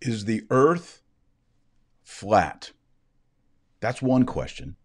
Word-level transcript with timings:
Is 0.00 0.24
the 0.24 0.44
earth 0.50 1.02
flat? 2.02 2.72
That's 3.80 4.00
one 4.00 4.24
question. 4.24 4.76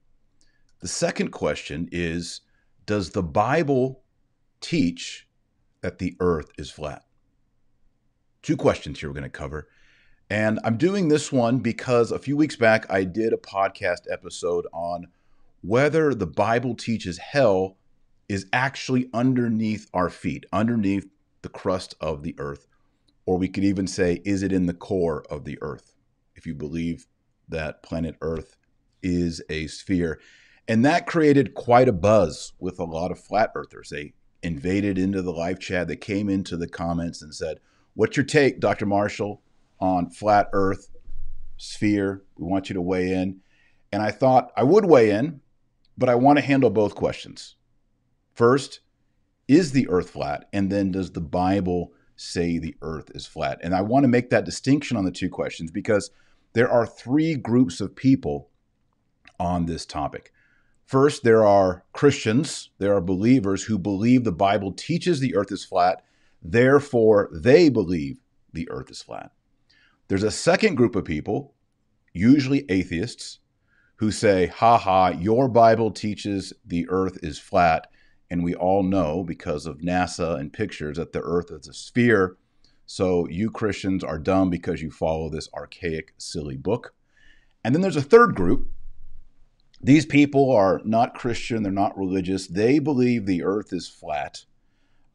The 0.79 0.87
second 0.89 1.31
question 1.31 1.87
is 1.91 2.41
Does 2.85 3.11
the 3.11 3.23
Bible 3.23 4.03
teach 4.59 5.27
that 5.81 5.99
the 5.99 6.17
earth 6.19 6.49
is 6.57 6.69
flat? 6.69 7.05
Two 8.41 8.57
questions 8.57 8.99
here 8.99 9.09
we're 9.09 9.13
going 9.13 9.23
to 9.23 9.29
cover. 9.29 9.69
And 10.29 10.59
I'm 10.63 10.77
doing 10.77 11.07
this 11.07 11.31
one 11.31 11.59
because 11.59 12.11
a 12.11 12.19
few 12.19 12.35
weeks 12.35 12.55
back 12.55 12.85
I 12.89 13.03
did 13.03 13.31
a 13.31 13.37
podcast 13.37 14.11
episode 14.11 14.67
on 14.73 15.07
whether 15.61 16.13
the 16.13 16.27
Bible 16.27 16.75
teaches 16.75 17.17
hell 17.17 17.77
is 18.27 18.47
actually 18.51 19.09
underneath 19.13 19.89
our 19.93 20.09
feet, 20.09 20.45
underneath 20.51 21.07
the 21.41 21.49
crust 21.49 21.95
of 22.01 22.23
the 22.23 22.35
earth. 22.37 22.67
Or 23.25 23.37
we 23.37 23.47
could 23.47 23.63
even 23.63 23.87
say, 23.87 24.21
is 24.23 24.43
it 24.43 24.51
in 24.51 24.65
the 24.65 24.73
core 24.73 25.23
of 25.29 25.45
the 25.45 25.57
earth? 25.61 25.95
If 26.35 26.45
you 26.45 26.53
believe 26.53 27.07
that 27.47 27.83
planet 27.83 28.15
Earth 28.21 28.55
is 29.01 29.41
a 29.49 29.67
sphere. 29.67 30.19
And 30.67 30.83
that 30.83 31.05
created 31.05 31.53
quite 31.53 31.87
a 31.87 31.93
buzz 31.93 32.53
with 32.59 32.79
a 32.79 32.83
lot 32.85 33.11
of 33.11 33.19
flat 33.19 33.51
earthers. 33.55 33.89
They 33.89 34.13
invaded 34.41 34.97
into 34.97 35.21
the 35.21 35.31
live 35.31 35.59
chat. 35.59 35.87
They 35.87 35.95
came 35.95 36.29
into 36.29 36.57
the 36.57 36.67
comments 36.67 37.21
and 37.21 37.33
said, 37.33 37.59
What's 37.93 38.17
your 38.17 38.25
take, 38.25 38.59
Dr. 38.59 38.85
Marshall, 38.85 39.41
on 39.79 40.09
flat 40.09 40.49
earth, 40.53 40.89
sphere? 41.57 42.23
We 42.37 42.45
want 42.45 42.69
you 42.69 42.73
to 42.73 42.81
weigh 42.81 43.13
in. 43.13 43.41
And 43.91 44.01
I 44.01 44.11
thought 44.11 44.51
I 44.57 44.63
would 44.63 44.85
weigh 44.85 45.11
in, 45.11 45.41
but 45.97 46.09
I 46.09 46.15
want 46.15 46.37
to 46.37 46.45
handle 46.45 46.69
both 46.69 46.95
questions. 46.95 47.55
First, 48.33 48.81
is 49.47 49.71
the 49.71 49.87
earth 49.87 50.09
flat? 50.09 50.49
And 50.51 50.71
then 50.71 50.91
does 50.91 51.11
the 51.11 51.21
Bible 51.21 51.93
say 52.15 52.57
the 52.57 52.75
earth 52.81 53.11
is 53.13 53.25
flat? 53.25 53.59
And 53.63 53.75
I 53.75 53.81
want 53.81 54.03
to 54.03 54.09
make 54.09 54.29
that 54.29 54.45
distinction 54.45 54.97
on 54.97 55.05
the 55.05 55.11
two 55.11 55.29
questions 55.29 55.71
because 55.71 56.11
there 56.53 56.69
are 56.69 56.85
three 56.85 57.35
groups 57.35 57.81
of 57.81 57.95
people 57.95 58.49
on 59.39 59.65
this 59.65 59.85
topic. 59.85 60.31
First, 60.85 61.23
there 61.23 61.45
are 61.45 61.83
Christians, 61.93 62.69
there 62.77 62.95
are 62.95 63.01
believers 63.01 63.63
who 63.63 63.79
believe 63.79 64.23
the 64.23 64.31
Bible 64.31 64.71
teaches 64.71 65.19
the 65.19 65.35
earth 65.35 65.51
is 65.51 65.65
flat, 65.65 66.03
therefore, 66.41 67.29
they 67.33 67.69
believe 67.69 68.19
the 68.53 68.69
earth 68.69 68.91
is 68.91 69.01
flat. 69.01 69.31
There's 70.07 70.23
a 70.23 70.31
second 70.31 70.75
group 70.75 70.95
of 70.95 71.03
people, 71.03 71.55
usually 72.13 72.65
atheists, 72.69 73.39
who 73.97 74.11
say, 74.11 74.47
ha 74.47 74.77
ha, 74.77 75.07
your 75.09 75.47
Bible 75.47 75.89
teaches 75.89 76.53
the 76.65 76.85
earth 76.89 77.17
is 77.23 77.39
flat. 77.39 77.87
And 78.29 78.43
we 78.43 78.55
all 78.55 78.83
know 78.83 79.23
because 79.23 79.65
of 79.65 79.79
NASA 79.79 80.39
and 80.39 80.51
pictures 80.51 80.97
that 80.97 81.13
the 81.13 81.21
earth 81.21 81.51
is 81.51 81.67
a 81.67 81.73
sphere 81.73 82.37
so 82.85 83.27
you 83.29 83.49
Christians 83.49 84.03
are 84.03 84.19
dumb 84.19 84.49
because 84.49 84.81
you 84.81 84.91
follow 84.91 85.29
this 85.29 85.49
archaic, 85.53 86.13
silly 86.17 86.57
book. 86.57 86.93
And 87.63 87.73
then 87.73 87.81
there's 87.81 87.95
a 87.95 88.01
third 88.01 88.35
group. 88.35 88.69
These 89.81 90.05
people 90.05 90.51
are 90.51 90.81
not 90.85 91.15
Christian, 91.15 91.63
they're 91.63 91.71
not 91.71 91.97
religious. 91.97 92.47
They 92.47 92.79
believe 92.79 93.25
the 93.25 93.43
earth 93.43 93.73
is 93.73 93.87
flat, 93.87 94.45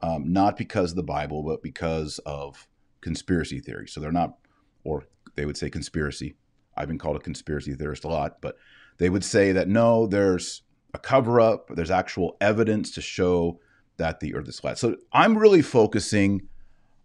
um, 0.00 0.32
not 0.32 0.56
because 0.56 0.90
of 0.90 0.96
the 0.96 1.02
Bible, 1.02 1.42
but 1.42 1.62
because 1.62 2.18
of 2.26 2.68
conspiracy 3.00 3.60
theory. 3.60 3.88
So 3.88 4.00
they're 4.00 4.12
not, 4.12 4.36
or 4.84 5.04
they 5.36 5.46
would 5.46 5.56
say 5.56 5.70
conspiracy. 5.70 6.36
I've 6.76 6.88
been 6.88 6.98
called 6.98 7.16
a 7.16 7.20
conspiracy 7.20 7.74
theorist 7.74 8.04
a 8.04 8.08
lot, 8.08 8.40
but 8.40 8.56
they 8.98 9.10
would 9.10 9.24
say 9.24 9.52
that 9.52 9.68
no, 9.68 10.06
there's 10.06 10.62
a 10.94 10.98
cover 10.98 11.40
up, 11.40 11.68
there's 11.74 11.90
actual 11.90 12.36
evidence 12.40 12.90
to 12.92 13.00
show 13.00 13.60
that 13.96 14.20
the 14.20 14.34
earth 14.34 14.48
is 14.48 14.58
flat. 14.58 14.78
So 14.78 14.96
I'm 15.12 15.36
really 15.36 15.62
focusing 15.62 16.48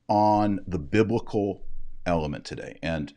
on 0.07 0.59
the 0.67 0.79
biblical 0.79 1.63
element 2.05 2.45
today. 2.45 2.79
And 2.81 3.13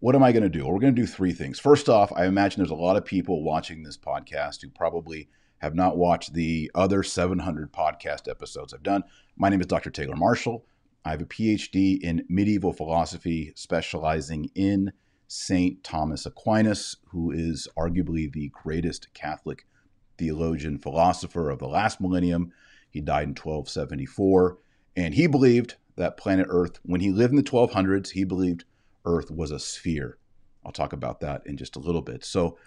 what 0.00 0.14
am 0.14 0.22
I 0.22 0.32
going 0.32 0.42
to 0.42 0.48
do? 0.48 0.64
Well, 0.64 0.72
we're 0.72 0.80
going 0.80 0.94
to 0.94 1.02
do 1.02 1.06
three 1.06 1.32
things. 1.32 1.58
First 1.58 1.88
off, 1.88 2.12
I 2.14 2.26
imagine 2.26 2.60
there's 2.60 2.70
a 2.70 2.74
lot 2.74 2.96
of 2.96 3.04
people 3.04 3.42
watching 3.42 3.82
this 3.82 3.96
podcast 3.96 4.62
who 4.62 4.68
probably 4.68 5.28
have 5.58 5.74
not 5.74 5.96
watched 5.96 6.34
the 6.34 6.70
other 6.74 7.02
700 7.02 7.72
podcast 7.72 8.28
episodes 8.28 8.74
I've 8.74 8.82
done. 8.82 9.04
My 9.36 9.48
name 9.48 9.60
is 9.60 9.66
Dr. 9.66 9.90
Taylor 9.90 10.16
Marshall. 10.16 10.66
I 11.04 11.10
have 11.10 11.22
a 11.22 11.26
PhD 11.26 11.98
in 12.00 12.24
medieval 12.28 12.72
philosophy, 12.72 13.52
specializing 13.54 14.50
in 14.54 14.92
St. 15.28 15.82
Thomas 15.82 16.26
Aquinas, 16.26 16.96
who 17.08 17.30
is 17.30 17.66
arguably 17.76 18.30
the 18.30 18.50
greatest 18.50 19.12
Catholic 19.14 19.66
theologian 20.18 20.78
philosopher 20.78 21.50
of 21.50 21.58
the 21.58 21.68
last 21.68 22.00
millennium. 22.00 22.52
He 22.90 23.00
died 23.00 23.24
in 23.24 23.30
1274, 23.30 24.58
and 24.96 25.14
he 25.14 25.26
believed 25.26 25.76
that 25.96 26.16
planet 26.16 26.46
Earth, 26.48 26.78
when 26.82 27.00
he 27.00 27.10
lived 27.10 27.32
in 27.32 27.36
the 27.36 27.42
1200s, 27.42 28.10
he 28.10 28.24
believed 28.24 28.64
Earth 29.04 29.30
was 29.30 29.50
a 29.50 29.58
sphere. 29.58 30.18
I'll 30.64 30.72
talk 30.72 30.92
about 30.92 31.20
that 31.20 31.46
in 31.46 31.56
just 31.56 31.76
a 31.76 31.80
little 31.80 32.02
bit. 32.02 32.24
So 32.24 32.58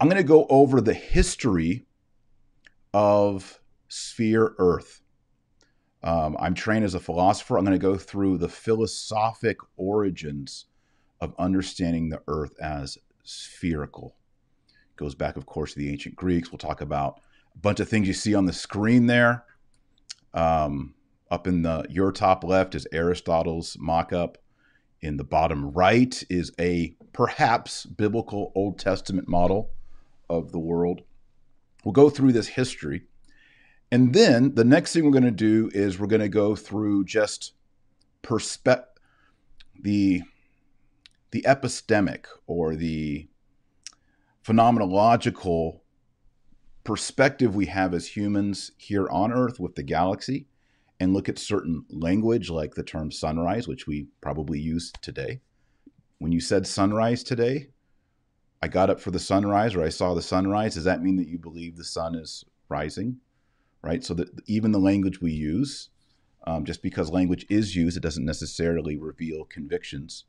I'm 0.00 0.08
going 0.08 0.16
to 0.16 0.26
go 0.26 0.46
over 0.48 0.80
the 0.80 0.94
history 0.94 1.86
of 2.94 3.60
sphere 3.88 4.54
Earth. 4.58 5.00
Um, 6.02 6.36
I'm 6.40 6.54
trained 6.54 6.84
as 6.84 6.94
a 6.94 7.00
philosopher. 7.00 7.58
I'm 7.58 7.64
going 7.64 7.78
to 7.78 7.82
go 7.82 7.96
through 7.96 8.38
the 8.38 8.48
philosophic 8.48 9.58
origins 9.76 10.66
of 11.20 11.34
understanding 11.38 12.08
the 12.08 12.22
Earth 12.26 12.54
as 12.60 12.98
spherical. 13.22 14.16
Goes 15.02 15.16
back, 15.16 15.36
of 15.36 15.46
course, 15.46 15.72
to 15.72 15.80
the 15.80 15.90
ancient 15.90 16.14
Greeks. 16.14 16.52
We'll 16.52 16.58
talk 16.60 16.80
about 16.80 17.20
a 17.56 17.58
bunch 17.58 17.80
of 17.80 17.88
things 17.88 18.06
you 18.06 18.14
see 18.14 18.36
on 18.36 18.46
the 18.46 18.52
screen 18.52 19.08
there. 19.08 19.44
Um, 20.32 20.94
up 21.28 21.48
in 21.48 21.62
the 21.62 21.84
your 21.90 22.12
top 22.12 22.44
left 22.44 22.76
is 22.76 22.86
Aristotle's 22.92 23.76
mock-up. 23.80 24.38
In 25.00 25.16
the 25.16 25.24
bottom 25.24 25.72
right 25.72 26.22
is 26.30 26.52
a 26.60 26.94
perhaps 27.12 27.84
biblical 27.84 28.52
Old 28.54 28.78
Testament 28.78 29.26
model 29.26 29.72
of 30.30 30.52
the 30.52 30.60
world. 30.60 31.00
We'll 31.84 31.90
go 31.90 32.08
through 32.08 32.30
this 32.30 32.46
history. 32.46 33.02
And 33.90 34.14
then 34.14 34.54
the 34.54 34.62
next 34.62 34.92
thing 34.92 35.04
we're 35.04 35.10
going 35.10 35.24
to 35.24 35.32
do 35.32 35.68
is 35.74 35.98
we're 35.98 36.06
going 36.06 36.22
to 36.22 36.28
go 36.28 36.54
through 36.54 37.06
just 37.06 37.54
perspe- 38.22 38.84
the 39.80 40.22
the 41.32 41.42
epistemic 41.42 42.26
or 42.46 42.76
the 42.76 43.26
phenomenological 44.44 45.80
perspective 46.84 47.54
we 47.54 47.66
have 47.66 47.94
as 47.94 48.16
humans 48.16 48.72
here 48.76 49.08
on 49.08 49.32
earth 49.32 49.60
with 49.60 49.76
the 49.76 49.82
galaxy 49.82 50.46
and 50.98 51.12
look 51.12 51.28
at 51.28 51.38
certain 51.38 51.84
language 51.90 52.50
like 52.50 52.74
the 52.74 52.82
term 52.82 53.10
sunrise, 53.10 53.68
which 53.68 53.86
we 53.86 54.06
probably 54.20 54.58
use 54.58 54.92
today. 55.00 55.40
When 56.18 56.32
you 56.32 56.40
said 56.40 56.66
sunrise 56.66 57.22
today, 57.22 57.68
I 58.62 58.68
got 58.68 58.90
up 58.90 59.00
for 59.00 59.10
the 59.10 59.18
sunrise 59.18 59.74
or 59.74 59.82
I 59.82 59.88
saw 59.88 60.14
the 60.14 60.22
sunrise. 60.22 60.74
Does 60.74 60.84
that 60.84 61.02
mean 61.02 61.16
that 61.16 61.28
you 61.28 61.38
believe 61.38 61.76
the 61.76 61.84
sun 61.84 62.14
is 62.14 62.44
rising? 62.68 63.18
Right? 63.82 64.04
So 64.04 64.14
that 64.14 64.28
even 64.46 64.70
the 64.70 64.78
language 64.78 65.20
we 65.20 65.32
use, 65.32 65.88
um, 66.46 66.64
just 66.64 66.82
because 66.82 67.10
language 67.10 67.46
is 67.48 67.74
used, 67.74 67.96
it 67.96 68.02
doesn't 68.02 68.24
necessarily 68.24 68.96
reveal 68.96 69.44
convictions 69.44 70.24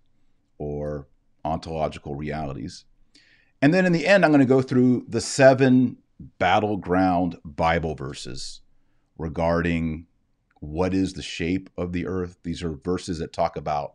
or 0.57 1.07
ontological 1.45 2.15
realities. 2.15 2.85
And 3.63 3.73
then 3.73 3.85
in 3.85 3.93
the 3.93 4.05
end, 4.05 4.25
I'm 4.25 4.31
going 4.31 4.39
to 4.39 4.45
go 4.45 4.61
through 4.61 5.05
the 5.07 5.21
seven 5.21 5.95
battleground 6.37 7.37
Bible 7.45 7.95
verses 7.95 8.59
regarding 9.17 10.07
what 10.59 10.93
is 10.93 11.13
the 11.13 11.21
shape 11.21 11.69
of 11.77 11.93
the 11.93 12.05
earth. 12.05 12.35
These 12.43 12.61
are 12.61 12.73
verses 12.73 13.19
that 13.19 13.31
talk 13.31 13.55
about 13.55 13.93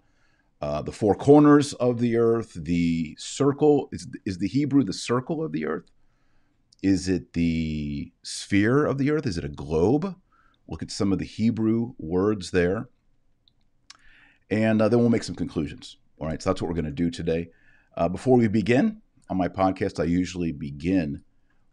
uh, 0.63 0.81
the 0.81 0.91
four 0.91 1.15
corners 1.15 1.75
of 1.75 1.99
the 2.01 2.17
earth, 2.17 2.55
the 2.55 3.15
circle. 3.19 3.91
Is, 3.93 4.09
is 4.25 4.39
the 4.39 4.49
Hebrew 4.49 4.85
the 4.85 4.95
circle 4.95 5.45
of 5.45 5.53
the 5.53 5.67
earth? 5.67 5.91
Is 6.83 7.07
it 7.07 7.35
the 7.35 8.11
sphere 8.23 8.87
of 8.87 8.97
the 8.97 9.11
earth? 9.11 9.27
Is 9.27 9.37
it 9.37 9.45
a 9.45 9.51
globe? 9.51 10.17
Look 10.67 10.83
at 10.83 10.91
some 10.91 11.13
of 11.13 11.19
the 11.19 11.27
Hebrew 11.27 11.93
words 11.99 12.53
there. 12.53 12.89
And 14.49 14.81
uh, 14.81 14.89
then 14.89 15.01
we'll 15.01 15.11
make 15.11 15.25
some 15.25 15.35
conclusions. 15.35 15.99
All 16.19 16.27
right, 16.27 16.41
so 16.41 16.49
that's 16.49 16.63
what 16.63 16.69
we're 16.69 16.75
going 16.75 16.87
to 16.87 16.91
do 16.91 17.11
today. 17.11 17.51
Uh, 17.99 18.09
before 18.09 18.39
we 18.39 18.49
begin 18.49 19.03
on 19.31 19.37
my 19.37 19.49
podcast, 19.49 20.01
I 20.01 20.05
usually 20.05 20.53
begin 20.53 21.23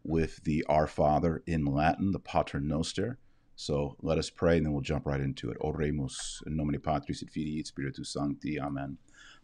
with 0.04 0.44
the 0.44 0.64
Our 0.68 0.88
Father 0.88 1.42
in 1.48 1.66
Latin, 1.66 2.12
the 2.12 2.20
Pater 2.20 2.60
Noster. 2.60 3.18
So 3.56 3.96
let 4.02 4.18
us 4.18 4.30
pray 4.30 4.58
and 4.58 4.66
then 4.66 4.74
we'll 4.74 4.82
jump 4.82 5.06
right 5.06 5.22
into 5.22 5.50
it. 5.50 5.58
Oremus 5.62 6.46
in 6.46 6.58
nomine 6.58 6.82
Patris 6.82 7.24
et 7.24 7.30
Filii 7.30 7.60
et 7.60 7.68
Spiritus 7.68 8.12
Sancti. 8.12 8.60
Amen. 8.60 8.98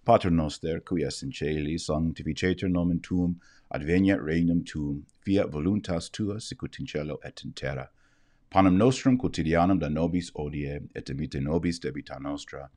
Pater 0.03 0.31
noster, 0.31 0.79
qui 0.79 1.03
es 1.03 1.21
in 1.23 1.31
celi, 1.31 1.77
sanctificetur 1.77 2.69
nomen 2.69 2.99
tuum, 3.01 3.39
adveniat 3.73 4.19
regnum 4.19 4.65
tuum, 4.65 5.05
fiat 5.23 5.51
voluntas 5.51 6.11
tua, 6.11 6.41
sicut 6.41 6.79
in 6.79 6.87
cielo 6.87 7.19
et 7.23 7.41
in 7.45 7.53
terra. 7.53 7.89
Panem 8.49 8.77
nostrum 8.77 9.17
quotidianum 9.17 9.79
da 9.79 9.87
nobis 9.87 10.31
odie, 10.31 10.81
et 10.95 11.05
emite 11.05 11.39
nobis 11.39 11.79
debita 11.79 12.19
nostra, 12.19 12.69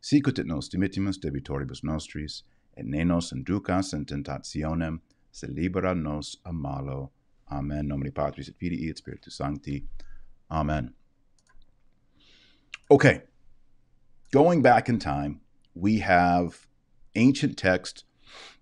sicut 0.00 0.38
et 0.38 0.46
nos 0.46 0.68
dimittimus 0.68 1.18
debitoribus 1.18 1.82
nostris, 1.82 2.44
et 2.78 2.86
ne 2.86 3.04
nos 3.04 3.32
inducas 3.32 3.92
in 3.92 4.04
tentationem, 4.04 5.00
se 5.32 5.46
libera 5.46 5.94
nos 5.94 6.36
a 6.44 6.52
malo. 6.52 7.10
Amen. 7.50 7.88
Nomine 7.88 8.12
Patris 8.12 8.48
et 8.48 8.54
Filii 8.56 8.88
et 8.90 8.98
Spiritus 8.98 9.34
Sancti. 9.34 9.84
Amen. 10.50 10.92
Okay. 12.90 13.22
Going 14.30 14.62
back 14.62 14.88
in 14.88 14.98
time, 14.98 15.40
we 15.74 15.98
have 15.98 16.66
ancient 17.14 17.56
text. 17.56 18.04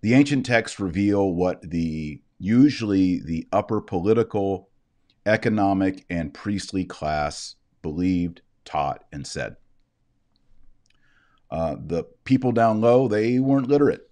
The 0.00 0.14
ancient 0.14 0.46
texts 0.46 0.78
reveal 0.78 1.32
what 1.32 1.62
the 1.62 2.22
usually 2.38 3.20
the 3.20 3.48
upper 3.52 3.80
political, 3.80 4.68
economic, 5.24 6.04
and 6.08 6.32
priestly 6.32 6.84
class 6.84 7.56
believed, 7.82 8.42
taught, 8.64 9.04
and 9.12 9.26
said. 9.26 9.56
Uh, 11.50 11.76
the 11.78 12.04
people 12.24 12.52
down 12.52 12.80
low, 12.80 13.08
they 13.08 13.38
weren't 13.38 13.68
literate. 13.68 14.10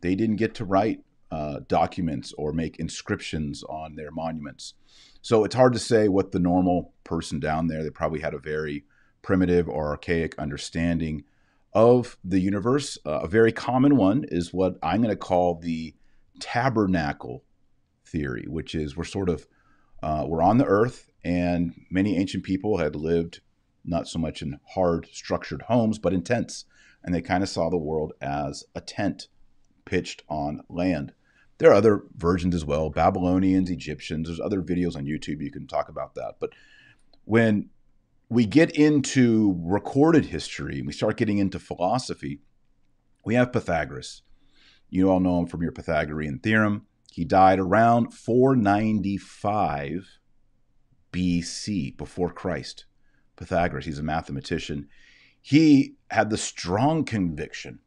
They 0.00 0.14
didn't 0.14 0.36
get 0.36 0.54
to 0.56 0.64
write 0.64 1.00
uh, 1.30 1.60
documents 1.68 2.32
or 2.36 2.52
make 2.52 2.78
inscriptions 2.78 3.62
on 3.64 3.96
their 3.96 4.10
monuments. 4.10 4.74
So 5.22 5.44
it's 5.44 5.54
hard 5.54 5.72
to 5.72 5.78
say 5.78 6.08
what 6.08 6.32
the 6.32 6.38
normal 6.38 6.92
person 7.02 7.40
down 7.40 7.66
there, 7.66 7.82
they 7.82 7.90
probably 7.90 8.20
had 8.20 8.34
a 8.34 8.38
very 8.38 8.84
primitive 9.22 9.68
or 9.68 9.88
archaic 9.88 10.38
understanding 10.38 11.24
of 11.72 12.16
the 12.22 12.40
universe. 12.40 12.98
Uh, 13.04 13.20
a 13.20 13.28
very 13.28 13.52
common 13.52 13.96
one 13.96 14.24
is 14.28 14.52
what 14.52 14.76
I'm 14.82 15.02
going 15.02 15.10
to 15.10 15.16
call 15.16 15.56
the 15.56 15.94
tabernacle 16.40 17.42
theory, 18.06 18.44
which 18.46 18.74
is 18.74 18.96
we're 18.96 19.04
sort 19.04 19.28
of 19.28 19.46
uh, 20.02 20.24
we're 20.28 20.42
on 20.42 20.58
the 20.58 20.66
earth, 20.66 21.10
and 21.24 21.72
many 21.90 22.18
ancient 22.18 22.44
people 22.44 22.76
had 22.76 22.94
lived 22.94 23.40
not 23.84 24.08
so 24.08 24.18
much 24.18 24.42
in 24.42 24.58
hard 24.74 25.08
structured 25.12 25.62
homes, 25.62 25.98
but 25.98 26.12
in 26.12 26.22
tents, 26.22 26.64
and 27.02 27.14
they 27.14 27.20
kind 27.20 27.42
of 27.42 27.48
saw 27.48 27.68
the 27.68 27.76
world 27.76 28.12
as 28.20 28.64
a 28.74 28.80
tent 28.80 29.28
pitched 29.84 30.22
on 30.28 30.62
land. 30.68 31.12
There 31.58 31.70
are 31.70 31.74
other 31.74 32.04
versions 32.16 32.54
as 32.54 32.64
well, 32.64 32.90
Babylonians, 32.90 33.70
Egyptians. 33.70 34.28
There's 34.28 34.40
other 34.40 34.62
videos 34.62 34.96
on 34.96 35.04
YouTube 35.04 35.40
you 35.40 35.52
can 35.52 35.66
talk 35.66 35.88
about 35.88 36.14
that. 36.14 36.36
But 36.40 36.50
when 37.24 37.70
we 38.28 38.46
get 38.46 38.70
into 38.72 39.60
recorded 39.62 40.26
history, 40.26 40.78
and 40.78 40.86
we 40.86 40.92
start 40.92 41.16
getting 41.16 41.38
into 41.38 41.58
philosophy, 41.58 42.40
we 43.24 43.34
have 43.34 43.52
Pythagoras. 43.52 44.22
You 44.90 45.10
all 45.10 45.20
know 45.20 45.40
him 45.40 45.46
from 45.46 45.62
your 45.62 45.72
Pythagorean 45.72 46.40
theorem. 46.40 46.86
He 47.12 47.24
died 47.24 47.60
around 47.60 48.12
495 48.12 50.18
BC, 51.12 51.96
before 51.96 52.32
Christ. 52.32 52.86
Pythagoras, 53.36 53.86
he's 53.86 53.98
a 53.98 54.02
mathematician. 54.02 54.88
He 55.40 55.96
had 56.10 56.30
the 56.30 56.38
strong 56.38 57.04
conviction 57.04 57.80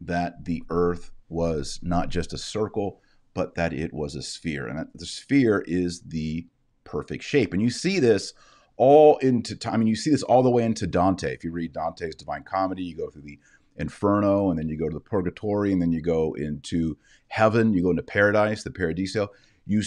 that 0.00 0.44
the 0.44 0.62
earth 0.70 1.10
was 1.28 1.80
not 1.82 2.08
just 2.08 2.32
a 2.32 2.38
circle, 2.38 3.00
but 3.34 3.54
that 3.54 3.72
it 3.72 3.92
was 3.92 4.14
a 4.14 4.22
sphere. 4.22 4.66
And 4.66 4.88
the 4.94 5.06
sphere 5.06 5.64
is 5.66 6.02
the 6.02 6.46
perfect 6.84 7.24
shape. 7.24 7.52
And 7.52 7.60
you 7.60 7.70
see 7.70 7.98
this 7.98 8.32
all 8.76 9.16
into 9.18 9.56
time. 9.56 9.74
I 9.74 9.76
mean, 9.78 9.88
you 9.88 9.96
see 9.96 10.10
this 10.10 10.22
all 10.22 10.42
the 10.42 10.50
way 10.50 10.64
into 10.64 10.86
Dante. 10.86 11.34
If 11.34 11.44
you 11.44 11.50
read 11.50 11.72
Dante's 11.72 12.14
Divine 12.14 12.44
Comedy, 12.44 12.84
you 12.84 12.96
go 12.96 13.10
through 13.10 13.22
the 13.22 13.38
Inferno, 13.76 14.50
and 14.50 14.58
then 14.58 14.68
you 14.68 14.78
go 14.78 14.88
to 14.88 14.94
the 14.94 15.00
Purgatory, 15.00 15.72
and 15.72 15.82
then 15.82 15.92
you 15.92 16.00
go 16.00 16.32
into 16.34 16.96
heaven, 17.28 17.74
you 17.74 17.82
go 17.82 17.90
into 17.90 18.02
paradise, 18.02 18.62
the 18.62 18.70
Paradiso. 18.70 19.28
You 19.66 19.82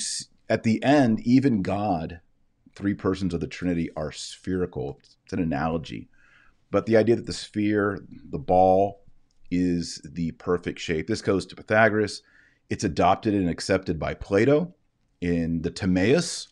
at 0.48 0.64
the 0.64 0.84
end, 0.84 1.22
even 1.22 1.62
God, 1.62 2.22
three 2.80 2.96
persons 2.96 3.34
of 3.34 3.42
the 3.42 3.48
Trinity 3.48 3.90
are 3.96 4.12
spherical. 4.12 5.00
It's 5.24 5.34
an 5.34 5.40
analogy, 5.40 6.10
but 6.72 6.88
the 6.88 6.98
idea 6.98 7.16
that 7.16 7.28
the 7.28 7.34
sphere, 7.34 8.00
the 8.32 8.40
ball, 8.40 9.04
is 9.52 10.02
the 10.04 10.32
perfect 10.32 10.80
shape. 10.80 11.08
This 11.08 11.22
goes 11.22 11.46
to 11.48 11.56
Pythagoras. 11.56 12.24
It's 12.70 12.84
adopted 12.84 13.34
and 13.34 13.50
accepted 13.50 14.00
by 14.00 14.14
Plato 14.14 14.74
in 15.22 15.62
the 15.62 15.72
Timaeus, 15.72 16.48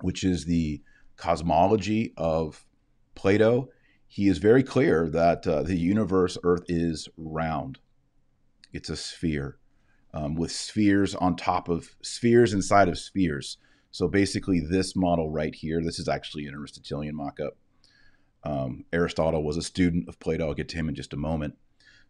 which 0.00 0.24
is 0.24 0.44
the 0.44 0.82
cosmology 1.16 2.14
of 2.16 2.64
Plato 3.14 3.68
he 4.12 4.28
is 4.28 4.36
very 4.36 4.62
clear 4.62 5.08
that 5.08 5.46
uh, 5.46 5.62
the 5.62 5.78
universe, 5.78 6.36
Earth, 6.44 6.64
is 6.68 7.08
round. 7.16 7.78
It's 8.70 8.90
a 8.90 8.96
sphere 8.96 9.56
um, 10.12 10.34
with 10.34 10.52
spheres 10.52 11.14
on 11.14 11.34
top 11.34 11.70
of 11.70 11.96
spheres 12.02 12.52
inside 12.52 12.90
of 12.90 12.98
spheres. 12.98 13.56
So 13.92 14.08
basically, 14.08 14.60
this 14.60 14.96
model 14.96 15.30
right 15.30 15.54
here, 15.54 15.82
this 15.82 15.98
is 15.98 16.08
actually 16.08 16.46
an 16.46 16.54
Aristotelian 16.54 17.14
mock 17.14 17.38
up. 17.40 17.56
Um, 18.42 18.84
Aristotle 18.92 19.44
was 19.44 19.56
a 19.56 19.62
student 19.62 20.08
of 20.08 20.18
Plato. 20.18 20.48
I'll 20.48 20.54
get 20.54 20.68
to 20.70 20.76
him 20.76 20.88
in 20.88 20.94
just 20.94 21.12
a 21.12 21.18
moment. 21.18 21.56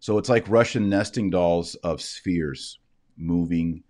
So 0.00 0.17
it's 0.17 0.29
like 0.29 0.49
Russian 0.49 0.88
nesting 0.88 1.29
dolls 1.29 1.75
of 1.76 2.00
spheres 2.00 2.79
moving 3.17 3.82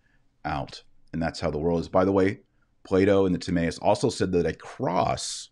out. 0.44 0.82
And 1.12 1.22
that's 1.22 1.40
how 1.40 1.50
the 1.50 1.58
world 1.58 1.80
is. 1.80 1.88
By 1.88 2.04
the 2.04 2.12
way, 2.12 2.40
Plato 2.82 3.26
and 3.26 3.34
the 3.34 3.38
Timaeus 3.38 3.78
also 3.78 4.08
said 4.08 4.32
that 4.32 4.46
a 4.46 4.54
cross 4.54 5.50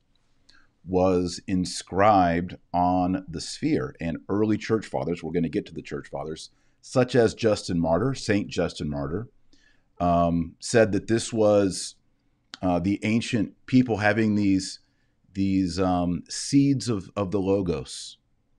was 0.86 1.40
inscribed 1.46 2.56
on 2.72 3.24
the 3.28 3.40
sphere. 3.40 3.94
And 4.00 4.18
early 4.28 4.56
church 4.56 4.86
fathers, 4.86 5.22
we're 5.22 5.32
going 5.32 5.44
to 5.44 5.50
get 5.50 5.66
to 5.66 5.74
the 5.74 5.82
church 5.82 6.08
fathers, 6.08 6.50
such 6.80 7.14
as 7.14 7.34
Justin 7.34 7.78
Martyr, 7.78 8.14
Saint 8.14 8.48
Justin 8.48 8.88
Martyr, 8.88 9.28
um, 10.00 10.56
said 10.58 10.92
that 10.92 11.06
this 11.06 11.32
was 11.32 11.96
uh, 12.62 12.78
the 12.78 13.00
ancient 13.02 13.54
people 13.66 13.98
having 13.98 14.34
these 14.34 14.80
these 15.32 15.78
um, 15.78 16.24
seeds 16.28 16.88
of 16.88 17.10
of 17.16 17.30
the 17.30 17.40
logos, 17.40 18.18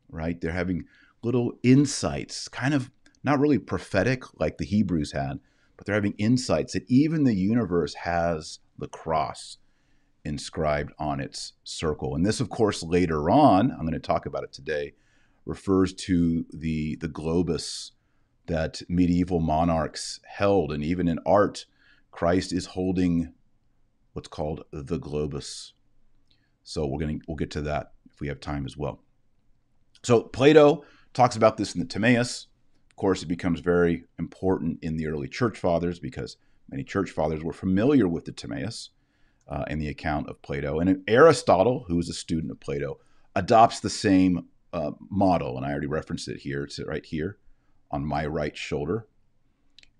right? 0.09 0.39
They're 0.39 0.51
having 0.51 0.85
little 1.23 1.53
insights, 1.63 2.47
kind 2.47 2.73
of 2.73 2.89
not 3.23 3.39
really 3.39 3.59
prophetic 3.59 4.23
like 4.39 4.57
the 4.57 4.65
Hebrews 4.65 5.11
had, 5.11 5.39
but 5.77 5.85
they're 5.85 5.95
having 5.95 6.15
insights 6.17 6.73
that 6.73 6.89
even 6.89 7.23
the 7.23 7.35
universe 7.35 7.93
has 7.93 8.59
the 8.77 8.87
cross 8.87 9.57
inscribed 10.23 10.93
on 10.99 11.19
its 11.19 11.53
circle. 11.63 12.15
And 12.15 12.25
this, 12.25 12.39
of 12.39 12.49
course, 12.49 12.83
later 12.83 13.29
on, 13.29 13.71
I'm 13.71 13.81
going 13.81 13.93
to 13.93 13.99
talk 13.99 14.25
about 14.25 14.43
it 14.43 14.53
today, 14.53 14.93
refers 15.45 15.93
to 15.93 16.45
the, 16.51 16.95
the 16.97 17.09
globus 17.09 17.91
that 18.47 18.81
medieval 18.87 19.39
monarchs 19.39 20.19
held. 20.25 20.71
And 20.71 20.83
even 20.83 21.07
in 21.07 21.19
art, 21.25 21.65
Christ 22.11 22.53
is 22.53 22.67
holding 22.67 23.33
what's 24.13 24.27
called 24.27 24.63
the 24.71 24.99
globus. 24.99 25.71
So 26.63 26.85
we're 26.85 26.99
going 26.99 27.19
to 27.19 27.25
we'll 27.27 27.37
get 27.37 27.51
to 27.51 27.61
that 27.61 27.93
if 28.11 28.19
we 28.19 28.27
have 28.27 28.39
time 28.39 28.65
as 28.65 28.77
well. 28.77 29.01
So 30.03 30.21
Plato 30.21 30.83
talks 31.13 31.35
about 31.35 31.57
this 31.57 31.73
in 31.73 31.79
the 31.79 31.87
Timaeus. 31.87 32.47
Of 32.89 32.95
course, 32.95 33.23
it 33.23 33.27
becomes 33.27 33.59
very 33.59 34.05
important 34.19 34.79
in 34.81 34.97
the 34.97 35.07
early 35.07 35.27
church 35.27 35.57
fathers 35.57 35.99
because 35.99 36.37
many 36.69 36.83
church 36.83 37.11
fathers 37.11 37.43
were 37.43 37.53
familiar 37.53 38.07
with 38.07 38.25
the 38.25 38.31
Timaeus 38.31 38.89
uh, 39.47 39.65
in 39.67 39.79
the 39.79 39.87
account 39.87 40.29
of 40.29 40.41
Plato. 40.41 40.79
And 40.79 41.03
Aristotle, 41.07 41.85
who 41.87 41.97
was 41.97 42.09
a 42.09 42.13
student 42.13 42.51
of 42.51 42.59
Plato, 42.59 42.99
adopts 43.35 43.79
the 43.79 43.89
same 43.89 44.47
uh, 44.73 44.91
model. 45.09 45.57
And 45.57 45.65
I 45.65 45.71
already 45.71 45.87
referenced 45.87 46.27
it 46.27 46.39
here. 46.39 46.63
It's 46.63 46.79
right 46.79 47.05
here 47.05 47.37
on 47.89 48.05
my 48.05 48.25
right 48.25 48.55
shoulder. 48.55 49.07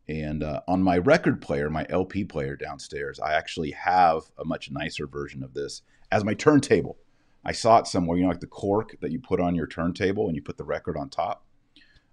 And 0.08 0.44
uh, 0.44 0.62
on 0.68 0.84
my 0.84 0.98
record 0.98 1.42
player, 1.42 1.70
my 1.70 1.86
LP 1.90 2.26
player 2.26 2.56
downstairs, 2.56 3.20
I 3.20 3.34
actually 3.34 3.72
have 3.72 4.24
a 4.38 4.44
much 4.44 4.72
nicer 4.72 5.08
version 5.08 5.44
of 5.44 5.54
this 5.54 5.84
as 6.12 6.24
my 6.24 6.34
turntable. 6.34 6.98
I 7.46 7.54
saw 7.54 7.80
it 7.80 7.88
somewhere, 7.88 8.18
you 8.18 8.24
know, 8.24 8.30
like 8.30 8.40
the 8.40 8.48
cork 8.48 8.96
that 9.02 9.12
you 9.12 9.20
put 9.20 9.40
on 9.40 9.56
your 9.56 9.68
turntable 9.68 10.28
and 10.28 10.36
you 10.36 10.42
put 10.42 10.58
the 10.58 10.64
record 10.64 10.98
on 10.98 11.10
top. 11.10 11.46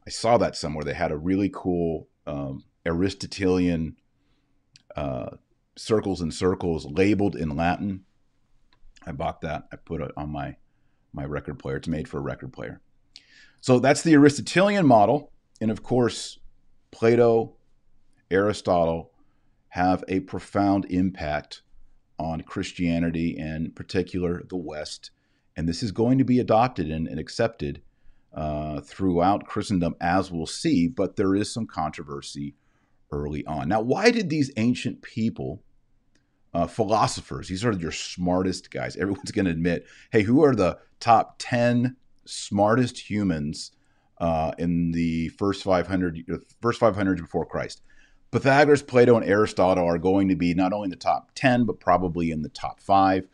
I 0.06 0.10
saw 0.10 0.38
that 0.38 0.56
somewhere. 0.56 0.84
They 0.84 0.94
had 0.94 1.12
a 1.12 1.18
really 1.18 1.50
cool 1.52 2.08
um, 2.26 2.64
Aristotelian 2.86 3.96
uh, 4.96 5.36
circles 5.76 6.20
and 6.20 6.32
circles 6.32 6.86
labeled 6.86 7.36
in 7.36 7.56
Latin. 7.56 8.04
I 9.06 9.12
bought 9.12 9.42
that. 9.42 9.68
I 9.72 9.76
put 9.76 10.00
it 10.00 10.12
on 10.16 10.30
my 10.30 10.56
my 11.12 11.24
record 11.24 11.58
player. 11.58 11.76
It's 11.76 11.88
made 11.88 12.08
for 12.08 12.18
a 12.18 12.22
record 12.22 12.52
player. 12.52 12.80
So 13.60 13.78
that's 13.78 14.02
the 14.02 14.14
Aristotelian 14.14 14.86
model, 14.86 15.32
and 15.60 15.70
of 15.70 15.82
course, 15.82 16.38
Plato, 16.90 17.56
Aristotle 18.30 19.12
have 19.68 20.04
a 20.08 20.20
profound 20.20 20.86
impact 20.90 21.62
on 22.18 22.42
Christianity 22.42 23.36
and 23.38 23.66
in 23.66 23.72
particular 23.72 24.42
the 24.48 24.56
West. 24.56 25.10
And 25.56 25.68
this 25.68 25.82
is 25.82 25.92
going 25.92 26.18
to 26.18 26.24
be 26.24 26.38
adopted 26.38 26.90
and, 26.90 27.06
and 27.06 27.18
accepted 27.18 27.82
uh, 28.34 28.80
throughout 28.80 29.46
Christendom, 29.46 29.94
as 30.00 30.30
we'll 30.30 30.46
see. 30.46 30.88
But 30.88 31.16
there 31.16 31.34
is 31.34 31.52
some 31.52 31.66
controversy 31.66 32.54
early 33.10 33.44
on. 33.46 33.68
Now, 33.68 33.80
why 33.80 34.10
did 34.10 34.28
these 34.28 34.52
ancient 34.56 35.02
people 35.02 35.62
uh, 36.54 36.66
philosophers. 36.66 37.48
These 37.48 37.64
are 37.64 37.72
your 37.72 37.92
smartest 37.92 38.70
guys. 38.70 38.96
Everyone's 39.00 39.30
going 39.30 39.46
to 39.46 39.50
admit, 39.50 39.86
hey, 40.10 40.22
who 40.22 40.42
are 40.44 40.54
the 40.54 40.78
top 41.00 41.36
10 41.38 41.96
smartest 42.24 43.10
humans 43.10 43.72
uh, 44.18 44.52
in 44.58 44.92
the 44.92 45.28
first 45.30 45.62
500 45.62 46.24
uh, 46.32 46.36
first 46.60 46.80
500 46.80 47.18
before 47.18 47.46
Christ? 47.46 47.82
Pythagoras, 48.30 48.82
Plato, 48.82 49.16
and 49.16 49.24
Aristotle 49.28 49.86
are 49.86 49.98
going 49.98 50.28
to 50.28 50.36
be 50.36 50.52
not 50.54 50.72
only 50.72 50.86
in 50.86 50.90
the 50.90 50.96
top 50.96 51.30
10, 51.34 51.64
but 51.64 51.80
probably 51.80 52.30
in 52.30 52.42
the 52.42 52.50
top 52.50 52.80
five. 52.80 53.26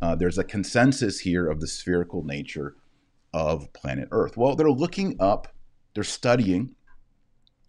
Uh, 0.00 0.14
there's 0.14 0.38
a 0.38 0.44
consensus 0.44 1.20
here 1.20 1.48
of 1.48 1.60
the 1.60 1.66
spherical 1.66 2.24
nature 2.24 2.76
of 3.34 3.72
planet 3.72 4.08
Earth. 4.10 4.36
Well, 4.36 4.56
they're 4.56 4.70
looking 4.70 5.16
up, 5.20 5.48
they're 5.94 6.04
studying. 6.04 6.74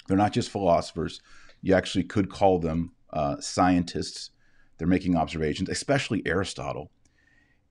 They're 0.07 0.17
not 0.17 0.33
just 0.33 0.49
philosophers. 0.49 1.21
You 1.61 1.73
actually 1.73 2.05
could 2.05 2.29
call 2.29 2.59
them 2.59 2.93
uh, 3.11 3.41
scientists 3.41 4.31
they're 4.77 4.87
making 4.87 5.17
observations, 5.17 5.69
especially 5.69 6.25
Aristotle. 6.25 6.89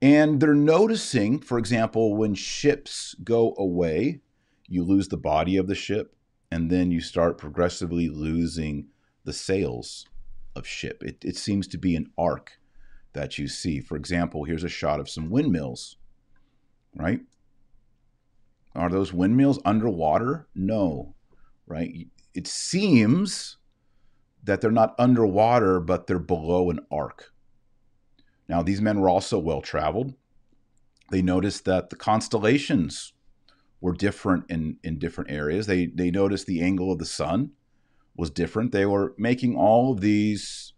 And 0.01 0.39
they're 0.39 0.53
noticing, 0.53 1.39
for 1.39 1.57
example, 1.57 2.15
when 2.15 2.35
ships 2.35 3.15
go 3.23 3.55
away, 3.57 4.21
you 4.67 4.83
lose 4.83 5.07
the 5.07 5.17
body 5.17 5.57
of 5.57 5.67
the 5.67 5.75
ship. 5.75 6.15
and 6.51 6.71
then 6.71 6.89
you 6.91 6.99
start 6.99 7.37
progressively 7.37 8.09
losing 8.09 8.87
the 9.23 9.33
sails 9.33 10.05
of 10.55 10.67
ship. 10.67 11.03
It, 11.03 11.23
it 11.23 11.37
seems 11.37 11.67
to 11.69 11.77
be 11.77 11.95
an 11.95 12.11
arc 12.17 12.59
that 13.13 13.37
you 13.37 13.47
see. 13.47 13.79
For 13.79 13.95
example, 13.95 14.43
here's 14.43 14.63
a 14.63 14.69
shot 14.69 14.99
of 14.99 15.09
some 15.09 15.29
windmills, 15.29 15.97
right? 16.95 17.21
Are 18.75 18.89
those 18.89 19.13
windmills 19.13 19.59
underwater? 19.65 20.47
No, 20.55 21.15
right? 21.67 22.07
It 22.33 22.47
seems 22.47 23.57
that 24.43 24.61
they're 24.61 24.71
not 24.71 24.95
underwater, 24.97 25.79
but 25.79 26.07
they're 26.07 26.19
below 26.19 26.69
an 26.69 26.79
arc. 26.91 27.33
Now, 28.47 28.63
these 28.63 28.81
men 28.81 28.99
were 28.99 29.09
also 29.09 29.37
well 29.37 29.61
traveled. 29.61 30.13
They 31.11 31.21
noticed 31.21 31.65
that 31.65 31.89
the 31.89 31.95
constellations 31.95 33.13
were 33.81 33.93
different 33.93 34.45
in, 34.49 34.77
in 34.83 34.99
different 34.99 35.31
areas. 35.31 35.65
They, 35.65 35.87
they 35.87 36.11
noticed 36.11 36.45
the 36.47 36.61
angle 36.61 36.91
of 36.91 36.99
the 36.99 37.05
sun 37.05 37.51
was 38.19 38.29
different. 38.29 38.73
They 38.73 38.85
were 38.85 39.13
making 39.17 39.55
all 39.55 39.93
of 39.93 40.01
these, 40.01 40.73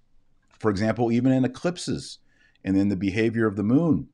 for 0.60 0.70
example, 0.70 1.12
even 1.12 1.32
in 1.32 1.44
eclipses 1.44 2.20
and 2.64 2.78
then 2.78 2.90
the 2.90 2.96
behavior 2.96 3.48
of 3.48 3.56
the 3.56 3.64
moon. 3.64 4.10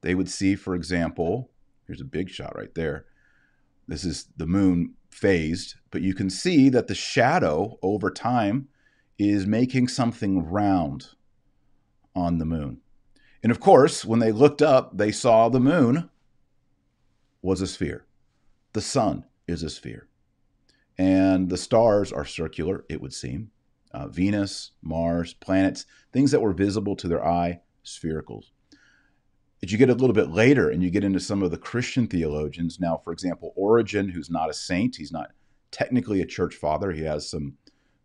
They 0.00 0.14
would 0.14 0.30
see, 0.30 0.56
for 0.56 0.74
example, 0.74 1.50
here's 1.86 2.00
a 2.00 2.06
big 2.06 2.30
shot 2.30 2.56
right 2.56 2.74
there. 2.74 3.04
This 3.86 4.02
is 4.02 4.28
the 4.34 4.46
moon 4.46 4.94
phased, 5.10 5.74
but 5.90 6.00
you 6.00 6.14
can 6.14 6.30
see 6.30 6.70
that 6.70 6.86
the 6.86 6.94
shadow 6.94 7.78
over 7.82 8.10
time 8.10 8.68
is 9.18 9.46
making 9.46 9.88
something 9.88 10.48
round 10.48 11.10
on 12.16 12.38
the 12.38 12.46
moon. 12.46 12.80
And 13.42 13.52
of 13.52 13.60
course, 13.60 14.06
when 14.06 14.20
they 14.20 14.32
looked 14.32 14.62
up, 14.62 14.96
they 14.96 15.12
saw 15.12 15.50
the 15.50 15.60
moon 15.60 16.08
was 17.42 17.60
a 17.60 17.66
sphere. 17.66 18.06
The 18.72 18.80
sun 18.80 19.26
is 19.46 19.62
a 19.62 19.68
sphere. 19.68 20.06
And 21.00 21.48
the 21.48 21.56
stars 21.56 22.12
are 22.12 22.26
circular, 22.26 22.84
it 22.90 23.00
would 23.00 23.14
seem. 23.14 23.52
Uh, 23.90 24.08
Venus, 24.08 24.72
Mars, 24.82 25.32
planets, 25.32 25.86
things 26.12 26.30
that 26.30 26.42
were 26.42 26.52
visible 26.52 26.94
to 26.96 27.08
their 27.08 27.26
eye, 27.26 27.62
sphericals. 27.82 28.50
As 29.62 29.72
you 29.72 29.78
get 29.78 29.88
a 29.88 29.94
little 29.94 30.12
bit 30.12 30.28
later 30.28 30.68
and 30.68 30.82
you 30.82 30.90
get 30.90 31.02
into 31.02 31.18
some 31.18 31.42
of 31.42 31.52
the 31.52 31.56
Christian 31.56 32.06
theologians, 32.06 32.78
now, 32.78 33.00
for 33.02 33.14
example, 33.14 33.54
Origen, 33.56 34.10
who's 34.10 34.28
not 34.28 34.50
a 34.50 34.52
saint, 34.54 34.96
he's 34.96 35.10
not 35.10 35.30
technically 35.70 36.20
a 36.20 36.26
church 36.26 36.54
father, 36.54 36.92
he 36.92 37.04
has 37.04 37.30
some 37.30 37.54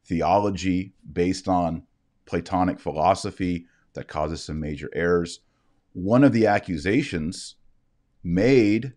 theology 0.05 0.93
based 1.11 1.49
on 1.49 1.83
Platonic 2.25 2.79
philosophy 2.79 3.65
that 3.91 4.07
causes 4.07 4.41
some 4.41 4.61
major 4.61 4.89
errors. 4.93 5.41
One 5.91 6.23
of 6.23 6.31
the 6.31 6.47
accusations 6.47 7.55
made 8.23 8.93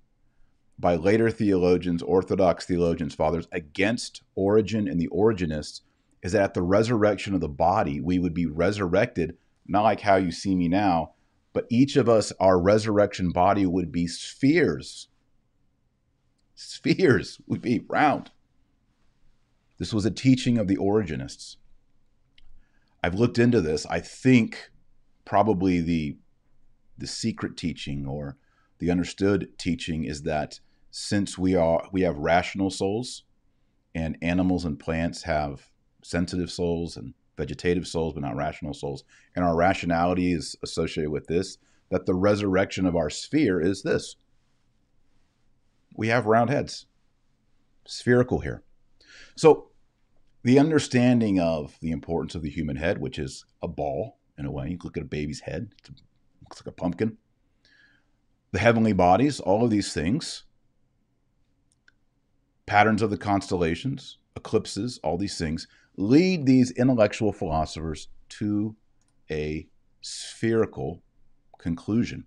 by 0.78 0.94
later 0.94 1.30
theologians, 1.30 2.02
Orthodox 2.02 2.64
theologians, 2.64 3.14
fathers, 3.14 3.48
against 3.50 4.22
Origen 4.34 4.86
and 4.86 5.00
the 5.00 5.08
Origenists 5.08 5.80
is 6.22 6.32
that 6.32 6.42
at 6.42 6.54
the 6.54 6.62
resurrection 6.62 7.34
of 7.34 7.40
the 7.40 7.48
body, 7.48 8.00
we 8.00 8.18
would 8.18 8.34
be 8.34 8.46
resurrected, 8.46 9.36
not 9.66 9.82
like 9.82 10.00
how 10.00 10.16
you 10.16 10.30
see 10.30 10.54
me 10.54 10.68
now, 10.68 11.14
but 11.52 11.66
each 11.68 11.96
of 11.96 12.08
us, 12.08 12.32
our 12.38 12.60
resurrection 12.60 13.30
body 13.30 13.66
would 13.66 13.90
be 13.90 14.06
spheres. 14.06 15.08
Spheres 16.54 17.40
would 17.46 17.62
be 17.62 17.84
round. 17.88 18.30
This 19.78 19.92
was 19.92 20.04
a 20.04 20.10
teaching 20.10 20.58
of 20.58 20.68
the 20.68 20.76
Origenists. 20.76 21.56
I've 23.02 23.14
looked 23.14 23.38
into 23.38 23.60
this. 23.60 23.86
I 23.86 24.00
think 24.00 24.70
probably 25.24 25.80
the 25.80 26.16
the 26.96 27.06
secret 27.06 27.56
teaching 27.56 28.06
or 28.06 28.36
the 28.80 28.90
understood 28.90 29.56
teaching 29.56 30.02
is 30.02 30.22
that 30.22 30.58
since 30.98 31.38
we 31.38 31.54
are 31.54 31.88
we 31.92 32.02
have 32.02 32.18
rational 32.18 32.70
souls 32.70 33.22
and 33.94 34.18
animals 34.20 34.64
and 34.64 34.80
plants 34.80 35.22
have 35.22 35.70
sensitive 36.02 36.50
souls 36.50 36.96
and 36.96 37.14
vegetative 37.36 37.86
souls 37.86 38.14
but 38.14 38.22
not 38.22 38.34
rational 38.34 38.74
souls. 38.74 39.04
And 39.36 39.44
our 39.44 39.54
rationality 39.54 40.32
is 40.32 40.56
associated 40.62 41.10
with 41.10 41.28
this 41.28 41.58
that 41.90 42.04
the 42.04 42.14
resurrection 42.14 42.84
of 42.84 42.96
our 42.96 43.10
sphere 43.10 43.60
is 43.60 43.82
this. 43.82 44.16
We 45.94 46.08
have 46.08 46.26
round 46.26 46.50
heads 46.50 46.86
spherical 47.86 48.40
here. 48.40 48.62
So 49.36 49.68
the 50.42 50.58
understanding 50.58 51.38
of 51.38 51.78
the 51.80 51.92
importance 51.92 52.34
of 52.34 52.42
the 52.42 52.50
human 52.50 52.76
head 52.76 53.00
which 53.00 53.20
is 53.20 53.44
a 53.62 53.68
ball 53.68 54.18
in 54.36 54.46
a 54.46 54.50
way. 54.50 54.70
You 54.70 54.78
look 54.82 54.96
at 54.96 55.04
a 55.04 55.06
baby's 55.06 55.40
head 55.40 55.72
it 55.84 56.02
looks 56.42 56.60
like 56.60 56.66
a 56.66 56.72
pumpkin. 56.72 57.18
The 58.50 58.58
heavenly 58.58 58.92
bodies 58.92 59.38
all 59.38 59.64
of 59.64 59.70
these 59.70 59.92
things 59.94 60.42
patterns 62.68 63.00
of 63.00 63.08
the 63.08 63.16
constellations, 63.16 64.18
eclipses, 64.36 65.00
all 65.02 65.16
these 65.16 65.38
things 65.38 65.66
lead 65.96 66.46
these 66.46 66.70
intellectual 66.72 67.32
philosophers 67.32 68.08
to 68.28 68.76
a 69.30 69.66
spherical 70.02 71.02
conclusion. 71.58 72.26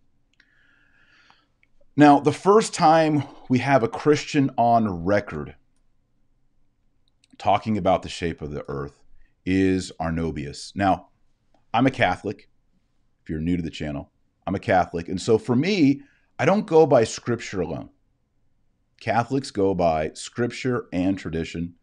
Now, 1.95 2.19
the 2.19 2.33
first 2.33 2.73
time 2.73 3.23
we 3.49 3.59
have 3.59 3.83
a 3.83 3.87
Christian 3.87 4.49
on 4.57 5.05
record 5.05 5.55
talking 7.37 7.77
about 7.77 8.01
the 8.01 8.09
shape 8.09 8.41
of 8.41 8.51
the 8.51 8.65
earth 8.67 8.99
is 9.45 9.91
Arnobius. 10.01 10.75
Now, 10.75 11.09
I'm 11.73 11.85
a 11.85 11.91
Catholic. 11.91 12.49
If 13.21 13.29
you're 13.29 13.39
new 13.39 13.57
to 13.57 13.63
the 13.63 13.69
channel, 13.69 14.11
I'm 14.47 14.55
a 14.55 14.59
Catholic. 14.59 15.07
And 15.07 15.21
so 15.21 15.37
for 15.37 15.55
me, 15.55 16.01
I 16.39 16.45
don't 16.45 16.65
go 16.65 16.87
by 16.87 17.03
scripture 17.03 17.61
alone. 17.61 17.89
Catholics 19.01 19.49
go 19.49 19.73
by 19.73 20.11
scripture 20.13 20.85
and 20.93 21.17
tradition. 21.17 21.73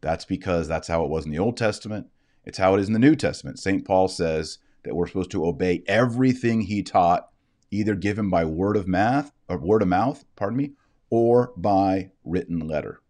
That's 0.00 0.24
because 0.24 0.68
that's 0.68 0.86
how 0.86 1.04
it 1.04 1.10
was 1.10 1.26
in 1.26 1.32
the 1.32 1.38
Old 1.38 1.56
Testament. 1.56 2.06
It's 2.44 2.58
how 2.58 2.74
it 2.74 2.80
is 2.80 2.86
in 2.86 2.92
the 2.92 3.00
New 3.00 3.16
Testament. 3.16 3.58
St. 3.58 3.84
Paul 3.84 4.06
says 4.06 4.58
that 4.84 4.94
we're 4.94 5.08
supposed 5.08 5.32
to 5.32 5.44
obey 5.44 5.82
everything 5.88 6.62
he 6.62 6.84
taught, 6.84 7.28
either 7.72 7.96
given 7.96 8.30
by 8.30 8.44
word 8.44 8.76
of 8.76 8.86
math 8.86 9.32
or 9.48 9.58
word 9.58 9.82
of 9.82 9.88
mouth, 9.88 10.24
pardon 10.36 10.56
me, 10.56 10.70
or 11.10 11.52
by 11.56 12.12
written 12.24 12.60
letter. 12.60 13.02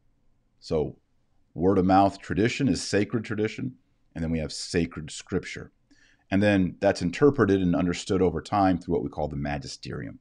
So 0.58 0.96
word 1.52 1.76
of 1.76 1.84
mouth 1.84 2.18
tradition 2.18 2.66
is 2.66 2.82
sacred 2.82 3.24
tradition, 3.24 3.74
and 4.14 4.24
then 4.24 4.30
we 4.30 4.38
have 4.38 4.54
sacred 4.54 5.10
scripture. 5.10 5.70
And 6.30 6.42
then 6.42 6.76
that's 6.80 7.02
interpreted 7.02 7.60
and 7.60 7.76
understood 7.76 8.22
over 8.22 8.40
time 8.40 8.78
through 8.78 8.94
what 8.94 9.04
we 9.04 9.10
call 9.10 9.28
the 9.28 9.36
magisterium, 9.36 10.18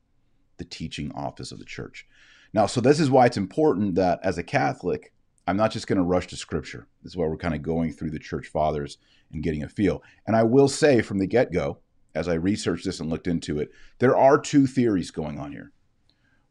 the 0.58 0.66
teaching 0.66 1.12
office 1.14 1.54
of 1.54 1.60
the 1.60 1.66
church. 1.66 2.06
Now, 2.54 2.66
so 2.66 2.82
this 2.82 3.00
is 3.00 3.10
why 3.10 3.26
it's 3.26 3.38
important 3.38 3.96
that 3.96 4.20
as 4.24 4.38
a 4.38 4.44
Catholic, 4.44 5.14
I'm 5.48 5.58
not 5.58 5.72
just 5.72 5.88
going 5.88 5.98
to 5.98 6.04
rush 6.04 6.28
to 6.28 6.36
scripture. 6.36 6.88
This 7.04 7.14
is 7.14 7.18
why 7.18 7.28
we're 7.28 7.38
kind 7.38 7.56
of 7.56 7.62
going 7.62 7.92
through 7.92 8.12
the 8.12 8.20
church 8.20 8.48
fathers 8.48 8.98
and 9.32 9.44
getting 9.44 9.64
a 9.64 9.70
feel. 9.70 10.04
And 10.26 10.36
I 10.36 10.44
will 10.44 10.68
say 10.68 11.02
from 11.02 11.20
the 11.20 11.28
get 11.28 11.52
go, 11.52 11.80
as 12.16 12.28
I 12.28 12.34
researched 12.34 12.86
this 12.86 13.00
and 13.00 13.10
looked 13.10 13.28
into 13.28 13.60
it, 13.60 13.72
there 14.00 14.18
are 14.18 14.40
two 14.40 14.66
theories 14.68 15.12
going 15.12 15.40
on 15.40 15.52
here. 15.52 15.72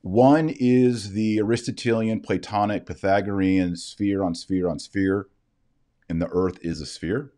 One 0.03 0.49
is 0.49 1.13
the 1.13 1.41
Aristotelian, 1.41 2.21
Platonic, 2.21 2.87
Pythagorean 2.87 3.77
sphere 3.77 4.23
on 4.23 4.35
sphere 4.35 4.69
on 4.69 4.79
sphere, 4.79 5.27
and 6.09 6.23
the 6.23 6.29
earth 6.31 6.59
is 6.63 6.81
a 6.81 6.87
sphere. 6.87 7.33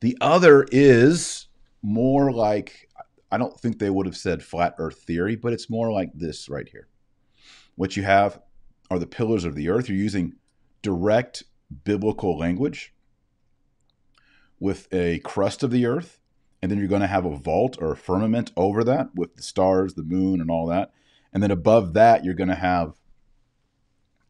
The 0.00 0.16
other 0.20 0.66
is 0.70 1.48
more 1.82 2.30
like 2.32 2.88
I 3.32 3.38
don't 3.38 3.58
think 3.58 3.78
they 3.78 3.90
would 3.90 4.06
have 4.06 4.16
said 4.16 4.42
flat 4.42 4.74
earth 4.78 5.02
theory, 5.02 5.36
but 5.36 5.52
it's 5.52 5.70
more 5.70 5.92
like 5.92 6.10
this 6.14 6.48
right 6.48 6.68
here. 6.68 6.88
What 7.76 7.96
you 7.96 8.02
have 8.02 8.40
are 8.90 8.98
the 8.98 9.06
pillars 9.06 9.44
of 9.44 9.54
the 9.54 9.68
earth. 9.68 9.88
You're 9.88 9.98
using 9.98 10.34
direct 10.82 11.44
biblical 11.84 12.38
language 12.38 12.92
with 14.58 14.92
a 14.92 15.20
crust 15.20 15.62
of 15.62 15.70
the 15.70 15.86
earth, 15.86 16.18
and 16.60 16.70
then 16.70 16.78
you're 16.78 16.88
going 16.88 17.00
to 17.00 17.06
have 17.06 17.24
a 17.24 17.36
vault 17.36 17.78
or 17.80 17.92
a 17.92 17.96
firmament 17.96 18.52
over 18.56 18.84
that 18.84 19.14
with 19.14 19.36
the 19.36 19.42
stars, 19.42 19.94
the 19.94 20.02
moon, 20.02 20.40
and 20.40 20.50
all 20.50 20.66
that. 20.66 20.92
And 21.32 21.42
then 21.42 21.50
above 21.50 21.94
that, 21.94 22.24
you're 22.24 22.34
going 22.34 22.48
to 22.48 22.54
have 22.54 22.94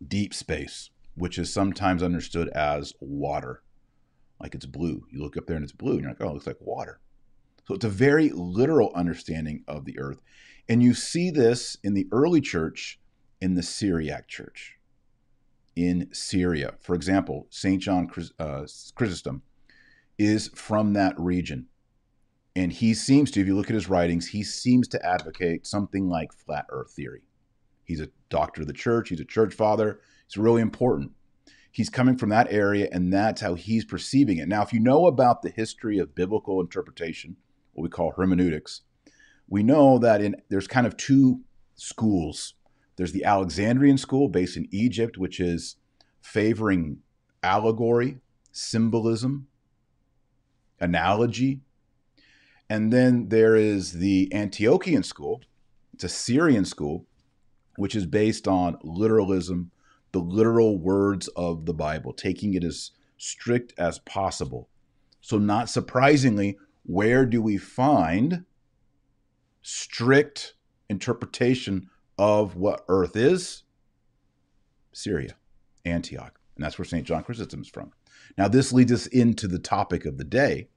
deep 0.06 0.32
space, 0.32 0.90
which 1.14 1.38
is 1.38 1.52
sometimes 1.52 2.02
understood 2.02 2.48
as 2.50 2.94
water, 3.00 3.62
like 4.40 4.54
it's 4.54 4.66
blue. 4.66 5.06
You 5.10 5.22
look 5.22 5.36
up 5.36 5.46
there 5.46 5.56
and 5.56 5.64
it's 5.64 5.72
blue, 5.72 5.92
and 5.92 6.02
you're 6.02 6.10
like, 6.10 6.20
oh, 6.20 6.28
it 6.28 6.34
looks 6.34 6.46
like 6.46 6.60
water. 6.60 7.00
So 7.66 7.74
it's 7.74 7.84
a 7.84 7.90
very 7.90 8.28
literal 8.28 8.92
understanding 8.94 9.64
of 9.66 9.84
the 9.84 9.98
earth. 9.98 10.20
And 10.68 10.82
you 10.82 10.94
see 10.94 11.30
this 11.30 11.76
in 11.82 11.94
the 11.94 12.06
early 12.12 12.40
church 12.40 12.99
in 13.40 13.54
the 13.54 13.62
Syriac 13.62 14.28
church 14.28 14.76
in 15.76 16.08
Syria. 16.12 16.74
For 16.80 16.94
example, 16.94 17.46
St. 17.50 17.80
John 17.80 18.10
uh, 18.38 18.66
Chrysostom 18.94 19.42
is 20.18 20.48
from 20.54 20.92
that 20.92 21.18
region. 21.18 21.66
And 22.56 22.72
he 22.72 22.94
seems 22.94 23.30
to, 23.30 23.40
if 23.40 23.46
you 23.46 23.56
look 23.56 23.70
at 23.70 23.74
his 23.74 23.88
writings, 23.88 24.28
he 24.28 24.42
seems 24.42 24.88
to 24.88 25.06
advocate 25.06 25.66
something 25.66 26.08
like 26.08 26.32
flat 26.32 26.66
earth 26.70 26.90
theory. 26.90 27.22
He's 27.84 28.00
a 28.00 28.10
doctor 28.28 28.62
of 28.62 28.66
the 28.66 28.72
church, 28.72 29.08
he's 29.08 29.20
a 29.20 29.24
church 29.24 29.54
father. 29.54 30.00
It's 30.26 30.36
really 30.36 30.62
important. 30.62 31.12
He's 31.72 31.88
coming 31.88 32.16
from 32.16 32.30
that 32.30 32.52
area, 32.52 32.88
and 32.92 33.12
that's 33.12 33.40
how 33.40 33.54
he's 33.54 33.84
perceiving 33.84 34.38
it. 34.38 34.48
Now, 34.48 34.62
if 34.62 34.72
you 34.72 34.80
know 34.80 35.06
about 35.06 35.42
the 35.42 35.50
history 35.50 35.98
of 35.98 36.14
biblical 36.14 36.60
interpretation, 36.60 37.36
what 37.72 37.84
we 37.84 37.88
call 37.88 38.12
hermeneutics, 38.12 38.82
we 39.48 39.62
know 39.62 39.98
that 39.98 40.20
in 40.20 40.36
there's 40.48 40.66
kind 40.66 40.86
of 40.86 40.96
two 40.96 41.40
schools. 41.76 42.54
There's 43.00 43.12
the 43.12 43.24
Alexandrian 43.24 43.96
school 43.96 44.28
based 44.28 44.58
in 44.58 44.68
Egypt, 44.70 45.16
which 45.16 45.40
is 45.40 45.76
favoring 46.20 46.98
allegory, 47.42 48.18
symbolism, 48.52 49.46
analogy. 50.78 51.62
And 52.68 52.92
then 52.92 53.30
there 53.30 53.56
is 53.56 53.92
the 53.92 54.28
Antiochian 54.34 55.02
school, 55.02 55.40
it's 55.94 56.04
a 56.04 56.10
Syrian 56.10 56.66
school, 56.66 57.06
which 57.76 57.94
is 57.96 58.04
based 58.04 58.46
on 58.46 58.76
literalism, 58.82 59.70
the 60.12 60.18
literal 60.18 60.76
words 60.76 61.28
of 61.28 61.64
the 61.64 61.72
Bible, 61.72 62.12
taking 62.12 62.52
it 62.52 62.64
as 62.64 62.90
strict 63.16 63.72
as 63.78 63.98
possible. 64.00 64.68
So, 65.22 65.38
not 65.38 65.70
surprisingly, 65.70 66.58
where 66.84 67.24
do 67.24 67.40
we 67.40 67.56
find 67.56 68.44
strict 69.62 70.52
interpretation 70.90 71.88
of 72.20 72.54
what 72.54 72.84
earth 72.86 73.16
is? 73.16 73.62
Syria, 74.92 75.36
Antioch. 75.86 76.38
And 76.54 76.62
that's 76.62 76.78
where 76.78 76.84
St. 76.84 77.06
John 77.06 77.24
Chrysostom 77.24 77.62
is 77.62 77.68
from. 77.68 77.92
Now, 78.36 78.46
this 78.46 78.74
leads 78.74 78.92
us 78.92 79.06
into 79.06 79.48
the 79.48 79.58
topic 79.58 80.04
of 80.04 80.18
the 80.18 80.24
day, 80.24 80.68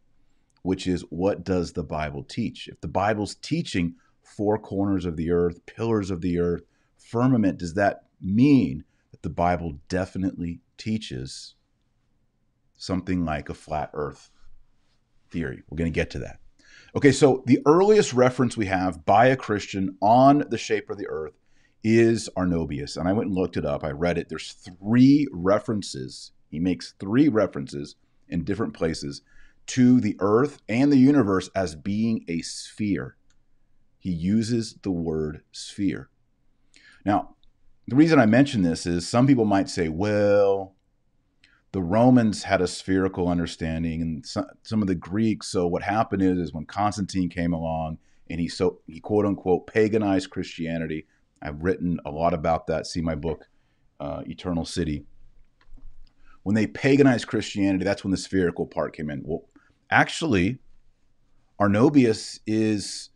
which 0.62 0.88
is 0.88 1.02
what 1.10 1.44
does 1.44 1.74
the 1.74 1.84
Bible 1.84 2.24
teach? 2.24 2.70
If 2.70 2.80
the 2.80 2.88
Bible's 2.88 3.36
teaching 3.36 3.96
four 4.22 4.58
corners 4.58 5.04
of 5.04 5.18
the 5.18 5.32
earth, 5.32 5.66
pillars 5.66 6.10
of 6.10 6.22
the 6.22 6.40
earth, 6.40 6.64
firmament, 6.98 7.58
does 7.60 7.74
that 7.74 8.06
mean 8.22 8.86
that 9.12 9.22
the 9.22 9.30
Bible 9.30 9.80
definitely 9.90 10.62
teaches 10.78 11.56
something 12.78 13.26
like 13.26 13.50
a 13.50 13.54
flat 13.54 13.90
earth 13.94 14.30
theory? 15.30 15.64
We're 15.68 15.76
going 15.78 15.92
to 15.92 15.96
get 15.96 16.10
to 16.12 16.20
that. 16.20 16.40
Okay, 16.96 17.12
so 17.12 17.42
the 17.48 17.60
earliest 17.66 18.14
reference 18.14 18.56
we 18.56 18.68
have 18.68 19.04
by 19.04 19.26
a 19.26 19.36
Christian 19.36 19.98
on 20.00 20.44
the 20.50 20.60
shape 20.60 20.92
of 20.92 20.98
the 20.98 21.08
earth 21.08 21.34
is 21.84 22.30
Arnobius. 22.38 22.98
And 22.98 23.08
I 23.08 23.14
went 23.14 23.30
and 23.30 23.36
looked 23.36 23.58
it 23.58 23.66
up. 23.66 23.84
I 23.84 23.90
read 23.90 24.20
it. 24.20 24.30
There's 24.30 24.54
three 24.54 25.28
references. 25.32 26.32
He 26.52 26.60
makes 26.60 26.94
three 27.00 27.30
references 27.30 27.96
in 28.30 28.44
different 28.44 28.76
places 28.76 29.24
to 29.66 30.00
the 30.02 30.16
earth 30.20 30.62
and 30.70 30.92
the 30.92 30.98
universe 30.98 31.50
as 31.56 31.74
being 31.74 32.26
a 32.28 32.42
sphere. 32.42 33.16
He 33.98 34.12
uses 34.12 34.76
the 34.84 34.92
word 34.92 35.42
sphere. 35.52 36.10
Now, 37.06 37.36
the 37.88 37.96
reason 37.96 38.20
I 38.20 38.28
mention 38.28 38.62
this 38.62 38.86
is 38.86 39.08
some 39.08 39.26
people 39.26 39.46
might 39.46 39.68
say, 39.68 39.90
well, 39.90 40.76
the 41.74 41.82
Romans 41.82 42.44
had 42.44 42.62
a 42.62 42.68
spherical 42.68 43.28
understanding 43.28 44.02
and 44.02 44.26
some 44.26 44.82
of 44.82 44.88
the 44.88 44.96
Greeks. 44.96 45.48
So 45.48 45.68
what 45.68 45.82
happened 45.82 46.22
is, 46.22 46.38
is 46.38 46.54
when 46.54 46.66
Constantine 46.66 47.30
came 47.30 47.52
along 47.52 47.98
and 48.30 48.40
he 48.40 48.48
so 48.48 48.80
he 48.88 49.00
quote 49.00 49.26
unquote 49.26 49.68
paganized 49.68 50.30
Christianity. 50.30 51.08
I've 51.42 51.62
written 51.64 52.00
a 52.06 52.12
lot 52.12 52.34
about 52.34 52.68
that. 52.68 52.86
See 52.86 53.02
my 53.02 53.16
book, 53.16 53.48
uh, 54.00 54.22
Eternal 54.28 54.66
City. 54.66 55.06
When 56.44 56.56
they 56.56 56.68
paganized 56.68 57.28
Christianity, 57.28 57.84
that's 57.84 58.04
when 58.04 58.12
the 58.12 58.18
spherical 58.18 58.68
part 58.68 58.96
came 58.96 59.10
in. 59.10 59.24
Well, 59.26 59.46
actually, 59.90 60.60
Arnobius 61.60 62.40
is, 62.46 63.10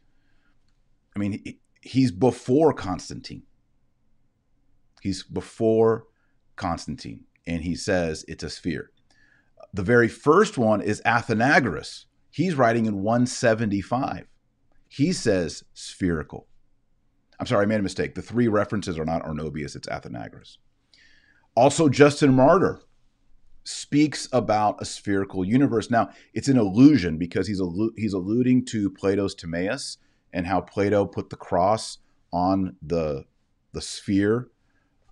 I 1.16 1.20
mean, 1.20 1.58
he's 1.82 2.12
before 2.12 2.74
Constantine. 2.74 3.44
He's 5.02 5.24
before 5.24 6.08
Constantine, 6.56 7.26
and 7.48 7.64
he 7.64 7.74
says 7.74 8.26
it's 8.28 8.44
a 8.44 8.50
sphere. 8.50 8.92
The 9.74 9.84
very 9.84 10.08
first 10.08 10.58
one 10.58 10.82
is 10.82 11.02
Athenagoras. 11.06 12.06
He's 12.30 12.56
writing 12.56 12.86
in 12.86 13.02
175. 13.02 14.28
He 14.88 15.14
says 15.14 15.64
spherical. 15.74 16.48
I'm 17.40 17.48
sorry, 17.48 17.64
I 17.64 17.68
made 17.68 17.80
a 17.80 17.84
mistake. 17.84 18.16
The 18.16 18.22
three 18.22 18.48
references 18.48 19.00
are 19.00 19.06
not 19.06 19.24
Arnobius, 19.24 19.76
it's 19.76 19.88
Athenagoras. 19.88 20.58
Also, 21.56 21.90
Justin 21.90 22.36
Martyr 22.36 22.82
speaks 23.64 24.28
about 24.32 24.82
a 24.82 24.86
spherical 24.86 25.44
universe. 25.44 25.90
Now, 25.90 26.10
it's 26.34 26.48
an 26.48 26.58
illusion 26.58 27.18
because 27.18 27.48
he's 27.48 27.60
allu- 27.60 27.94
he's 27.98 28.14
alluding 28.14 28.66
to 28.66 28.90
Plato's 28.90 29.36
Timaeus 29.36 29.98
and 30.34 30.48
how 30.48 30.62
Plato 30.62 31.06
put 31.06 31.30
the 31.30 31.36
cross 31.36 31.98
on 32.32 32.76
the 32.82 33.26
the 33.74 33.82
sphere, 33.82 34.50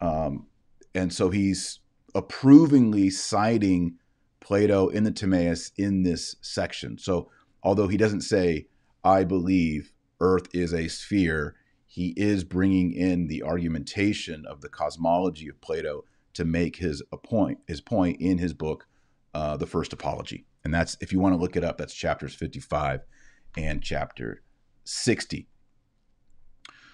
um, 0.01 0.47
and 0.93 1.13
so 1.13 1.29
he's 1.29 1.79
approvingly 2.15 3.12
citing 3.12 3.97
Plato 4.39 4.88
in 4.88 5.04
the 5.04 5.12
Timaeus 5.12 5.71
in 5.78 6.04
this 6.04 6.36
section. 6.41 6.97
So, 6.97 7.30
although 7.62 7.88
he 7.88 7.97
doesn't 7.97 8.21
say, 8.21 8.67
"I 9.04 9.23
believe 9.23 9.91
Earth 10.19 10.47
is 10.54 10.73
a 10.73 10.88
sphere," 10.88 11.56
he 11.86 12.13
is 12.17 12.43
bringing 12.43 12.91
in 12.91 13.28
the 13.28 13.43
argumentation 13.43 14.45
of 14.45 14.62
the 14.62 14.69
cosmology 14.69 15.47
of 15.47 15.62
Plato 15.62 16.06
to 16.34 16.45
make 16.45 16.78
his 16.78 17.01
point 17.23 17.60
his 17.67 17.82
point 17.82 18.21
in 18.21 18.38
his 18.38 18.54
book, 18.54 18.88
uh, 19.34 19.58
the 19.58 19.67
First 19.67 19.93
Apology, 19.93 20.45
and 20.63 20.73
that's 20.73 20.97
if 21.01 21.12
you 21.12 21.19
want 21.19 21.34
to 21.34 21.39
look 21.39 21.56
it 21.56 21.63
up, 21.63 21.78
that's 21.78 21.93
chapters 21.93 22.36
fifty-five 22.36 23.01
and 23.58 23.82
chapter 23.82 24.41
sixty. 24.84 25.47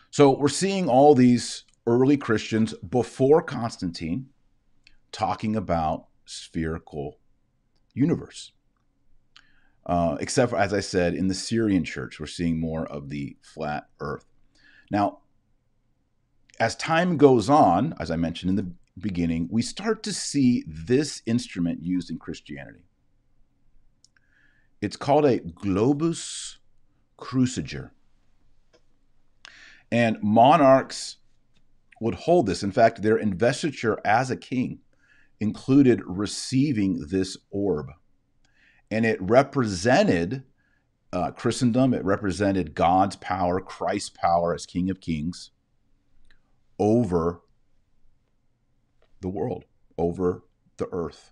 So 0.09 0.37
we're 0.37 0.49
seeing 0.49 0.89
all 0.89 1.15
these 1.15 1.63
early 1.87 2.17
Christians 2.17 2.73
before 2.75 3.41
Constantine 3.41 4.27
talking 5.11 5.55
about 5.55 6.05
spherical 6.25 7.19
universe. 7.93 8.51
Uh, 9.85 10.17
except 10.19 10.51
for, 10.51 10.57
as 10.57 10.73
I 10.73 10.79
said, 10.79 11.15
in 11.15 11.27
the 11.27 11.33
Syrian 11.33 11.83
church, 11.83 12.19
we're 12.19 12.27
seeing 12.27 12.59
more 12.59 12.85
of 12.85 13.09
the 13.09 13.35
flat 13.41 13.87
earth. 13.99 14.25
Now, 14.91 15.19
as 16.59 16.75
time 16.75 17.17
goes 17.17 17.49
on, 17.49 17.95
as 17.99 18.11
I 18.11 18.15
mentioned 18.15 18.51
in 18.51 18.55
the 18.55 18.71
beginning, 18.99 19.47
we 19.51 19.61
start 19.61 20.03
to 20.03 20.13
see 20.13 20.63
this 20.67 21.21
instrument 21.25 21.81
used 21.81 22.11
in 22.11 22.19
Christianity. 22.19 22.85
It's 24.81 24.97
called 24.97 25.25
a 25.25 25.39
globus 25.39 26.57
cruciger. 27.17 27.93
And 29.91 30.21
monarchs 30.21 31.17
would 31.99 32.15
hold 32.15 32.45
this. 32.45 32.63
In 32.63 32.71
fact, 32.71 33.01
their 33.01 33.17
investiture 33.17 33.99
as 34.05 34.31
a 34.31 34.37
king 34.37 34.79
included 35.41 36.01
receiving 36.05 37.07
this 37.09 37.35
orb. 37.49 37.87
And 38.91 39.05
it 39.05 39.21
represented 39.21 40.43
uh, 41.11 41.31
Christendom, 41.31 41.93
it 41.93 42.05
represented 42.05 42.73
God's 42.73 43.17
power, 43.17 43.59
Christ's 43.59 44.11
power 44.11 44.53
as 44.53 44.65
King 44.65 44.89
of 44.89 45.01
Kings 45.01 45.51
over 46.79 47.41
the 49.19 49.27
world, 49.27 49.65
over 49.97 50.43
the 50.77 50.87
earth. 50.93 51.31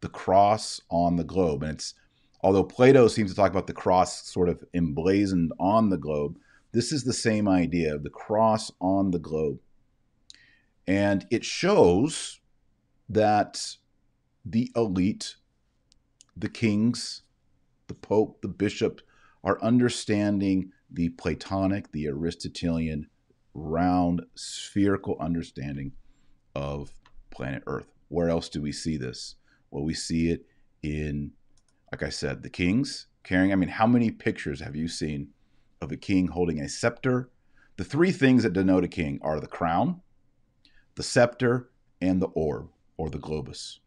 The 0.00 0.08
cross 0.08 0.80
on 0.90 1.16
the 1.16 1.24
globe. 1.24 1.62
And 1.62 1.72
it's, 1.72 1.94
although 2.42 2.64
Plato 2.64 3.08
seems 3.08 3.30
to 3.30 3.36
talk 3.36 3.50
about 3.50 3.66
the 3.66 3.72
cross 3.72 4.28
sort 4.28 4.48
of 4.48 4.62
emblazoned 4.74 5.52
on 5.58 5.88
the 5.88 5.96
globe, 5.96 6.38
this 6.72 6.92
is 6.92 7.04
the 7.04 7.14
same 7.14 7.48
idea 7.48 7.94
of 7.94 8.02
the 8.02 8.10
cross 8.10 8.70
on 8.80 9.10
the 9.10 9.18
globe. 9.18 9.58
And 10.86 11.26
it 11.30 11.44
shows 11.44 12.40
that 13.08 13.76
the 14.44 14.70
elite, 14.74 15.36
the 16.36 16.48
kings, 16.48 17.22
the 17.86 17.94
Pope, 17.94 18.40
the 18.42 18.48
bishop, 18.48 19.00
are 19.44 19.62
understanding 19.62 20.72
the 20.90 21.10
Platonic, 21.10 21.92
the 21.92 22.08
Aristotelian, 22.08 23.08
round, 23.54 24.22
spherical 24.34 25.16
understanding 25.20 25.92
of 26.54 26.92
planet 27.30 27.62
Earth. 27.66 27.86
Where 28.08 28.28
else 28.28 28.48
do 28.48 28.60
we 28.60 28.72
see 28.72 28.96
this? 28.96 29.36
Well, 29.70 29.84
we 29.84 29.94
see 29.94 30.30
it 30.30 30.46
in, 30.82 31.32
like 31.92 32.02
I 32.02 32.08
said, 32.08 32.42
the 32.42 32.50
kings 32.50 33.06
carrying. 33.24 33.52
I 33.52 33.56
mean, 33.56 33.68
how 33.68 33.86
many 33.86 34.10
pictures 34.10 34.60
have 34.60 34.76
you 34.76 34.88
seen 34.88 35.28
of 35.80 35.90
a 35.92 35.96
king 35.96 36.28
holding 36.28 36.60
a 36.60 36.68
scepter? 36.68 37.30
The 37.76 37.84
three 37.84 38.12
things 38.12 38.42
that 38.42 38.52
denote 38.52 38.84
a 38.84 38.88
king 38.88 39.18
are 39.22 39.40
the 39.40 39.46
crown, 39.46 40.00
the 40.94 41.02
scepter, 41.02 41.70
and 42.00 42.22
the 42.22 42.28
orb 42.28 42.68
or 42.96 43.10
the 43.10 43.18
globus. 43.18 43.78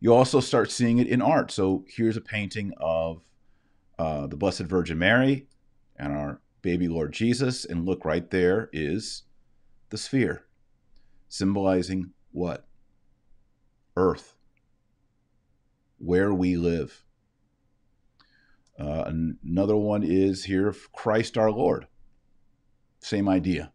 You 0.00 0.14
also 0.14 0.40
start 0.40 0.70
seeing 0.70 0.98
it 0.98 1.06
in 1.06 1.22
art. 1.22 1.50
So 1.50 1.84
here's 1.88 2.16
a 2.16 2.20
painting 2.20 2.72
of 2.78 3.22
uh, 3.98 4.26
the 4.26 4.36
Blessed 4.36 4.62
Virgin 4.62 4.98
Mary 4.98 5.46
and 5.96 6.12
our 6.12 6.40
baby 6.62 6.88
Lord 6.88 7.12
Jesus. 7.12 7.64
And 7.64 7.86
look, 7.86 8.04
right 8.04 8.30
there 8.30 8.68
is 8.72 9.22
the 9.90 9.96
sphere, 9.96 10.44
symbolizing 11.28 12.12
what? 12.32 12.66
Earth, 13.96 14.34
where 15.98 16.34
we 16.34 16.56
live. 16.56 17.02
Uh, 18.78 19.10
another 19.42 19.76
one 19.76 20.02
is 20.02 20.44
here 20.44 20.74
Christ 20.92 21.38
our 21.38 21.50
Lord. 21.50 21.86
Same 23.00 23.28
idea. 23.28 23.72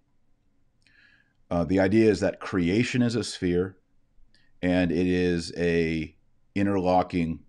Uh, 1.49 1.63
the 1.63 1.79
idea 1.79 2.09
is 2.09 2.19
that 2.19 2.39
creation 2.39 3.01
is 3.01 3.15
a 3.15 3.23
sphere, 3.23 3.77
and 4.61 4.91
it 4.91 5.07
is 5.07 5.53
a 5.57 6.15
interlocking 6.55 7.39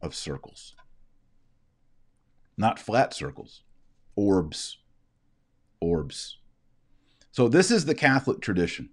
of 0.00 0.14
circles. 0.14 0.74
Not 2.56 2.78
flat 2.78 3.14
circles 3.14 3.62
orbs 4.16 4.78
orbs. 5.80 6.38
So 7.30 7.48
this 7.48 7.70
is 7.70 7.84
the 7.84 7.94
catholic 7.94 8.40
tradition. 8.40 8.90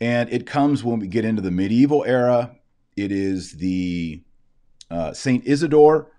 And 0.00 0.28
it 0.32 0.44
comes 0.44 0.82
when 0.82 0.98
we 0.98 1.06
get 1.06 1.24
into 1.24 1.40
the 1.40 1.52
medieval 1.52 2.04
era. 2.04 2.56
It 2.96 3.12
is 3.12 3.52
the 3.52 4.22
uh, 4.90 5.12
Saint 5.12 5.46
Isidore 5.46 6.10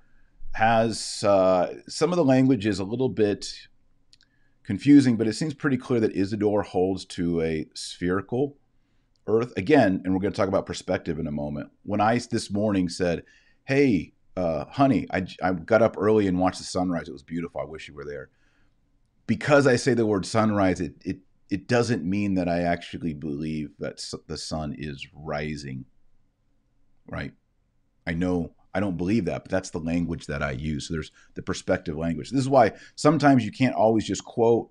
has 0.54 1.24
uh, 1.28 1.74
some 1.88 2.13
of 2.13 2.15
the 2.15 2.24
language 2.24 2.65
is 2.65 2.80
a 2.80 2.86
little 2.86 3.10
bit 3.10 3.68
confusing, 4.63 5.18
but 5.18 5.28
it 5.28 5.34
seems 5.34 5.54
pretty 5.54 5.78
clear 5.78 6.00
that 6.00 6.15
Isidore 6.15 6.63
holds 6.63 7.04
to 7.06 7.41
a 7.41 7.68
spherical 7.74 8.58
Earth. 9.28 9.54
Again, 9.58 10.02
and 10.04 10.14
we're 10.14 10.20
going 10.20 10.34
to 10.34 10.38
talk 10.38 10.48
about 10.48 10.66
perspective 10.66 11.20
in 11.20 11.28
a 11.28 11.32
moment. 11.32 11.70
When 11.84 12.02
I 12.02 12.20
this 12.20 12.52
morning 12.52 12.90
said, 12.90 13.24
"Hey, 13.66 14.14
uh, 14.36 14.66
honey, 14.66 15.08
I, 15.12 15.26
I 15.42 15.54
got 15.54 15.82
up 15.82 15.96
early 15.98 16.28
and 16.28 16.40
watched 16.40 16.60
the 16.60 16.66
sunrise. 16.66 17.08
It 17.08 17.14
was 17.14 17.24
beautiful. 17.24 17.62
I 17.62 17.66
wish 17.66 17.88
you 17.88 17.94
were 17.94 18.06
there." 18.06 18.30
Because 19.28 19.66
I 19.66 19.76
say 19.76 19.94
the 19.94 20.06
word 20.06 20.26
sunrise, 20.26 20.82
it 20.82 20.96
it 21.04 21.20
it 21.50 21.68
doesn't 21.68 22.04
mean 22.04 22.36
that 22.36 22.48
I 22.48 22.62
actually 22.62 23.14
believe 23.14 23.72
that 23.80 24.04
the 24.28 24.38
sun 24.38 24.76
is 24.78 25.08
rising. 25.14 25.86
Right? 27.08 27.34
I 28.08 28.14
know 28.14 28.56
I 28.76 28.82
don't 28.82 28.98
believe 28.98 29.26
that, 29.26 29.46
but 29.46 29.52
that's 29.52 29.70
the 29.70 29.80
language 29.80 30.28
that 30.28 30.44
I 30.44 30.52
use. 30.52 30.88
So 30.88 30.96
there's 30.96 31.12
the 31.36 31.42
perspective 31.42 31.96
language. 31.98 32.30
This 32.30 32.42
is 32.42 32.50
why 32.50 32.74
sometimes 32.96 33.46
you 33.46 33.52
can't 33.52 33.74
always 33.74 34.06
just 34.06 34.26
quote 34.26 34.70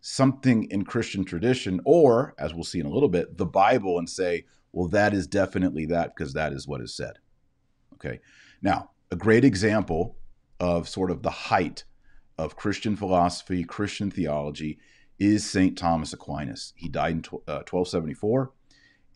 something 0.00 0.64
in 0.70 0.84
Christian 0.84 1.24
tradition 1.24 1.80
or, 1.84 2.34
as 2.38 2.54
we'll 2.54 2.64
see 2.64 2.80
in 2.80 2.86
a 2.86 2.90
little 2.90 3.08
bit, 3.08 3.36
the 3.36 3.46
Bible 3.46 3.98
and 3.98 4.08
say, 4.08 4.44
well, 4.72 4.88
that 4.88 5.12
is 5.12 5.26
definitely 5.26 5.86
that 5.86 6.14
because 6.14 6.32
that 6.34 6.52
is 6.52 6.66
what 6.66 6.80
is 6.80 6.94
said. 6.94 7.18
Okay. 7.94 8.20
Now, 8.62 8.90
a 9.10 9.16
great 9.16 9.44
example 9.44 10.16
of 10.58 10.88
sort 10.88 11.10
of 11.10 11.22
the 11.22 11.30
height 11.30 11.84
of 12.38 12.56
Christian 12.56 12.96
philosophy, 12.96 13.64
Christian 13.64 14.10
theology 14.10 14.78
is 15.18 15.48
St. 15.48 15.76
Thomas 15.76 16.12
Aquinas. 16.12 16.72
He 16.76 16.88
died 16.88 17.12
in 17.12 17.22
1274 17.22 18.42
uh, 18.42 18.46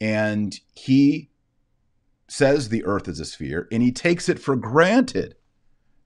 and 0.01 0.59
he 0.75 1.31
says 2.29 2.68
the 2.68 2.85
earth 2.85 3.09
is 3.09 3.20
a 3.20 3.25
sphere 3.25 3.68
and 3.70 3.83
he 3.83 3.92
takes 3.92 4.29
it 4.29 4.38
for 4.38 4.57
granted 4.57 5.37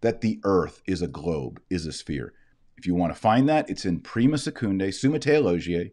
that 0.01 0.21
the 0.21 0.39
earth 0.45 0.83
is 0.87 1.03
a 1.03 1.09
globe, 1.09 1.61
is 1.69 1.87
a 1.87 1.93
sphere. 1.93 2.33
If 2.79 2.87
you 2.87 2.95
want 2.95 3.13
to 3.13 3.21
find 3.21 3.49
that, 3.49 3.69
it's 3.69 3.85
in 3.85 3.99
Prima 3.99 4.37
Secundae, 4.37 4.95
Summa 4.95 5.19
Theologiae, 5.19 5.91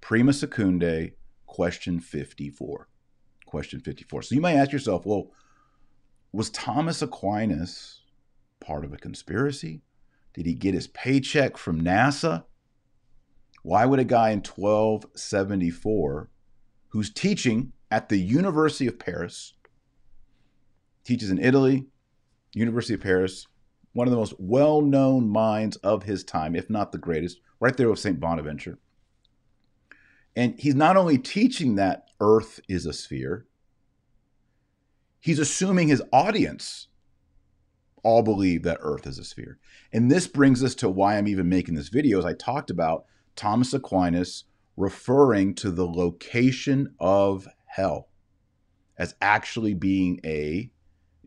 Prima 0.00 0.32
Secundae, 0.32 1.12
question 1.46 2.00
54. 2.00 2.88
Question 3.46 3.78
54. 3.78 4.22
So 4.22 4.34
you 4.34 4.40
may 4.40 4.56
ask 4.56 4.72
yourself, 4.72 5.06
well, 5.06 5.30
was 6.32 6.50
Thomas 6.50 7.02
Aquinas 7.02 8.00
part 8.58 8.84
of 8.84 8.92
a 8.92 8.96
conspiracy? 8.96 9.82
Did 10.34 10.46
he 10.46 10.54
get 10.54 10.74
his 10.74 10.88
paycheck 10.88 11.56
from 11.56 11.80
NASA? 11.80 12.44
Why 13.62 13.86
would 13.86 14.00
a 14.00 14.04
guy 14.04 14.30
in 14.30 14.40
1274 14.40 16.30
who's 16.88 17.10
teaching 17.10 17.72
at 17.92 18.08
the 18.08 18.18
University 18.18 18.88
of 18.88 18.98
Paris, 18.98 19.54
teaches 21.04 21.30
in 21.30 21.38
Italy, 21.38 21.86
University 22.54 22.94
of 22.94 23.00
Paris, 23.00 23.46
one 23.98 24.06
of 24.06 24.12
the 24.12 24.16
most 24.16 24.34
well 24.38 24.80
known 24.80 25.28
minds 25.28 25.74
of 25.78 26.04
his 26.04 26.22
time, 26.22 26.54
if 26.54 26.70
not 26.70 26.92
the 26.92 26.98
greatest, 26.98 27.40
right 27.58 27.76
there 27.76 27.90
with 27.90 27.98
St. 27.98 28.20
Bonaventure. 28.20 28.78
And 30.36 30.56
he's 30.56 30.76
not 30.76 30.96
only 30.96 31.18
teaching 31.18 31.74
that 31.74 32.06
Earth 32.20 32.60
is 32.68 32.86
a 32.86 32.92
sphere, 32.92 33.48
he's 35.18 35.40
assuming 35.40 35.88
his 35.88 36.00
audience 36.12 36.86
all 38.04 38.22
believe 38.22 38.62
that 38.62 38.78
Earth 38.82 39.04
is 39.04 39.18
a 39.18 39.24
sphere. 39.24 39.58
And 39.92 40.08
this 40.08 40.28
brings 40.28 40.62
us 40.62 40.76
to 40.76 40.88
why 40.88 41.18
I'm 41.18 41.26
even 41.26 41.48
making 41.48 41.74
this 41.74 41.88
video, 41.88 42.20
as 42.20 42.24
I 42.24 42.34
talked 42.34 42.70
about 42.70 43.04
Thomas 43.34 43.74
Aquinas 43.74 44.44
referring 44.76 45.56
to 45.56 45.72
the 45.72 45.88
location 45.88 46.94
of 47.00 47.48
hell 47.66 48.10
as 48.96 49.16
actually 49.20 49.74
being 49.74 50.20
a 50.24 50.70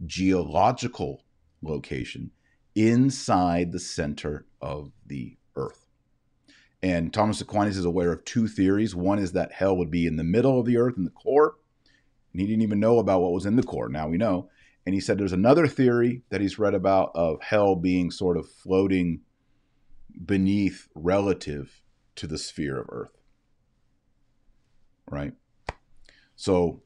geological 0.05 1.25
location 1.61 2.31
inside 2.75 3.71
the 3.71 3.79
center 3.79 4.45
of 4.61 4.91
the 5.05 5.37
earth. 5.55 5.87
And 6.83 7.13
Thomas 7.13 7.41
Aquinas 7.41 7.77
is 7.77 7.85
aware 7.85 8.11
of 8.11 8.25
two 8.25 8.47
theories. 8.47 8.95
One 8.95 9.19
is 9.19 9.33
that 9.33 9.53
hell 9.53 9.77
would 9.77 9.91
be 9.91 10.07
in 10.07 10.15
the 10.15 10.23
middle 10.23 10.59
of 10.59 10.65
the 10.65 10.77
earth, 10.77 10.95
in 10.97 11.03
the 11.03 11.11
core. 11.11 11.55
And 12.33 12.41
he 12.41 12.47
didn't 12.47 12.63
even 12.63 12.79
know 12.79 12.97
about 12.97 13.21
what 13.21 13.33
was 13.33 13.45
in 13.45 13.55
the 13.55 13.63
core. 13.63 13.89
Now 13.89 14.07
we 14.07 14.17
know. 14.17 14.49
And 14.85 14.95
he 14.95 15.01
said 15.01 15.17
there's 15.17 15.33
another 15.33 15.67
theory 15.67 16.23
that 16.29 16.41
he's 16.41 16.57
read 16.57 16.73
about 16.73 17.11
of 17.13 17.41
hell 17.41 17.75
being 17.75 18.09
sort 18.09 18.37
of 18.37 18.49
floating 18.49 19.21
beneath 20.25 20.87
relative 20.95 21.81
to 22.15 22.25
the 22.25 22.37
sphere 22.37 22.79
of 22.79 22.87
earth. 22.89 23.21
Right? 25.09 25.33
So 26.35 26.81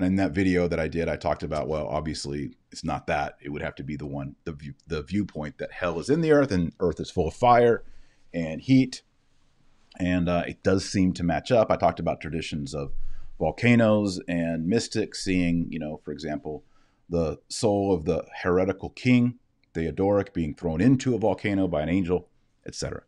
in 0.00 0.16
that 0.16 0.32
video 0.32 0.66
that 0.68 0.80
I 0.80 0.88
did, 0.88 1.08
I 1.08 1.16
talked 1.16 1.42
about, 1.42 1.68
well, 1.68 1.86
obviously 1.86 2.56
it's 2.72 2.84
not 2.84 3.06
that. 3.06 3.36
It 3.40 3.50
would 3.50 3.62
have 3.62 3.76
to 3.76 3.84
be 3.84 3.96
the 3.96 4.06
one, 4.06 4.34
the 4.44 4.52
view, 4.52 4.74
the 4.86 5.02
viewpoint 5.02 5.58
that 5.58 5.72
hell 5.72 6.00
is 6.00 6.10
in 6.10 6.20
the 6.20 6.32
earth 6.32 6.50
and 6.50 6.72
earth 6.80 6.98
is 7.00 7.10
full 7.10 7.28
of 7.28 7.34
fire 7.34 7.84
and 8.32 8.60
heat. 8.60 9.02
And 9.98 10.28
uh, 10.28 10.42
it 10.48 10.62
does 10.64 10.84
seem 10.84 11.12
to 11.14 11.22
match 11.22 11.52
up. 11.52 11.70
I 11.70 11.76
talked 11.76 12.00
about 12.00 12.20
traditions 12.20 12.74
of 12.74 12.92
volcanoes 13.38 14.20
and 14.26 14.66
mystics 14.66 15.22
seeing, 15.22 15.68
you 15.70 15.78
know, 15.78 16.00
for 16.04 16.10
example, 16.10 16.64
the 17.08 17.38
soul 17.48 17.94
of 17.94 18.04
the 18.04 18.24
heretical 18.42 18.90
king, 18.90 19.38
Theodoric, 19.74 20.34
being 20.34 20.54
thrown 20.54 20.80
into 20.80 21.14
a 21.14 21.18
volcano 21.18 21.68
by 21.68 21.82
an 21.82 21.88
angel, 21.88 22.28
etc. 22.66 23.02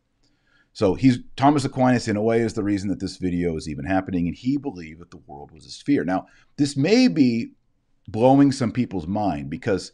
So 0.76 0.94
he's 0.94 1.20
Thomas 1.36 1.64
Aquinas 1.64 2.06
in 2.06 2.18
a 2.18 2.22
way 2.22 2.40
is 2.40 2.52
the 2.52 2.62
reason 2.62 2.90
that 2.90 3.00
this 3.00 3.16
video 3.16 3.56
is 3.56 3.66
even 3.66 3.86
happening, 3.86 4.26
and 4.26 4.36
he 4.36 4.58
believed 4.58 5.00
that 5.00 5.10
the 5.10 5.22
world 5.26 5.50
was 5.50 5.64
a 5.64 5.70
sphere. 5.70 6.04
Now, 6.04 6.26
this 6.58 6.76
may 6.76 7.08
be 7.08 7.52
blowing 8.08 8.52
some 8.52 8.72
people's 8.72 9.06
mind 9.06 9.48
because 9.48 9.92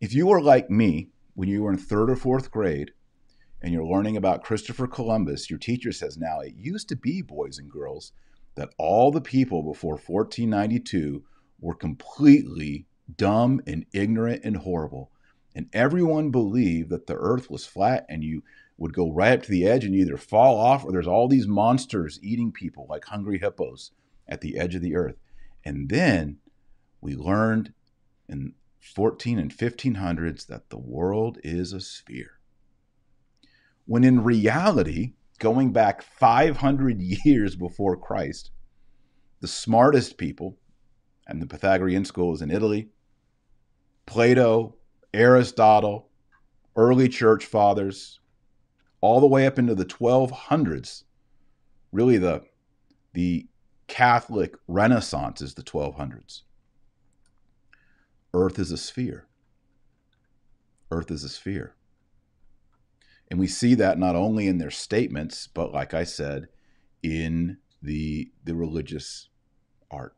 if 0.00 0.14
you 0.14 0.28
were 0.28 0.40
like 0.40 0.70
me 0.70 1.08
when 1.34 1.48
you 1.48 1.64
were 1.64 1.72
in 1.72 1.76
third 1.76 2.08
or 2.08 2.14
fourth 2.14 2.52
grade 2.52 2.92
and 3.62 3.72
you're 3.72 3.84
learning 3.84 4.16
about 4.16 4.44
Christopher 4.44 4.86
Columbus, 4.86 5.50
your 5.50 5.58
teacher 5.58 5.90
says 5.90 6.16
now 6.16 6.38
it 6.38 6.54
used 6.56 6.88
to 6.90 6.96
be, 6.96 7.20
boys 7.20 7.58
and 7.58 7.68
girls, 7.68 8.12
that 8.54 8.70
all 8.78 9.10
the 9.10 9.20
people 9.20 9.64
before 9.64 9.94
1492 9.94 11.24
were 11.58 11.74
completely 11.74 12.86
dumb 13.16 13.60
and 13.66 13.86
ignorant 13.92 14.44
and 14.44 14.58
horrible. 14.58 15.10
And 15.56 15.68
everyone 15.72 16.30
believed 16.30 16.90
that 16.90 17.08
the 17.08 17.16
earth 17.16 17.50
was 17.50 17.66
flat 17.66 18.06
and 18.08 18.22
you 18.22 18.44
would 18.76 18.94
go 18.94 19.12
right 19.12 19.32
up 19.32 19.42
to 19.42 19.50
the 19.50 19.66
edge 19.66 19.84
and 19.84 19.94
either 19.94 20.16
fall 20.16 20.56
off 20.56 20.84
or 20.84 20.92
there's 20.92 21.06
all 21.06 21.28
these 21.28 21.46
monsters 21.46 22.18
eating 22.22 22.52
people 22.52 22.86
like 22.88 23.04
hungry 23.04 23.38
hippos 23.38 23.92
at 24.28 24.40
the 24.40 24.58
edge 24.58 24.74
of 24.74 24.82
the 24.82 24.96
earth. 24.96 25.16
And 25.64 25.88
then 25.88 26.38
we 27.00 27.14
learned 27.14 27.72
in 28.28 28.54
14 28.80 29.38
and 29.38 29.54
1500s 29.56 30.46
that 30.46 30.70
the 30.70 30.78
world 30.78 31.38
is 31.44 31.72
a 31.72 31.80
sphere. 31.80 32.38
When 33.86 34.04
in 34.04 34.24
reality, 34.24 35.12
going 35.38 35.72
back 35.72 36.02
500 36.02 37.00
years 37.00 37.56
before 37.56 37.96
Christ, 37.96 38.50
the 39.40 39.48
smartest 39.48 40.16
people, 40.16 40.56
and 41.26 41.40
the 41.40 41.46
Pythagorean 41.46 42.04
school 42.04 42.32
is 42.34 42.42
in 42.42 42.50
Italy, 42.50 42.88
Plato, 44.06 44.76
Aristotle, 45.14 46.08
early 46.76 47.08
church 47.08 47.44
fathers, 47.44 48.20
all 49.02 49.20
the 49.20 49.26
way 49.26 49.46
up 49.46 49.58
into 49.58 49.74
the 49.74 49.84
1200s. 49.84 51.02
Really, 51.90 52.16
the, 52.16 52.44
the 53.12 53.46
Catholic 53.88 54.54
Renaissance 54.66 55.42
is 55.42 55.52
the 55.54 55.62
1200s. 55.62 56.42
Earth 58.32 58.58
is 58.58 58.70
a 58.70 58.78
sphere. 58.78 59.26
Earth 60.90 61.10
is 61.10 61.24
a 61.24 61.28
sphere. 61.28 61.74
And 63.30 63.38
we 63.38 63.48
see 63.48 63.74
that 63.74 63.98
not 63.98 64.16
only 64.16 64.46
in 64.46 64.58
their 64.58 64.70
statements, 64.70 65.46
but 65.46 65.72
like 65.72 65.92
I 65.92 66.04
said, 66.04 66.48
in 67.02 67.58
the, 67.82 68.30
the 68.44 68.54
religious 68.54 69.28
art. 69.90 70.14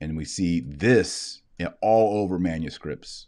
And 0.00 0.16
we 0.16 0.24
see 0.24 0.60
this 0.60 1.42
all 1.82 2.22
over 2.22 2.38
manuscripts. 2.38 3.26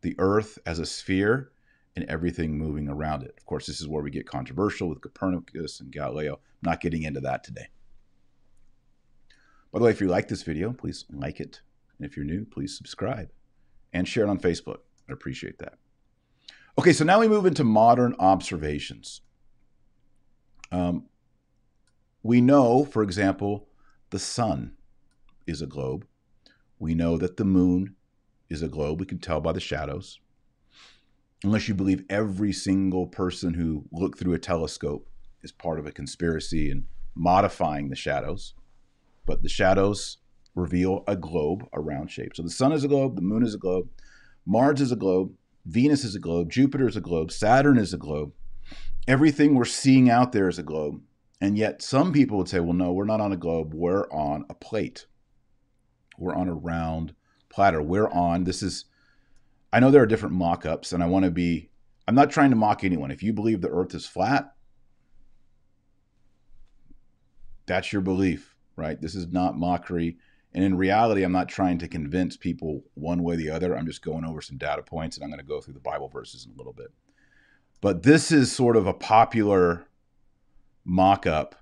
The 0.00 0.16
earth 0.18 0.58
as 0.66 0.78
a 0.78 0.86
sphere 0.86 1.52
and 1.98 2.08
everything 2.08 2.56
moving 2.56 2.88
around 2.88 3.24
it. 3.24 3.34
Of 3.36 3.44
course, 3.44 3.66
this 3.66 3.80
is 3.80 3.88
where 3.88 4.04
we 4.04 4.10
get 4.10 4.24
controversial 4.24 4.88
with 4.88 5.00
Copernicus 5.00 5.80
and 5.80 5.90
Galileo. 5.90 6.34
I'm 6.34 6.70
not 6.70 6.80
getting 6.80 7.02
into 7.02 7.18
that 7.20 7.42
today. 7.42 7.66
By 9.72 9.80
the 9.80 9.84
way, 9.86 9.90
if 9.90 10.00
you 10.00 10.06
like 10.06 10.28
this 10.28 10.44
video, 10.44 10.72
please 10.72 11.04
like 11.10 11.40
it. 11.40 11.60
And 11.98 12.08
if 12.08 12.16
you're 12.16 12.24
new, 12.24 12.44
please 12.44 12.76
subscribe 12.76 13.30
and 13.92 14.06
share 14.06 14.24
it 14.24 14.30
on 14.30 14.38
Facebook. 14.38 14.78
I 15.10 15.12
appreciate 15.12 15.58
that. 15.58 15.74
Okay, 16.78 16.92
so 16.92 17.04
now 17.04 17.18
we 17.18 17.26
move 17.26 17.46
into 17.46 17.64
modern 17.64 18.14
observations. 18.20 19.22
Um, 20.70 21.06
we 22.22 22.40
know, 22.40 22.84
for 22.84 23.02
example, 23.02 23.66
the 24.10 24.20
sun 24.20 24.76
is 25.48 25.62
a 25.62 25.66
globe. 25.66 26.06
We 26.78 26.94
know 26.94 27.18
that 27.18 27.38
the 27.38 27.44
moon 27.44 27.96
is 28.48 28.62
a 28.62 28.68
globe. 28.68 29.00
We 29.00 29.06
can 29.06 29.18
tell 29.18 29.40
by 29.40 29.50
the 29.50 29.60
shadows 29.60 30.20
unless 31.44 31.68
you 31.68 31.74
believe 31.74 32.04
every 32.08 32.52
single 32.52 33.06
person 33.06 33.54
who 33.54 33.84
looked 33.92 34.18
through 34.18 34.34
a 34.34 34.38
telescope 34.38 35.08
is 35.42 35.52
part 35.52 35.78
of 35.78 35.86
a 35.86 35.92
conspiracy 35.92 36.70
and 36.70 36.84
modifying 37.14 37.88
the 37.88 37.96
shadows. 37.96 38.54
But 39.26 39.42
the 39.42 39.48
shadows 39.48 40.18
reveal 40.54 41.04
a 41.06 41.16
globe, 41.16 41.68
a 41.72 41.80
round 41.80 42.10
shape. 42.10 42.34
So 42.34 42.42
the 42.42 42.50
sun 42.50 42.72
is 42.72 42.84
a 42.84 42.88
globe, 42.88 43.14
the 43.14 43.22
moon 43.22 43.44
is 43.44 43.54
a 43.54 43.58
globe, 43.58 43.88
Mars 44.44 44.80
is 44.80 44.90
a 44.90 44.96
globe, 44.96 45.34
Venus 45.66 46.04
is 46.04 46.14
a 46.14 46.20
globe, 46.20 46.50
Jupiter 46.50 46.88
is 46.88 46.96
a 46.96 47.00
globe, 47.00 47.30
Saturn 47.30 47.78
is 47.78 47.92
a 47.92 47.98
globe. 47.98 48.32
Everything 49.06 49.54
we're 49.54 49.64
seeing 49.64 50.10
out 50.10 50.32
there 50.32 50.48
is 50.48 50.58
a 50.58 50.62
globe. 50.62 51.02
And 51.40 51.56
yet 51.56 51.82
some 51.82 52.12
people 52.12 52.38
would 52.38 52.48
say, 52.48 52.58
well, 52.58 52.72
no, 52.72 52.92
we're 52.92 53.04
not 53.04 53.20
on 53.20 53.32
a 53.32 53.36
globe, 53.36 53.72
we're 53.74 54.10
on 54.10 54.44
a 54.50 54.54
plate. 54.54 55.06
We're 56.18 56.34
on 56.34 56.48
a 56.48 56.54
round 56.54 57.14
platter. 57.48 57.80
We're 57.80 58.10
on, 58.10 58.44
this 58.44 58.62
is, 58.62 58.86
I 59.72 59.80
know 59.80 59.90
there 59.90 60.02
are 60.02 60.06
different 60.06 60.34
mock 60.34 60.64
ups, 60.64 60.92
and 60.92 61.02
I 61.02 61.06
want 61.06 61.24
to 61.24 61.30
be, 61.30 61.70
I'm 62.06 62.14
not 62.14 62.30
trying 62.30 62.50
to 62.50 62.56
mock 62.56 62.84
anyone. 62.84 63.10
If 63.10 63.22
you 63.22 63.32
believe 63.32 63.60
the 63.60 63.68
earth 63.68 63.94
is 63.94 64.06
flat, 64.06 64.52
that's 67.66 67.92
your 67.92 68.02
belief, 68.02 68.54
right? 68.76 69.00
This 69.00 69.14
is 69.14 69.28
not 69.28 69.58
mockery. 69.58 70.16
And 70.54 70.64
in 70.64 70.76
reality, 70.76 71.22
I'm 71.22 71.32
not 71.32 71.48
trying 71.48 71.78
to 71.78 71.88
convince 71.88 72.36
people 72.36 72.82
one 72.94 73.22
way 73.22 73.34
or 73.34 73.36
the 73.36 73.50
other. 73.50 73.76
I'm 73.76 73.86
just 73.86 74.02
going 74.02 74.24
over 74.24 74.40
some 74.40 74.56
data 74.56 74.82
points 74.82 75.16
and 75.16 75.24
I'm 75.24 75.30
going 75.30 75.40
to 75.40 75.46
go 75.46 75.60
through 75.60 75.74
the 75.74 75.80
Bible 75.80 76.08
verses 76.08 76.46
in 76.46 76.52
a 76.52 76.56
little 76.56 76.72
bit. 76.72 76.88
But 77.82 78.02
this 78.02 78.32
is 78.32 78.50
sort 78.50 78.76
of 78.76 78.86
a 78.86 78.94
popular 78.94 79.86
mock 80.84 81.26
up 81.26 81.54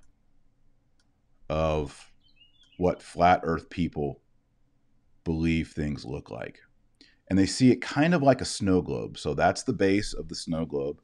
of 1.49 2.09
what 2.77 3.01
flat 3.01 3.41
earth 3.43 3.69
people 3.69 4.21
believe 5.25 5.71
things 5.71 6.05
look 6.05 6.31
like. 6.31 6.61
And 7.29 7.37
they 7.37 7.45
see 7.45 7.71
it 7.71 7.81
kind 7.81 8.13
of 8.13 8.23
like 8.23 8.41
a 8.41 8.45
snow 8.45 8.81
globe. 8.81 9.17
So 9.17 9.33
that's 9.33 9.63
the 9.63 9.73
base 9.73 10.13
of 10.13 10.29
the 10.29 10.35
snow 10.35 10.65
globe. 10.65 11.01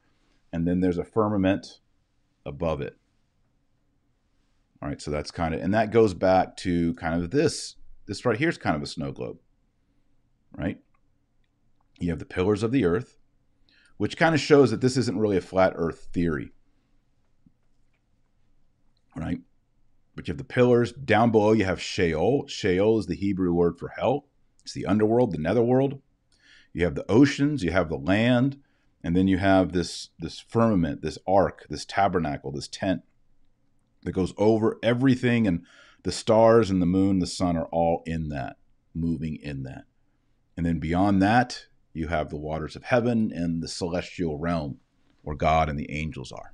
And 0.53 0.67
then 0.67 0.79
there's 0.79 0.97
a 0.97 1.03
firmament 1.03 1.79
above 2.45 2.81
it. 2.81 2.97
All 4.81 4.89
right, 4.89 5.01
so 5.01 5.12
that's 5.12 5.31
kind 5.31 5.55
of, 5.55 5.62
and 5.62 5.73
that 5.73 5.91
goes 5.91 6.13
back 6.13 6.57
to 6.57 6.93
kind 6.95 7.21
of 7.21 7.31
this. 7.31 7.75
This 8.05 8.25
right 8.25 8.38
here 8.38 8.49
is 8.49 8.57
kind 8.57 8.75
of 8.75 8.81
a 8.81 8.88
snow 8.88 9.13
globe, 9.13 9.39
right? 10.57 10.77
You 11.99 12.09
have 12.09 12.19
the 12.19 12.25
pillars 12.25 12.63
of 12.63 12.73
the 12.73 12.83
earth, 12.83 13.17
which 13.95 14.17
kind 14.17 14.36
of 14.36 14.41
shows 14.41 14.71
that 14.71 14.81
this 14.81 14.97
isn't 14.97 15.17
really 15.17 15.38
a 15.38 15.41
flat 15.41 15.71
earth 15.77 16.09
theory, 16.12 16.51
right? 19.15 19.39
But 20.15 20.27
you 20.27 20.33
have 20.33 20.38
the 20.38 20.43
pillars. 20.43 20.91
Down 20.91 21.31
below, 21.31 21.53
you 21.53 21.63
have 21.63 21.81
Sheol. 21.81 22.45
Sheol 22.47 22.99
is 22.99 23.05
the 23.05 23.15
Hebrew 23.15 23.53
word 23.53 23.79
for 23.79 23.88
hell. 23.88 24.25
It's 24.63 24.73
the 24.73 24.86
underworld, 24.86 25.31
the 25.31 25.38
netherworld. 25.38 26.01
You 26.73 26.86
have 26.86 26.95
the 26.95 27.09
oceans, 27.09 27.63
you 27.63 27.71
have 27.71 27.89
the 27.89 27.97
land, 27.97 28.57
and 29.03 29.15
then 29.15 29.27
you 29.27 29.38
have 29.38 29.71
this, 29.71 30.09
this 30.19 30.39
firmament, 30.39 31.01
this 31.01 31.17
ark, 31.27 31.65
this 31.69 31.86
tabernacle, 31.86 32.51
this 32.51 32.67
tent 32.67 33.03
that 34.03 34.13
goes 34.13 34.33
over 34.38 34.79
everything. 34.81 35.45
And 35.45 35.65
the 36.03 36.12
stars 36.12 36.69
and 36.69 36.81
the 36.81 36.88
moon, 36.88 37.19
the 37.19 37.27
sun 37.27 37.55
are 37.55 37.65
all 37.65 38.01
in 38.05 38.29
that, 38.29 38.57
moving 38.93 39.36
in 39.36 39.63
that. 39.63 39.86
And 40.57 40.65
then 40.65 40.79
beyond 40.79 41.21
that, 41.21 41.67
you 41.93 42.07
have 42.07 42.29
the 42.29 42.38
waters 42.38 42.75
of 42.75 42.83
heaven 42.83 43.31
and 43.33 43.62
the 43.62 43.67
celestial 43.67 44.38
realm 44.38 44.79
where 45.21 45.36
God 45.36 45.69
and 45.69 45.77
the 45.77 45.91
angels 45.91 46.31
are. 46.31 46.53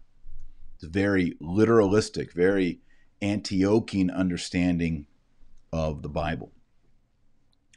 It's 0.76 0.84
a 0.84 0.90
very 0.90 1.36
literalistic, 1.42 2.34
very 2.34 2.82
Antiochian 3.22 4.14
understanding 4.14 5.06
of 5.72 6.02
the 6.02 6.10
Bible. 6.10 6.52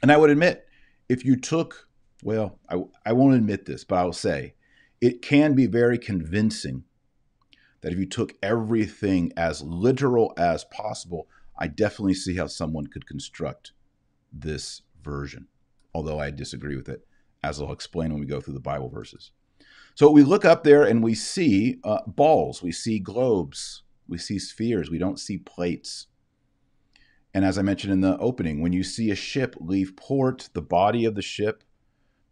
And 0.01 0.11
I 0.11 0.17
would 0.17 0.29
admit, 0.29 0.67
if 1.09 1.25
you 1.25 1.35
took, 1.35 1.87
well, 2.23 2.59
I, 2.69 2.81
I 3.05 3.13
won't 3.13 3.35
admit 3.35 3.65
this, 3.65 3.83
but 3.83 3.95
I 3.95 4.03
will 4.05 4.13
say 4.13 4.55
it 5.01 5.21
can 5.21 5.53
be 5.53 5.65
very 5.65 5.97
convincing 5.97 6.85
that 7.81 7.91
if 7.91 7.99
you 7.99 8.05
took 8.05 8.33
everything 8.41 9.33
as 9.35 9.61
literal 9.61 10.33
as 10.37 10.63
possible, 10.63 11.27
I 11.57 11.67
definitely 11.67 12.13
see 12.13 12.35
how 12.35 12.47
someone 12.47 12.87
could 12.87 13.05
construct 13.05 13.73
this 14.31 14.81
version, 15.03 15.47
although 15.93 16.19
I 16.19 16.31
disagree 16.31 16.77
with 16.77 16.87
it, 16.87 17.05
as 17.43 17.61
I'll 17.61 17.73
explain 17.73 18.11
when 18.11 18.21
we 18.21 18.25
go 18.25 18.39
through 18.39 18.53
the 18.53 18.59
Bible 18.61 18.89
verses. 18.89 19.31
So 19.95 20.09
we 20.09 20.23
look 20.23 20.45
up 20.45 20.63
there 20.63 20.83
and 20.83 21.03
we 21.03 21.13
see 21.13 21.79
uh, 21.83 21.99
balls, 22.07 22.63
we 22.63 22.71
see 22.71 22.99
globes, 22.99 23.83
we 24.07 24.17
see 24.17 24.39
spheres, 24.39 24.89
we 24.89 24.97
don't 24.97 25.19
see 25.19 25.37
plates. 25.37 26.07
And 27.33 27.43
as 27.43 27.57
I 27.57 27.61
mentioned 27.63 27.93
in 27.93 28.01
the 28.01 28.17
opening, 28.17 28.61
when 28.61 28.73
you 28.73 28.83
see 28.83 29.11
a 29.11 29.15
ship 29.15 29.55
leave 29.59 29.95
port, 29.95 30.49
the 30.53 30.61
body 30.61 31.05
of 31.05 31.15
the 31.15 31.21
ship 31.21 31.63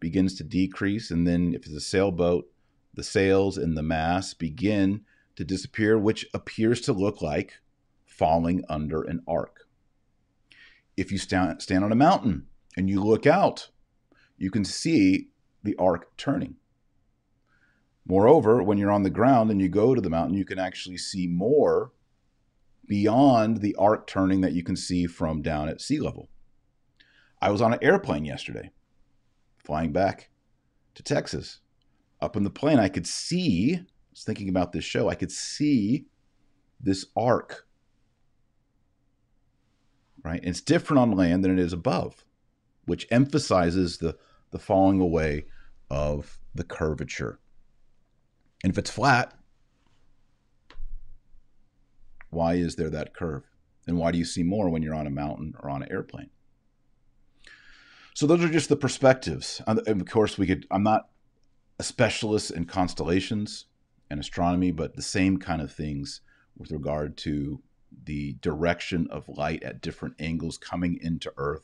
begins 0.02 0.36
to 0.36 0.44
decrease. 0.44 1.10
And 1.10 1.26
then, 1.26 1.54
if 1.54 1.66
it's 1.66 1.76
a 1.76 1.80
sailboat, 1.80 2.52
the 2.94 3.04
sails 3.04 3.58
and 3.58 3.78
the 3.78 3.84
mast 3.84 4.38
begin 4.38 5.06
to 5.38 5.46
disappear, 5.46 5.98
which 5.98 6.26
appears 6.34 6.82
to 6.82 6.92
look 6.92 7.22
like 7.22 7.54
falling 8.06 8.66
under 8.68 9.02
an 9.02 9.22
arc. 9.26 9.68
If 10.98 11.12
you 11.12 11.18
stand, 11.18 11.62
stand 11.62 11.86
on 11.86 11.94
a 11.94 11.96
mountain 11.96 12.48
and 12.76 12.90
you 12.90 13.02
look 13.02 13.26
out, 13.26 13.70
you 14.38 14.52
can 14.52 14.66
see 14.66 15.30
the 15.64 15.76
arc 15.78 16.18
turning. 16.18 16.56
Moreover, 18.06 18.62
when 18.62 18.78
you're 18.78 18.92
on 18.92 19.04
the 19.04 19.10
ground 19.10 19.52
and 19.52 19.62
you 19.62 19.70
go 19.70 19.96
to 19.96 20.02
the 20.02 20.10
mountain, 20.10 20.36
you 20.36 20.44
can 20.44 20.60
actually 20.60 20.98
see 20.98 21.28
more 21.28 21.92
beyond 22.88 23.62
the 23.62 23.76
arc 23.76 24.06
turning 24.08 24.42
that 24.42 24.54
you 24.54 24.64
can 24.64 24.76
see 24.76 25.08
from 25.08 25.42
down 25.42 25.70
at 25.70 25.80
sea 25.80 26.00
level. 26.00 26.30
I 27.42 27.52
was 27.52 27.62
on 27.62 27.74
an 27.74 27.80
airplane 27.82 28.26
yesterday, 28.26 28.72
flying 29.64 29.92
back 29.92 30.30
to 30.96 31.04
Texas. 31.04 31.60
Up 32.20 32.36
in 32.36 32.44
the 32.44 32.50
plane, 32.50 32.80
I 32.80 32.90
could 32.90 33.08
see, 33.08 33.76
I 33.76 33.86
was 34.12 34.24
thinking 34.24 34.50
about 34.50 34.72
this 34.72 34.84
show, 34.84 35.10
I 35.10 35.16
could 35.16 35.32
see 35.32 36.06
this 36.80 37.06
arc. 37.16 37.68
Right? 40.24 40.40
And 40.40 40.50
it's 40.50 40.62
different 40.62 41.00
on 41.00 41.12
land 41.12 41.44
than 41.44 41.52
it 41.52 41.60
is 41.60 41.74
above, 41.74 42.26
which 42.86 43.08
emphasizes 43.10 43.98
the, 43.98 44.18
the 44.52 44.60
falling 44.60 45.00
away 45.00 45.46
of 45.90 46.40
the 46.54 46.64
curvature. 46.64 47.40
And 48.64 48.72
if 48.72 48.78
it's 48.78 48.92
flat, 48.92 49.34
why 52.30 52.54
is 52.54 52.76
there 52.76 52.90
that 52.90 53.14
curve? 53.14 53.44
And 53.88 53.98
why 53.98 54.12
do 54.12 54.18
you 54.18 54.26
see 54.26 54.44
more 54.44 54.70
when 54.70 54.84
you're 54.84 54.94
on 54.96 55.08
a 55.08 55.12
mountain 55.12 55.56
or 55.60 55.70
on 55.70 55.82
an 55.82 55.92
airplane? 55.92 56.30
So 58.14 58.28
those 58.28 58.44
are 58.44 58.50
just 58.50 58.70
the 58.70 58.76
perspectives. 58.76 59.62
And 59.66 59.80
of 59.88 60.06
course, 60.06 60.38
we 60.38 60.48
could. 60.48 60.68
I'm 60.70 60.84
not 60.84 61.10
a 61.80 61.84
specialist 61.84 62.52
in 62.52 62.66
constellations 62.66 63.66
and 64.10 64.20
astronomy, 64.20 64.72
but 64.72 64.96
the 64.96 65.02
same 65.02 65.38
kind 65.38 65.62
of 65.62 65.72
things 65.72 66.22
with 66.58 66.72
regard 66.72 67.18
to 67.18 67.62
the 68.04 68.34
direction 68.42 69.08
of 69.10 69.28
light 69.28 69.64
at 69.64 69.82
different 69.82 70.16
angles 70.20 70.58
coming 70.58 71.00
into 71.02 71.34
Earth 71.38 71.64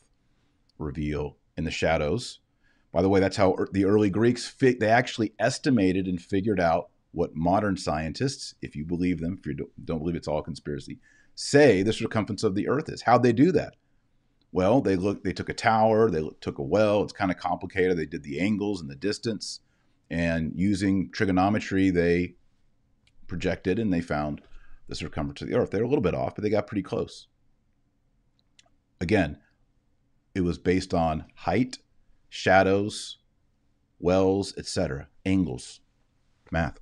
reveal 0.78 1.38
in 1.56 1.64
the 1.64 1.72
shadows 1.72 2.40
by 2.92 3.02
the 3.02 3.10
way, 3.10 3.20
that's 3.20 3.38
how 3.38 3.56
the 3.72 3.86
early 3.86 4.10
Greeks 4.10 4.54
they 4.60 4.88
actually 4.88 5.34
estimated 5.40 6.08
and 6.08 6.22
figured 6.22 6.60
out 6.60 6.90
what 7.12 7.36
modern 7.36 7.78
scientists, 7.78 8.56
if 8.62 8.76
you 8.76 8.86
believe 8.86 9.20
them, 9.20 9.38
if 9.40 9.46
you 9.46 9.70
don't 9.84 10.00
believe 10.00 10.16
it's 10.16 10.28
all 10.28 10.42
conspiracy, 10.42 11.00
say 11.36 11.84
the 11.84 11.94
circumference 11.94 12.44
of 12.44 12.56
the 12.56 12.68
Earth 12.68 12.90
is. 12.90 13.04
How'd 13.04 13.24
they 13.24 13.34
do 13.34 13.52
that? 13.52 13.76
Well, 14.58 14.82
they 14.82 14.96
looked. 14.96 15.24
They 15.24 15.34
took 15.34 15.50
a 15.50 15.54
tower. 15.54 16.10
They 16.10 16.28
took 16.42 16.58
a 16.58 16.64
well. 16.64 17.04
It's 17.04 17.14
kind 17.14 17.30
of 17.30 17.38
complicated. 17.38 17.96
They 17.96 18.08
did 18.08 18.24
the 18.24 18.40
angles 18.40 18.82
and 18.82 18.90
the 18.90 18.96
distance, 18.96 19.60
and 20.10 20.52
using 20.56 21.12
trigonometry, 21.12 21.92
they 21.92 22.38
projected 23.28 23.78
and 23.78 23.94
they 23.94 24.02
found 24.02 24.42
the 24.88 24.96
circumference 24.96 25.44
of 25.44 25.48
the 25.48 25.54
Earth. 25.54 25.70
They're 25.70 25.84
a 25.84 25.88
little 25.88 26.02
bit 26.02 26.16
off, 26.16 26.34
but 26.34 26.44
they 26.44 26.50
got 26.50 26.66
pretty 26.66 26.82
close. 26.82 27.28
Again, 29.00 29.38
it 30.34 30.42
was 30.42 30.58
based 30.58 30.92
on 30.92 31.26
height 31.36 31.78
shadows, 32.28 33.20
wells, 34.00 34.56
etc., 34.58 35.08
angles, 35.24 35.82
math. 36.50 36.80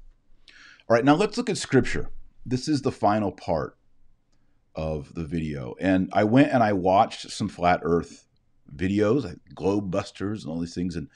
All 0.88 0.96
right, 0.96 1.04
now 1.04 1.16
let's 1.16 1.38
look 1.38 1.50
at 1.50 1.58
scripture. 1.58 2.10
This 2.46 2.70
is 2.70 2.84
the 2.84 2.92
final 2.94 3.34
part 3.34 3.78
of 4.76 5.14
the 5.14 5.26
video. 5.26 5.76
And 5.80 6.10
I 6.14 6.24
went 6.24 6.52
and 6.52 6.64
I 6.64 6.74
watched 6.74 7.32
some 7.32 7.48
flat 7.48 7.80
earth 7.84 8.28
videos, 8.76 9.24
like 9.24 9.38
Globe 9.54 9.92
Busters 9.92 10.44
and 10.44 10.52
all 10.52 10.60
these 10.60 10.76
things, 10.76 10.96
and 10.96 11.10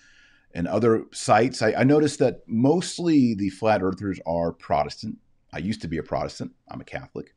and 0.54 0.68
other 0.68 1.06
sites. 1.12 1.62
I, 1.62 1.74
I 1.74 1.84
noticed 1.84 2.20
that 2.20 2.42
mostly 2.48 3.36
the 3.36 3.50
flat 3.50 3.84
earthers 3.84 4.20
are 4.26 4.52
Protestant. 4.52 5.18
I 5.54 5.60
used 5.60 5.82
to 5.82 5.88
be 5.88 5.98
a 5.98 6.04
Protestant. 6.04 6.54
I'm 6.70 6.82
a 6.82 6.86
Catholic 6.86 7.36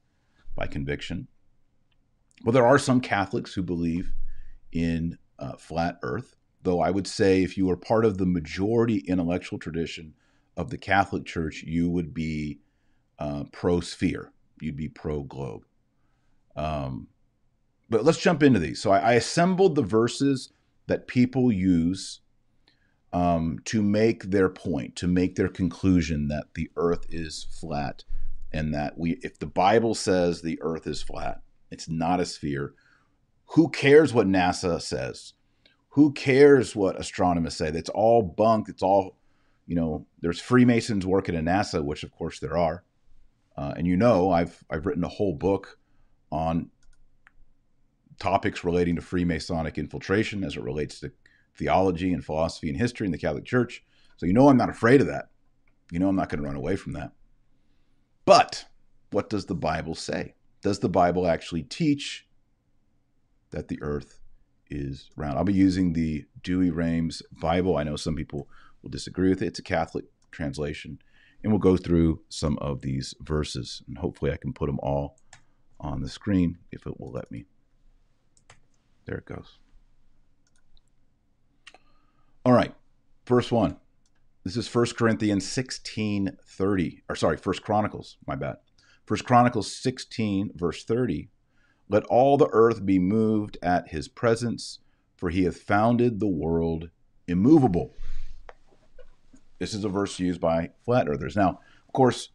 by 0.54 0.66
conviction. 0.66 1.28
Well, 2.44 2.52
there 2.52 2.66
are 2.66 2.78
some 2.78 3.00
Catholics 3.00 3.54
who 3.54 3.62
believe 3.62 4.12
in 4.72 5.18
uh, 5.38 5.56
flat 5.56 5.98
earth 6.02 6.36
though 6.62 6.80
I 6.80 6.90
would 6.90 7.06
say 7.06 7.42
if 7.42 7.56
you 7.56 7.66
were 7.66 7.76
part 7.76 8.04
of 8.04 8.18
the 8.18 8.26
majority 8.26 8.98
intellectual 8.98 9.58
tradition 9.58 10.14
of 10.56 10.70
the 10.70 10.78
Catholic 10.78 11.24
Church, 11.24 11.62
you 11.62 11.90
would 11.90 12.14
be 12.14 12.60
uh, 13.18 13.44
pro 13.52 13.80
sphere, 13.80 14.32
you'd 14.60 14.76
be 14.76 14.88
pro 14.88 15.22
globe. 15.22 15.64
Um, 16.56 17.08
but 17.88 18.04
let's 18.04 18.18
jump 18.18 18.42
into 18.42 18.58
these. 18.58 18.80
So 18.80 18.90
I, 18.90 18.98
I, 18.98 19.12
assembled 19.14 19.74
the 19.74 19.82
verses 19.82 20.50
that 20.86 21.06
people 21.06 21.50
use 21.50 22.20
um, 23.12 23.58
to 23.66 23.82
make 23.82 24.24
their 24.24 24.48
point, 24.48 24.96
to 24.96 25.06
make 25.06 25.36
their 25.36 25.48
conclusion 25.48 26.28
that 26.28 26.54
the 26.54 26.70
earth 26.76 27.06
is 27.08 27.46
flat 27.50 28.04
and 28.52 28.74
that 28.74 28.98
we 28.98 29.12
if 29.22 29.38
the 29.38 29.46
Bible 29.46 29.94
says 29.94 30.42
the 30.42 30.58
earth 30.60 30.86
is 30.86 31.02
flat, 31.02 31.40
it's 31.70 31.88
not 31.88 32.20
a 32.20 32.26
sphere, 32.26 32.74
who 33.46 33.68
cares 33.68 34.14
what 34.14 34.26
NASA 34.26 34.80
says? 34.80 35.34
Who 35.90 36.12
cares 36.12 36.74
what 36.74 36.98
astronomers 36.98 37.56
say? 37.56 37.68
It's 37.68 37.90
all 37.90 38.22
bunk. 38.22 38.68
It's 38.68 38.82
all, 38.82 39.16
you 39.66 39.76
know, 39.76 40.06
there's 40.20 40.40
Freemasons 40.40 41.06
working 41.06 41.36
at 41.36 41.44
NASA, 41.44 41.84
which 41.84 42.02
of 42.02 42.12
course 42.12 42.38
there 42.38 42.56
are. 42.56 42.82
Uh, 43.56 43.74
and 43.76 43.86
you 43.86 43.96
know, 43.96 44.30
I've 44.30 44.64
I've 44.70 44.86
written 44.86 45.04
a 45.04 45.08
whole 45.08 45.34
book 45.34 45.78
on 46.32 46.70
topics 48.18 48.64
relating 48.64 48.96
to 48.96 49.02
Freemasonic 49.02 49.76
infiltration 49.76 50.42
as 50.42 50.56
it 50.56 50.62
relates 50.62 50.98
to 51.00 51.12
theology 51.54 52.12
and 52.12 52.24
philosophy 52.24 52.68
and 52.68 52.78
history 52.78 53.06
in 53.06 53.12
the 53.12 53.18
Catholic 53.18 53.44
Church. 53.44 53.84
So 54.16 54.26
you 54.26 54.32
know 54.32 54.48
I'm 54.48 54.56
not 54.56 54.70
afraid 54.70 55.00
of 55.00 55.06
that. 55.08 55.26
You 55.90 55.98
know 55.98 56.08
I'm 56.08 56.16
not 56.16 56.30
going 56.30 56.40
to 56.40 56.46
run 56.46 56.56
away 56.56 56.76
from 56.76 56.94
that. 56.94 57.12
But 58.24 58.64
what 59.10 59.28
does 59.28 59.46
the 59.46 59.54
Bible 59.54 59.94
say? 59.94 60.34
Does 60.62 60.78
the 60.78 60.88
Bible 60.88 61.26
actually 61.26 61.64
teach 61.64 62.26
that 63.50 63.68
the 63.68 63.78
earth 63.82 64.20
is 64.70 65.10
round? 65.16 65.36
I'll 65.36 65.44
be 65.44 65.52
using 65.52 65.92
the 65.92 66.24
Douay-Rheims 66.42 67.22
Bible. 67.40 67.76
I 67.76 67.82
know 67.82 67.96
some 67.96 68.14
people 68.14 68.48
will 68.82 68.90
disagree 68.90 69.28
with 69.28 69.42
it. 69.42 69.48
It's 69.48 69.58
a 69.58 69.62
Catholic 69.62 70.04
translation. 70.30 70.98
And 71.42 71.52
we'll 71.52 71.58
go 71.58 71.76
through 71.76 72.22
some 72.28 72.56
of 72.58 72.80
these 72.80 73.14
verses. 73.20 73.82
And 73.88 73.98
hopefully 73.98 74.32
I 74.32 74.36
can 74.36 74.52
put 74.52 74.66
them 74.66 74.78
all 74.82 75.18
on 75.82 76.00
the 76.00 76.08
screen 76.08 76.58
if 76.70 76.86
it 76.86 76.98
will 76.98 77.10
let 77.10 77.30
me. 77.30 77.44
There 79.04 79.18
it 79.18 79.26
goes. 79.26 79.58
All 82.44 82.52
right, 82.52 82.74
first 83.24 83.52
one. 83.52 83.76
This 84.44 84.56
is 84.56 84.72
1 84.72 84.86
Corinthians 84.96 85.46
16 85.46 86.36
30, 86.44 87.02
or 87.08 87.14
sorry, 87.14 87.36
1 87.36 87.54
Chronicles, 87.62 88.16
my 88.26 88.34
bad. 88.34 88.56
1 89.06 89.20
Chronicles 89.20 89.72
16, 89.72 90.52
verse 90.54 90.84
30. 90.84 91.28
Let 91.88 92.04
all 92.04 92.36
the 92.36 92.48
earth 92.52 92.84
be 92.86 92.98
moved 92.98 93.58
at 93.62 93.88
his 93.88 94.08
presence, 94.08 94.78
for 95.16 95.30
he 95.30 95.44
hath 95.44 95.58
founded 95.58 96.18
the 96.18 96.26
world 96.26 96.90
immovable. 97.28 97.94
This 99.58 99.74
is 99.74 99.84
a 99.84 99.88
verse 99.88 100.18
used 100.18 100.40
by 100.40 100.70
flat 100.84 101.08
earthers. 101.08 101.36
Now, 101.36 101.60
of 101.86 101.92
course, 101.92 102.30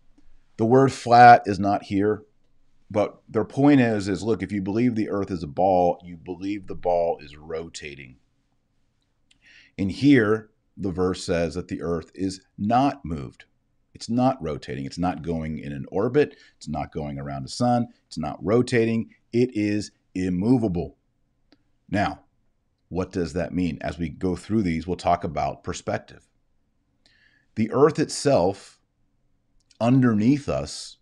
the 0.58 0.66
word 0.66 0.94
flat 0.94 1.44
is 1.46 1.60
not 1.60 1.84
here, 1.84 2.24
but 2.90 3.22
their 3.28 3.46
point 3.46 3.82
is 3.82 4.08
is 4.08 4.24
look, 4.24 4.42
if 4.42 4.52
you 4.52 4.62
believe 4.62 4.96
the 4.96 5.10
earth 5.10 5.32
is 5.32 5.44
a 5.44 5.48
ball, 5.48 6.02
you 6.04 6.18
believe 6.18 6.68
the 6.68 6.76
ball 6.76 7.20
is 7.22 7.36
rotating. 7.36 8.18
And 9.78 9.92
here, 9.92 10.50
the 10.76 10.92
verse 10.92 11.24
says 11.24 11.56
that 11.56 11.68
the 11.68 11.82
earth 11.82 12.12
is 12.14 12.42
not 12.58 13.04
moved. 13.04 13.46
It's 13.94 14.10
not 14.10 14.42
rotating. 14.42 14.86
It's 14.86 14.98
not 14.98 15.24
going 15.24 15.58
in 15.58 15.72
an 15.72 15.86
orbit. 15.92 16.36
It's 16.58 16.68
not 16.68 16.92
going 16.92 17.20
around 17.20 17.44
the 17.44 17.50
sun. 17.50 17.88
It's 18.06 18.18
not 18.18 18.38
rotating. 18.44 19.10
It 19.34 19.50
is 19.54 19.92
immovable. 20.14 20.98
Now, 21.90 22.22
what 22.90 23.12
does 23.12 23.34
that 23.34 23.54
mean? 23.54 23.80
As 23.82 23.98
we 23.98 24.10
go 24.10 24.36
through 24.36 24.64
these, 24.64 24.88
we'll 24.88 24.98
talk 24.98 25.24
about 25.24 25.64
perspective. 25.64 26.28
The 27.56 27.72
earth 27.72 27.98
itself, 27.98 28.80
underneath 29.82 30.48
us, 30.48 30.98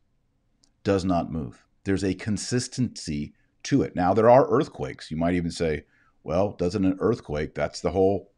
does 0.83 1.03
not 1.03 1.31
move. 1.31 1.64
There's 1.85 2.03
a 2.03 2.13
consistency 2.13 3.33
to 3.63 3.81
it. 3.81 3.95
Now, 3.95 4.13
there 4.13 4.29
are 4.29 4.49
earthquakes. 4.49 5.09
You 5.09 5.17
might 5.17 5.35
even 5.35 5.51
say, 5.51 5.85
well, 6.23 6.51
doesn't 6.51 6.85
an 6.85 6.97
earthquake, 6.99 7.55
that's 7.55 7.79
the 7.79 7.91
whole 7.91 8.31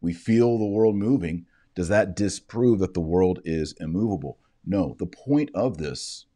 we 0.00 0.12
feel 0.12 0.58
the 0.58 0.64
world 0.64 0.96
moving, 0.96 1.46
does 1.74 1.88
that 1.88 2.16
disprove 2.16 2.78
that 2.80 2.94
the 2.94 3.00
world 3.00 3.40
is 3.44 3.74
immovable? 3.78 4.38
No. 4.64 4.96
The 4.98 5.06
point 5.06 5.50
of 5.54 5.78
this 5.78 6.26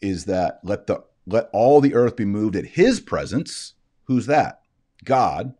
is 0.00 0.26
that 0.26 0.60
let 0.62 0.86
the 0.86 1.04
let 1.26 1.48
all 1.52 1.80
the 1.80 1.94
earth 1.94 2.16
be 2.16 2.26
moved 2.26 2.54
at 2.54 2.66
his 2.66 3.00
presence. 3.00 3.74
Who's 4.04 4.26
that? 4.26 4.60
God, 5.04 5.54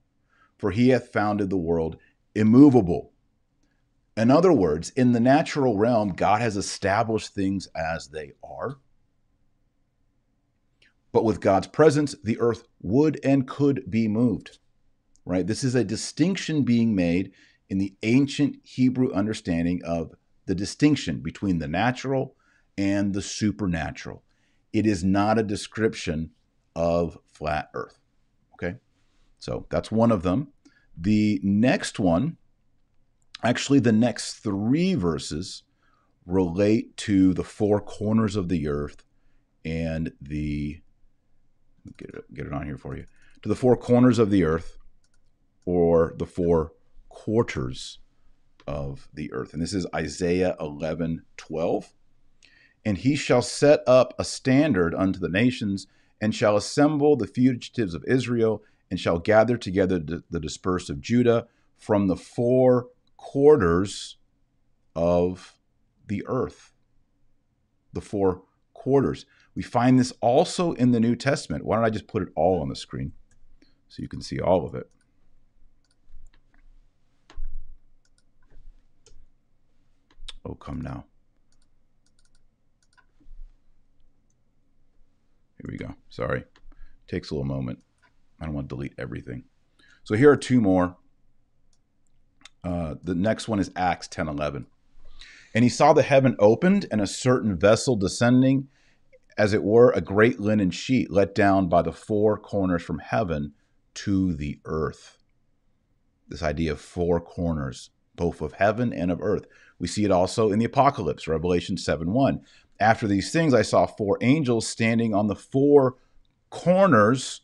for 0.59 0.71
he 0.71 0.91
hath 0.91 1.13
founded 1.13 1.49
the 1.49 1.57
world 1.57 1.97
immovable. 2.35 3.13
In 4.17 4.31
other 4.31 4.53
words, 4.53 4.91
in 4.91 5.13
the 5.13 5.21
natural 5.21 5.79
realm, 5.79 6.11
God 6.11 6.43
has 6.43 6.57
established 6.57 7.35
things 7.35 7.67
as 7.75 8.09
they 8.09 8.33
are. 8.43 8.77
But 11.15 11.25
with 11.25 11.41
God's 11.41 11.69
presence, 11.69 12.15
the 12.23 12.39
earth 12.39 12.65
would 12.83 13.19
and 13.25 13.49
could 13.49 13.91
be 13.91 14.07
moved 14.07 14.59
right? 15.25 15.47
This 15.47 15.65
is 15.65 15.75
a 15.75 15.85
distinction 15.85 16.63
being 16.63 16.95
made 16.95 17.33
in 17.69 17.79
the 17.79 17.95
ancient 18.03 18.57
Hebrew 18.63 19.13
understanding 19.13 19.83
of 19.85 20.15
the 20.47 20.55
distinction 20.55 21.21
between 21.21 21.59
the 21.59 21.69
natural 21.69 22.37
and 22.77 23.15
the 23.15 23.23
supernatural. 23.23 24.23
It 24.73 24.87
is 24.87 25.03
not 25.03 25.39
a 25.39 25.43
description 25.43 26.31
of 26.77 27.19
flat 27.27 27.71
earth. 27.75 27.99
Okay? 28.55 28.77
So 29.39 29.67
that's 29.71 29.91
one 29.91 30.13
of 30.13 30.23
them. 30.23 30.49
The 30.97 31.41
next 31.43 31.99
one, 31.99 32.37
actually, 33.43 33.81
the 33.81 33.93
next 33.93 34.35
three 34.35 34.95
verses 34.95 35.63
relate 36.27 36.97
to 36.97 37.33
the 37.35 37.45
four 37.45 37.81
corners 37.81 38.37
of 38.37 38.49
the 38.49 38.69
earth 38.69 39.05
and 39.65 40.13
the 40.21 40.81
get 41.97 42.11
it, 42.11 42.35
get 42.35 42.47
it 42.47 42.53
on 42.53 42.67
here 42.67 42.79
for 42.79 42.97
you 42.97 43.05
to 43.43 43.49
the 43.49 43.55
four 43.55 43.77
corners 43.77 44.19
of 44.19 44.31
the 44.31 44.45
earth 44.45 44.79
or 45.65 46.15
the 46.19 46.27
four 46.27 46.73
quarters 47.09 47.99
of 48.67 49.09
the 49.13 49.33
earth. 49.33 49.53
And 49.53 49.63
this 49.63 49.75
is 49.75 49.87
Isaiah 49.95 50.57
11 50.61 51.23
12. 51.37 51.93
And 52.87 52.99
he 52.99 53.17
shall 53.17 53.43
set 53.43 53.81
up 53.87 54.15
a 54.19 54.25
standard 54.25 54.95
unto 54.95 55.19
the 55.19 55.29
nations, 55.29 55.87
and 56.21 56.35
shall 56.35 56.57
assemble 56.57 57.17
the 57.17 57.27
fugitives 57.27 57.95
of 57.95 58.05
Israel, 58.07 58.63
and 58.91 59.01
shall 59.01 59.19
gather 59.19 59.57
together 59.57 59.99
the 59.99 60.41
dispersed 60.41 60.91
of 60.91 61.01
Judah 61.01 61.47
from 61.79 62.09
the 62.09 62.17
four 62.17 62.89
quarters 63.17 64.19
of 64.95 65.59
the 66.07 66.23
earth. 66.27 66.73
The 67.95 68.03
four 68.03 68.43
quarters. 68.75 69.25
We 69.55 69.63
find 69.63 69.99
this 69.99 70.13
also 70.21 70.73
in 70.73 70.91
the 70.91 71.01
New 71.01 71.15
Testament. 71.15 71.65
Why 71.65 71.77
don't 71.77 71.85
I 71.85 71.91
just 71.91 72.09
put 72.09 72.23
it 72.23 72.29
all 72.35 72.61
on 72.61 72.69
the 72.69 72.77
screen 72.77 73.13
so 73.89 74.03
you 74.03 74.09
can 74.09 74.21
see 74.21 74.41
all 74.41 74.67
of 74.67 74.75
it? 74.75 74.91
Oh, 80.45 80.55
come 80.55 80.81
now. 80.81 81.05
Here 85.57 85.71
we 85.71 85.79
go. 85.79 85.95
Sorry. 86.11 86.45
Takes 87.09 87.31
a 87.31 87.35
little 87.35 87.47
moment. 87.47 87.79
I 88.41 88.45
don't 88.45 88.55
want 88.55 88.69
to 88.69 88.75
delete 88.75 88.95
everything. 88.99 89.45
So 90.03 90.17
here 90.17 90.31
are 90.31 90.37
two 90.37 90.61
more. 90.61 90.97
Uh, 92.63 92.97
the 93.03 93.15
next 93.15 93.49
one 93.49 93.59
is 93.59 93.71
Acts 93.77 94.09
10 94.09 94.29
11. 94.29 94.67
And 95.55 95.63
he 95.63 95.71
saw 95.71 95.93
the 95.93 96.03
heaven 96.03 96.37
opened 96.39 96.87
and 96.91 97.01
a 97.01 97.07
certain 97.07 97.57
vessel 97.57 97.97
descending, 97.97 98.69
as 99.37 99.53
it 99.53 99.63
were 99.63 99.91
a 99.91 100.01
great 100.01 100.41
linen 100.41 100.71
sheet 100.71 101.11
let 101.11 101.35
down 101.35 101.69
by 101.69 101.83
the 101.83 101.93
four 101.93 102.37
corners 102.39 102.83
from 102.83 102.99
heaven 102.99 103.53
to 103.95 104.33
the 104.35 104.61
earth. 104.65 105.19
This 106.29 106.43
idea 106.43 106.73
of 106.73 106.81
four 106.81 107.21
corners, 107.21 107.91
both 108.15 108.41
of 108.41 108.55
heaven 108.55 108.93
and 108.93 109.11
of 109.11 109.21
earth. 109.21 109.45
We 109.79 109.89
see 109.89 110.05
it 110.05 110.11
also 110.11 110.51
in 110.51 110.59
the 110.59 110.65
Apocalypse, 110.65 111.29
Revelation 111.29 111.77
7 111.77 112.13
1. 112.13 112.41
After 112.81 113.07
these 113.07 113.33
things, 113.33 113.55
I 113.55 113.63
saw 113.63 113.87
four 113.87 114.19
angels 114.21 114.67
standing 114.67 115.15
on 115.15 115.27
the 115.27 115.35
four 115.35 115.97
corners 116.51 117.43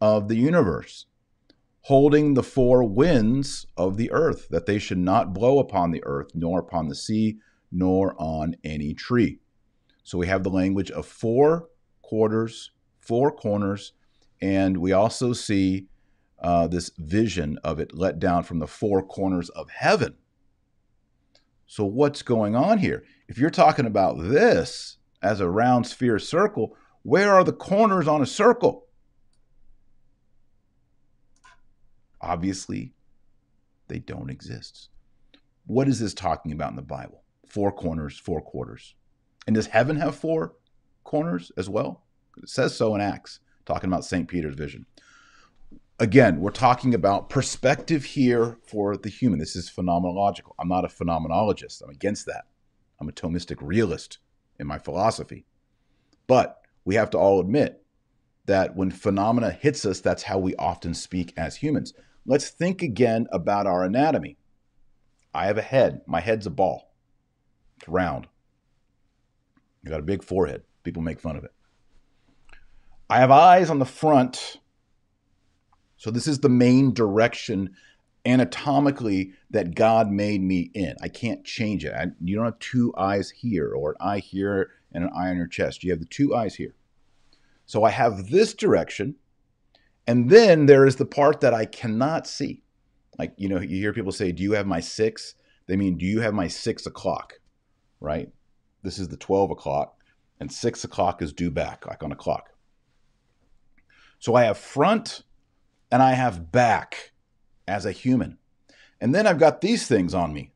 of 0.00 0.28
the 0.28 0.36
universe, 0.36 1.06
holding 1.82 2.34
the 2.34 2.42
four 2.42 2.84
winds 2.84 3.66
of 3.76 3.96
the 3.96 4.10
earth, 4.10 4.48
that 4.50 4.66
they 4.66 4.78
should 4.78 4.98
not 4.98 5.34
blow 5.34 5.58
upon 5.58 5.90
the 5.90 6.04
earth, 6.04 6.30
nor 6.34 6.60
upon 6.60 6.88
the 6.88 6.94
sea, 6.94 7.38
nor 7.72 8.14
on 8.18 8.56
any 8.64 8.94
tree. 8.94 9.40
So 10.08 10.18
we 10.18 10.26
have 10.26 10.42
the 10.42 10.50
language 10.50 10.90
of 10.90 11.06
four 11.06 11.68
quarters, 12.02 12.70
four 12.98 13.30
corners, 13.30 13.92
and 14.40 14.78
we 14.78 14.92
also 14.92 15.32
see 15.32 15.86
uh, 16.38 16.68
this 16.68 16.90
vision 16.98 17.58
of 17.62 17.78
it 17.80 17.94
let 17.94 18.18
down 18.18 18.42
from 18.44 18.58
the 18.58 18.66
four 18.66 19.02
corners 19.02 19.48
of 19.50 19.68
heaven 19.70 20.16
so, 21.70 21.84
what's 21.84 22.22
going 22.22 22.56
on 22.56 22.78
here? 22.78 23.04
If 23.28 23.36
you're 23.36 23.50
talking 23.50 23.84
about 23.84 24.16
this 24.18 24.96
as 25.22 25.40
a 25.40 25.50
round 25.50 25.86
sphere 25.86 26.18
circle, 26.18 26.74
where 27.02 27.34
are 27.34 27.44
the 27.44 27.52
corners 27.52 28.08
on 28.08 28.22
a 28.22 28.26
circle? 28.26 28.86
Obviously, 32.22 32.94
they 33.88 33.98
don't 33.98 34.30
exist. 34.30 34.88
What 35.66 35.88
is 35.88 36.00
this 36.00 36.14
talking 36.14 36.52
about 36.52 36.70
in 36.70 36.76
the 36.76 36.82
Bible? 36.82 37.22
Four 37.46 37.70
corners, 37.70 38.18
four 38.18 38.40
quarters. 38.40 38.94
And 39.48 39.56
does 39.56 39.66
heaven 39.66 39.96
have 39.96 40.14
four 40.14 40.54
corners 41.02 41.50
as 41.56 41.68
well? 41.68 42.04
It 42.40 42.48
says 42.48 42.76
so 42.76 42.94
in 42.94 43.00
Acts, 43.00 43.40
talking 43.66 43.90
about 43.90 44.04
St. 44.04 44.28
Peter's 44.28 44.54
vision 44.54 44.86
again, 45.98 46.40
we're 46.40 46.50
talking 46.50 46.94
about 46.94 47.28
perspective 47.28 48.04
here 48.04 48.58
for 48.62 48.96
the 48.96 49.08
human. 49.08 49.38
This 49.38 49.56
is 49.56 49.70
phenomenological. 49.70 50.52
I'm 50.58 50.68
not 50.68 50.84
a 50.84 50.88
phenomenologist. 50.88 51.82
I'm 51.82 51.90
against 51.90 52.26
that. 52.26 52.44
I'm 53.00 53.08
a 53.08 53.12
Thomistic 53.12 53.58
realist 53.60 54.18
in 54.58 54.66
my 54.66 54.78
philosophy. 54.78 55.44
But 56.26 56.60
we 56.84 56.94
have 56.94 57.10
to 57.10 57.18
all 57.18 57.40
admit 57.40 57.82
that 58.46 58.76
when 58.76 58.90
phenomena 58.90 59.50
hits 59.50 59.84
us, 59.84 60.00
that's 60.00 60.22
how 60.22 60.38
we 60.38 60.54
often 60.56 60.94
speak 60.94 61.32
as 61.36 61.56
humans. 61.56 61.92
Let's 62.26 62.48
think 62.48 62.82
again 62.82 63.26
about 63.32 63.66
our 63.66 63.84
anatomy. 63.84 64.38
I 65.34 65.46
have 65.46 65.58
a 65.58 65.62
head. 65.62 66.00
My 66.06 66.20
head's 66.20 66.46
a 66.46 66.50
ball. 66.50 66.94
It's 67.78 67.88
round. 67.88 68.26
I 69.84 69.90
got 69.90 70.00
a 70.00 70.04
big 70.04 70.22
forehead. 70.22 70.62
People 70.82 71.02
make 71.02 71.20
fun 71.20 71.36
of 71.36 71.44
it. 71.44 71.52
I 73.10 73.18
have 73.18 73.30
eyes 73.30 73.70
on 73.70 73.78
the 73.78 73.84
front. 73.84 74.58
So 75.96 76.10
this 76.10 76.26
is 76.26 76.40
the 76.40 76.48
main 76.48 76.92
direction 76.92 77.74
anatomically 78.26 79.32
that 79.50 79.74
God 79.74 80.10
made 80.10 80.42
me 80.42 80.70
in. 80.74 80.94
I 81.02 81.08
can't 81.08 81.44
change 81.44 81.84
it. 81.84 81.94
I, 81.94 82.08
you 82.22 82.36
don't 82.36 82.44
have 82.44 82.58
two 82.58 82.92
eyes 82.96 83.30
here 83.30 83.72
or 83.72 83.90
an 83.92 83.96
eye 84.00 84.18
here 84.18 84.70
and 84.92 85.04
an 85.04 85.10
eye 85.14 85.28
on 85.28 85.36
your 85.36 85.46
chest. 85.46 85.82
You 85.82 85.90
have 85.90 86.00
the 86.00 86.06
two 86.06 86.34
eyes 86.34 86.56
here. 86.56 86.74
So 87.66 87.84
I 87.84 87.90
have 87.90 88.30
this 88.30 88.54
direction. 88.54 89.16
And 90.06 90.30
then 90.30 90.66
there 90.66 90.86
is 90.86 90.96
the 90.96 91.04
part 91.04 91.40
that 91.40 91.54
I 91.54 91.64
cannot 91.64 92.26
see. 92.26 92.62
Like, 93.18 93.34
you 93.36 93.48
know, 93.48 93.60
you 93.60 93.76
hear 93.76 93.92
people 93.92 94.12
say, 94.12 94.32
Do 94.32 94.42
you 94.42 94.52
have 94.52 94.66
my 94.66 94.80
six? 94.80 95.34
They 95.66 95.76
mean, 95.76 95.98
Do 95.98 96.06
you 96.06 96.20
have 96.20 96.34
my 96.34 96.48
six 96.48 96.86
o'clock? 96.86 97.40
Right? 98.00 98.30
This 98.82 98.98
is 98.98 99.08
the 99.08 99.16
12 99.16 99.50
o'clock, 99.50 99.96
and 100.40 100.52
six 100.52 100.84
o'clock 100.84 101.22
is 101.22 101.32
due 101.32 101.50
back, 101.50 101.86
like 101.86 102.02
on 102.02 102.12
a 102.12 102.16
clock. 102.16 102.50
So 104.18 104.34
I 104.34 104.44
have 104.44 104.58
front 104.58 105.22
and 105.90 106.02
I 106.02 106.12
have 106.12 106.50
back 106.50 107.12
as 107.66 107.86
a 107.86 107.92
human. 107.92 108.38
And 109.00 109.14
then 109.14 109.26
I've 109.26 109.38
got 109.38 109.60
these 109.60 109.86
things 109.86 110.14
on 110.14 110.32
me 110.32 110.52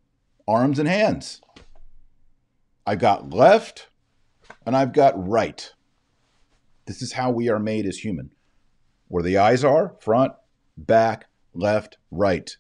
arms 0.49 0.79
and 0.79 0.89
hands. 0.89 1.41
I've 2.85 2.99
got 2.99 3.31
left 3.31 3.89
and 4.66 4.77
I've 4.77 4.93
got 4.93 5.29
right. 5.29 5.73
This 6.87 7.01
is 7.01 7.12
how 7.12 7.31
we 7.31 7.49
are 7.49 7.61
made 7.61 7.87
as 7.87 7.99
human. 7.99 8.33
Where 9.09 9.23
the 9.23 9.39
eyes 9.39 9.62
are, 9.62 9.95
front, 10.01 10.33
back, 10.77 11.27
left, 11.55 11.99
right. 12.11 12.57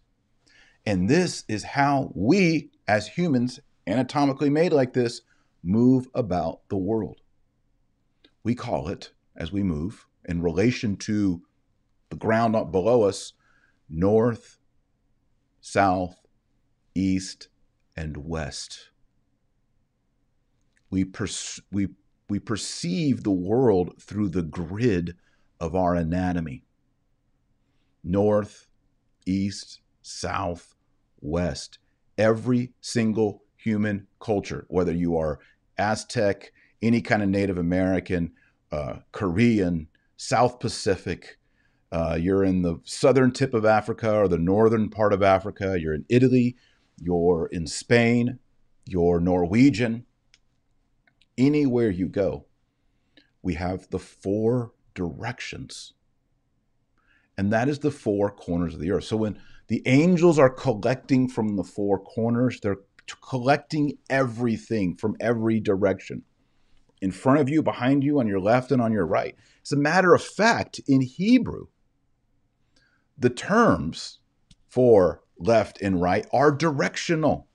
And 0.86 1.08
this 1.08 1.44
is 1.48 1.64
how 1.64 2.12
we, 2.14 2.70
as 2.86 3.08
humans, 3.08 3.58
anatomically 3.86 4.50
made 4.50 4.72
like 4.72 4.92
this, 4.92 5.22
move 5.62 6.08
about 6.14 6.68
the 6.68 6.76
world. 6.76 7.20
We 8.42 8.54
call 8.54 8.88
it, 8.88 9.12
as 9.36 9.52
we 9.52 9.62
move, 9.62 10.06
in 10.24 10.42
relation 10.42 10.96
to 10.96 11.42
the 12.10 12.16
ground 12.16 12.56
up 12.56 12.70
below 12.70 13.02
us, 13.02 13.32
north, 13.88 14.58
south, 15.60 16.16
east, 16.94 17.48
and 17.96 18.16
west. 18.16 18.90
We, 20.90 21.04
pers- 21.04 21.60
we, 21.70 21.88
we 22.28 22.38
perceive 22.38 23.22
the 23.22 23.30
world 23.30 23.94
through 24.00 24.30
the 24.30 24.42
grid 24.42 25.16
of 25.60 25.74
our 25.74 25.94
anatomy 25.94 26.64
north, 28.04 28.66
east, 29.26 29.80
south, 30.02 30.74
west. 31.20 31.78
Every 32.18 32.72
single 32.80 33.42
human 33.56 34.06
culture, 34.20 34.66
whether 34.68 34.92
you 34.92 35.16
are 35.16 35.38
Aztec, 35.82 36.52
any 36.80 37.00
kind 37.00 37.22
of 37.22 37.28
Native 37.28 37.58
American, 37.58 38.32
uh, 38.70 39.00
Korean, 39.12 39.88
South 40.16 40.60
Pacific, 40.60 41.38
uh, 41.92 42.16
you're 42.18 42.42
in 42.42 42.62
the 42.62 42.80
southern 42.84 43.32
tip 43.32 43.52
of 43.52 43.66
Africa 43.66 44.16
or 44.16 44.26
the 44.26 44.38
northern 44.38 44.88
part 44.88 45.12
of 45.12 45.22
Africa. 45.22 45.78
You're 45.78 45.94
in 45.94 46.06
Italy. 46.08 46.56
You're 46.98 47.48
in 47.52 47.66
Spain. 47.66 48.38
You're 48.86 49.20
Norwegian. 49.20 50.06
Anywhere 51.36 51.90
you 51.90 52.08
go, 52.08 52.46
we 53.42 53.54
have 53.54 53.90
the 53.90 53.98
four 53.98 54.72
directions. 54.94 55.92
And 57.36 57.52
that 57.52 57.68
is 57.68 57.80
the 57.80 57.90
four 57.90 58.30
corners 58.30 58.74
of 58.74 58.80
the 58.80 58.90
earth. 58.90 59.04
So 59.04 59.16
when 59.18 59.38
the 59.68 59.82
angels 59.86 60.38
are 60.38 60.50
collecting 60.50 61.28
from 61.28 61.56
the 61.56 61.64
four 61.64 61.98
corners, 61.98 62.60
they're 62.60 62.84
collecting 63.20 63.98
everything 64.08 64.96
from 64.96 65.16
every 65.20 65.60
direction 65.60 66.22
in 67.00 67.10
front 67.10 67.40
of 67.40 67.48
you, 67.48 67.62
behind 67.62 68.04
you, 68.04 68.20
on 68.20 68.28
your 68.28 68.40
left, 68.40 68.70
and 68.70 68.80
on 68.80 68.92
your 68.92 69.06
right. 69.06 69.34
As 69.64 69.72
a 69.72 69.76
matter 69.76 70.14
of 70.14 70.22
fact, 70.22 70.80
in 70.86 71.00
Hebrew, 71.00 71.66
the 73.18 73.30
terms 73.30 74.20
for 74.68 75.22
left 75.38 75.80
and 75.82 76.00
right 76.00 76.26
are 76.32 76.52
directional. 76.52 77.48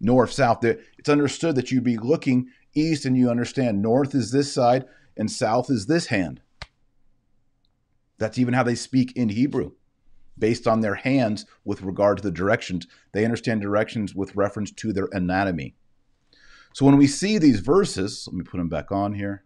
North, 0.00 0.32
south, 0.32 0.64
it's 0.64 1.08
understood 1.08 1.54
that 1.54 1.70
you'd 1.70 1.84
be 1.84 1.96
looking 1.96 2.48
east 2.74 3.04
and 3.04 3.16
you 3.16 3.30
understand 3.30 3.82
north 3.82 4.14
is 4.14 4.30
this 4.30 4.52
side 4.52 4.84
and 5.16 5.30
south 5.30 5.70
is 5.70 5.86
this 5.86 6.06
hand. 6.06 6.40
That's 8.18 8.38
even 8.38 8.54
how 8.54 8.62
they 8.62 8.74
speak 8.74 9.12
in 9.16 9.28
Hebrew, 9.28 9.72
based 10.38 10.66
on 10.66 10.80
their 10.80 10.94
hands 10.94 11.46
with 11.64 11.82
regard 11.82 12.18
to 12.18 12.22
the 12.22 12.30
directions. 12.30 12.86
They 13.12 13.24
understand 13.24 13.60
directions 13.60 14.14
with 14.14 14.36
reference 14.36 14.70
to 14.72 14.92
their 14.92 15.08
anatomy. 15.12 15.74
So 16.72 16.84
when 16.84 16.96
we 16.96 17.06
see 17.06 17.38
these 17.38 17.60
verses, 17.60 18.24
let 18.26 18.36
me 18.36 18.44
put 18.44 18.58
them 18.58 18.68
back 18.68 18.92
on 18.92 19.14
here. 19.14 19.44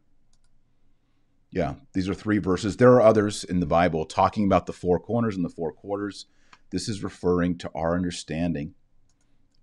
Yeah, 1.50 1.74
these 1.92 2.08
are 2.08 2.14
three 2.14 2.38
verses. 2.38 2.76
There 2.76 2.92
are 2.92 3.02
others 3.02 3.44
in 3.44 3.60
the 3.60 3.66
Bible 3.66 4.06
talking 4.06 4.46
about 4.46 4.66
the 4.66 4.72
four 4.72 4.98
corners 4.98 5.36
and 5.36 5.44
the 5.44 5.50
four 5.50 5.72
quarters. 5.72 6.26
This 6.70 6.88
is 6.88 7.04
referring 7.04 7.58
to 7.58 7.70
our 7.74 7.94
understanding 7.94 8.74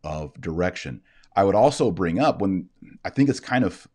of 0.03 0.39
direction. 0.39 1.01
I 1.35 1.43
would 1.43 1.55
also 1.55 1.91
bring 1.91 2.19
up 2.19 2.41
when 2.41 2.69
I 3.03 3.09
think 3.09 3.29
it's 3.29 3.39
kind 3.39 3.63
of 3.63 3.87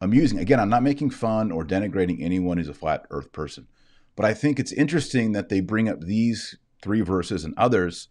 amusing. 0.00 0.38
Again, 0.38 0.60
I'm 0.60 0.68
not 0.68 0.82
making 0.82 1.10
fun 1.10 1.50
or 1.52 1.64
denigrating 1.64 2.22
anyone 2.22 2.58
who's 2.58 2.68
a 2.68 2.74
flat 2.74 3.06
earth 3.10 3.32
person, 3.32 3.68
but 4.16 4.26
I 4.26 4.34
think 4.34 4.58
it's 4.58 4.72
interesting 4.72 5.32
that 5.32 5.48
they 5.48 5.60
bring 5.60 5.88
up 5.88 6.00
these 6.00 6.56
three 6.82 7.00
verses 7.00 7.44
and 7.44 7.54
others 7.56 8.08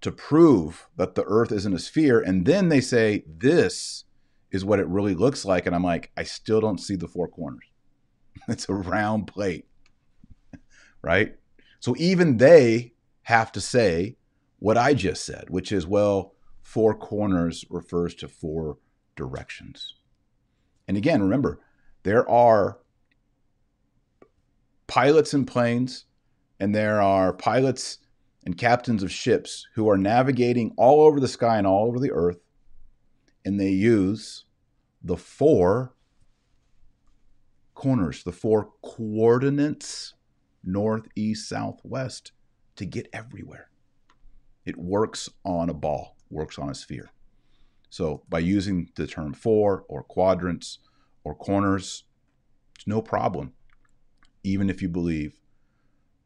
to 0.00 0.12
prove 0.12 0.88
that 0.96 1.14
the 1.14 1.24
earth 1.24 1.52
isn't 1.52 1.74
a 1.74 1.78
sphere. 1.78 2.20
And 2.20 2.46
then 2.46 2.68
they 2.68 2.80
say, 2.80 3.24
this 3.26 4.04
is 4.50 4.64
what 4.64 4.78
it 4.78 4.86
really 4.86 5.14
looks 5.14 5.44
like. 5.44 5.66
And 5.66 5.74
I'm 5.74 5.82
like, 5.84 6.10
I 6.16 6.22
still 6.22 6.60
don't 6.60 6.80
see 6.80 6.96
the 6.96 7.08
four 7.08 7.28
corners. 7.28 7.64
It's 8.48 8.68
a 8.68 8.74
round 8.74 9.26
plate, 9.26 9.66
right? 11.02 11.34
So 11.80 11.96
even 11.98 12.36
they 12.36 12.92
have 13.22 13.50
to 13.52 13.60
say 13.60 14.16
what 14.58 14.76
I 14.76 14.94
just 14.94 15.24
said, 15.24 15.46
which 15.48 15.72
is, 15.72 15.86
well, 15.86 16.34
four 16.62 16.94
corners 16.94 17.64
refers 17.70 18.14
to 18.16 18.28
four 18.28 18.78
directions. 19.16 19.94
And 20.86 20.96
again, 20.96 21.22
remember, 21.22 21.60
there 22.02 22.28
are 22.28 22.78
pilots 24.86 25.34
in 25.34 25.44
planes 25.46 26.04
and 26.60 26.74
there 26.74 27.00
are 27.00 27.32
pilots 27.32 27.98
and 28.46 28.56
captains 28.56 29.02
of 29.02 29.10
ships 29.10 29.66
who 29.74 29.90
are 29.90 29.98
navigating 29.98 30.72
all 30.76 31.00
over 31.00 31.18
the 31.18 31.28
sky 31.28 31.58
and 31.58 31.66
all 31.66 31.88
over 31.88 31.98
the 31.98 32.12
earth, 32.12 32.38
and 33.44 33.58
they 33.58 33.70
use 33.70 34.44
the 35.02 35.16
four 35.16 35.92
corners, 37.74 38.22
the 38.22 38.32
four 38.32 38.70
coordinates 38.82 40.14
north, 40.62 41.08
east, 41.16 41.48
south, 41.48 41.80
west 41.82 42.32
to 42.76 42.86
get 42.86 43.08
everywhere. 43.12 43.68
It 44.64 44.76
works 44.76 45.28
on 45.44 45.68
a 45.68 45.74
ball, 45.74 46.16
works 46.30 46.58
on 46.58 46.70
a 46.70 46.74
sphere. 46.74 47.10
So 47.90 48.22
by 48.28 48.40
using 48.40 48.90
the 48.96 49.06
term 49.06 49.32
four 49.32 49.84
or 49.88 50.02
quadrants 50.04 50.78
or 51.24 51.34
corners, 51.34 52.04
it's 52.76 52.86
no 52.86 53.02
problem, 53.02 53.54
even 54.44 54.70
if 54.70 54.82
you 54.82 54.88
believe 54.88 55.40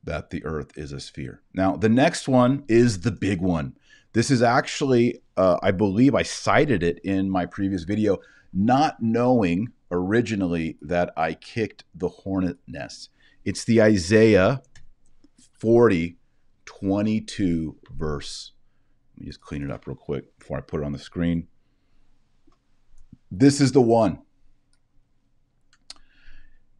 that 0.05 0.31
the 0.31 0.45
earth 0.45 0.77
is 0.77 0.93
a 0.93 1.01
sphere. 1.01 1.43
Now, 1.55 1.77
the 1.77 1.89
next 1.89 2.29
one 2.29 2.65
is 2.69 3.01
the 3.01 3.11
big 3.11 3.41
one. 3.41 3.75
This 4.13 4.31
is 4.31 4.43
actually, 4.43 5.23
uh, 5.37 5.59
I 5.63 5.71
believe 5.71 6.15
I 6.15 6.23
cited 6.23 6.83
it 6.83 6.99
in 7.05 7.31
my 7.31 7.47
previous 7.47 7.85
video, 7.85 8.19
not 8.53 9.03
knowing 9.03 9.69
originally 9.91 10.79
that 10.83 11.13
I 11.17 11.35
kicked 11.35 11.85
the 11.95 12.09
hornet 12.09 12.59
nest. 12.67 13.11
It's 13.45 13.65
the 13.65 13.83
Isaiah 13.83 14.63
40, 15.59 16.17
22 16.65 17.77
verse. 17.91 18.53
Let 19.15 19.21
me 19.21 19.27
just 19.27 19.41
clean 19.41 19.63
it 19.63 19.71
up 19.71 19.87
real 19.87 19.97
quick 19.97 20.39
before 20.39 20.59
I 20.59 20.61
put 20.61 20.81
it 20.81 20.85
on 20.85 20.93
the 20.93 20.99
screen. 20.99 21.47
This 23.31 23.61
is 23.61 23.73
the 23.73 23.83
one. 23.83 24.23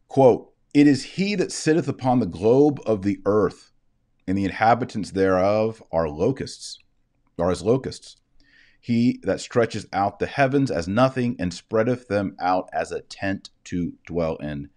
Quote, 0.07 0.50
It 0.73 0.87
is 0.87 1.03
he 1.03 1.35
that 1.35 1.51
sitteth 1.51 1.87
upon 1.87 2.19
the 2.19 2.25
globe 2.25 2.79
of 2.85 3.01
the 3.01 3.19
earth, 3.25 3.71
and 4.25 4.37
the 4.37 4.45
inhabitants 4.45 5.11
thereof 5.11 5.83
are 5.91 6.07
locusts, 6.07 6.79
are 7.37 7.51
as 7.51 7.61
locusts. 7.61 8.17
He 8.79 9.19
that 9.23 9.41
stretches 9.41 9.85
out 9.91 10.19
the 10.19 10.27
heavens 10.27 10.71
as 10.71 10.87
nothing 10.87 11.35
and 11.39 11.53
spreadeth 11.53 12.07
them 12.07 12.35
out 12.39 12.69
as 12.71 12.91
a 12.91 13.01
tent 13.01 13.49
to 13.65 13.93
dwell 14.07 14.37
in. 14.37 14.69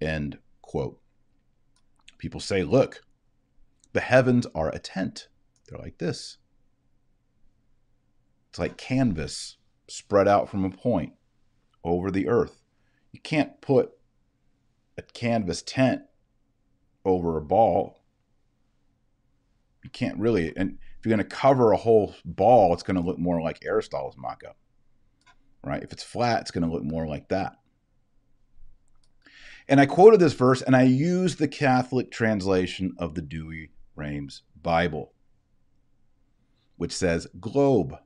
End 0.00 0.38
quote. 0.62 1.00
People 2.18 2.40
say, 2.40 2.62
look, 2.62 3.02
the 3.92 4.00
heavens 4.00 4.46
are 4.54 4.70
a 4.70 4.78
tent. 4.78 5.28
They're 5.68 5.78
like 5.78 5.98
this. 5.98 6.38
It's 8.50 8.58
like 8.58 8.76
canvas 8.76 9.56
spread 9.88 10.28
out 10.28 10.48
from 10.48 10.64
a 10.64 10.70
point 10.70 11.14
over 11.82 12.10
the 12.10 12.28
earth. 12.28 12.62
You 13.10 13.20
can't 13.20 13.60
put 13.60 13.92
a 14.98 15.02
canvas 15.02 15.62
tent 15.62 16.02
over 17.04 17.36
a 17.36 17.42
ball. 17.42 18.02
You 19.82 19.90
can't 19.90 20.18
really, 20.18 20.52
and 20.56 20.78
if 20.98 21.04
you're 21.04 21.16
going 21.16 21.28
to 21.28 21.36
cover 21.36 21.72
a 21.72 21.76
whole 21.76 22.14
ball, 22.24 22.72
it's 22.72 22.84
going 22.84 22.96
to 22.96 23.02
look 23.02 23.18
more 23.18 23.42
like 23.42 23.64
Aristotle's 23.64 24.16
mock 24.16 24.42
up, 24.48 24.56
right? 25.64 25.82
If 25.82 25.92
it's 25.92 26.04
flat, 26.04 26.42
it's 26.42 26.50
going 26.50 26.64
to 26.64 26.72
look 26.72 26.84
more 26.84 27.06
like 27.06 27.28
that. 27.30 27.56
And 29.68 29.80
I 29.80 29.86
quoted 29.86 30.20
this 30.20 30.34
verse 30.34 30.62
and 30.62 30.76
I 30.76 30.82
used 30.82 31.38
the 31.38 31.48
Catholic 31.48 32.10
translation 32.10 32.94
of 32.98 33.14
the 33.14 33.22
Douay-Rheims 33.22 34.42
Bible, 34.60 35.12
which 36.76 36.92
says 36.92 37.26
globe, 37.40 37.96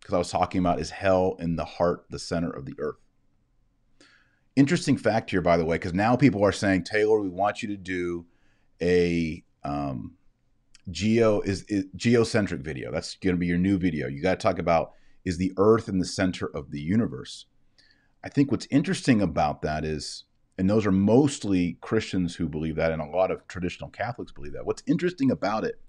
because 0.00 0.14
I 0.14 0.18
was 0.18 0.30
talking 0.30 0.60
about 0.60 0.80
is 0.80 0.90
hell 0.90 1.36
in 1.38 1.56
the 1.56 1.64
heart, 1.64 2.04
the 2.08 2.18
center 2.18 2.50
of 2.50 2.64
the 2.64 2.74
earth. 2.78 3.07
Interesting 4.58 4.96
fact 4.96 5.30
here, 5.30 5.40
by 5.40 5.56
the 5.56 5.64
way, 5.64 5.76
because 5.76 5.94
now 5.94 6.16
people 6.16 6.44
are 6.44 6.50
saying, 6.50 6.82
Taylor, 6.82 7.20
we 7.20 7.28
want 7.28 7.62
you 7.62 7.68
to 7.68 7.76
do 7.76 8.26
a 8.82 9.44
um, 9.62 10.14
geo 10.90 11.40
is, 11.42 11.62
is 11.68 11.84
geocentric 11.94 12.62
video. 12.62 12.90
That's 12.90 13.14
going 13.14 13.36
to 13.36 13.38
be 13.38 13.46
your 13.46 13.56
new 13.56 13.78
video. 13.78 14.08
You 14.08 14.20
got 14.20 14.40
to 14.40 14.42
talk 14.42 14.58
about 14.58 14.94
is 15.24 15.38
the 15.38 15.52
Earth 15.58 15.88
in 15.88 16.00
the 16.00 16.04
center 16.04 16.46
of 16.46 16.72
the 16.72 16.80
universe. 16.80 17.46
I 18.24 18.30
think 18.30 18.50
what's 18.50 18.66
interesting 18.68 19.22
about 19.22 19.62
that 19.62 19.84
is, 19.84 20.24
and 20.58 20.68
those 20.68 20.86
are 20.86 20.90
mostly 20.90 21.78
Christians 21.80 22.34
who 22.34 22.48
believe 22.48 22.74
that, 22.74 22.90
and 22.90 23.00
a 23.00 23.06
lot 23.06 23.30
of 23.30 23.46
traditional 23.46 23.90
Catholics 23.90 24.32
believe 24.32 24.54
that. 24.54 24.66
What's 24.66 24.82
interesting 24.88 25.30
about 25.30 25.62
it 25.62 25.80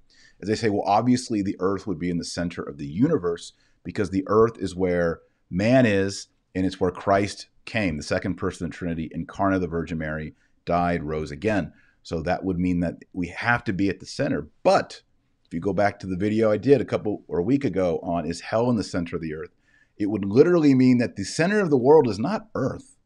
is 0.41 0.47
they 0.47 0.53
say, 0.53 0.69
well, 0.69 0.83
obviously 0.85 1.41
the 1.41 1.57
Earth 1.59 1.87
would 1.87 1.97
be 1.97 2.11
in 2.11 2.19
the 2.19 2.23
center 2.23 2.61
of 2.61 2.77
the 2.77 2.85
universe 2.85 3.53
because 3.83 4.11
the 4.11 4.25
Earth 4.27 4.59
is 4.59 4.75
where 4.75 5.21
man 5.49 5.87
is, 5.87 6.27
and 6.53 6.67
it's 6.67 6.79
where 6.79 6.91
Christ 6.91 7.47
came, 7.69 7.97
the 7.97 8.03
second 8.03 8.35
person 8.35 8.65
of 8.65 8.71
the 8.71 8.77
Trinity, 8.77 9.09
incarnate 9.13 9.61
the 9.61 9.67
Virgin 9.67 9.99
Mary, 9.99 10.33
died, 10.65 11.03
rose 11.03 11.31
again. 11.31 11.71
So 12.01 12.21
that 12.23 12.43
would 12.43 12.59
mean 12.59 12.79
that 12.79 12.95
we 13.13 13.27
have 13.27 13.63
to 13.65 13.73
be 13.73 13.89
at 13.89 13.99
the 13.99 14.05
center. 14.05 14.47
But 14.63 15.01
if 15.45 15.53
you 15.53 15.59
go 15.59 15.73
back 15.73 15.99
to 15.99 16.07
the 16.07 16.17
video 16.17 16.51
I 16.51 16.57
did 16.57 16.81
a 16.81 16.85
couple 16.85 17.23
or 17.27 17.39
a 17.39 17.43
week 17.43 17.63
ago 17.63 17.99
on 18.01 18.25
is 18.25 18.41
hell 18.41 18.69
in 18.69 18.75
the 18.75 18.83
center 18.83 19.15
of 19.15 19.21
the 19.21 19.33
earth, 19.33 19.51
it 19.97 20.07
would 20.07 20.25
literally 20.25 20.73
mean 20.73 20.97
that 20.97 21.15
the 21.15 21.23
center 21.23 21.59
of 21.59 21.69
the 21.69 21.77
world 21.77 22.07
is 22.07 22.19
not 22.19 22.47
earth. 22.55 22.97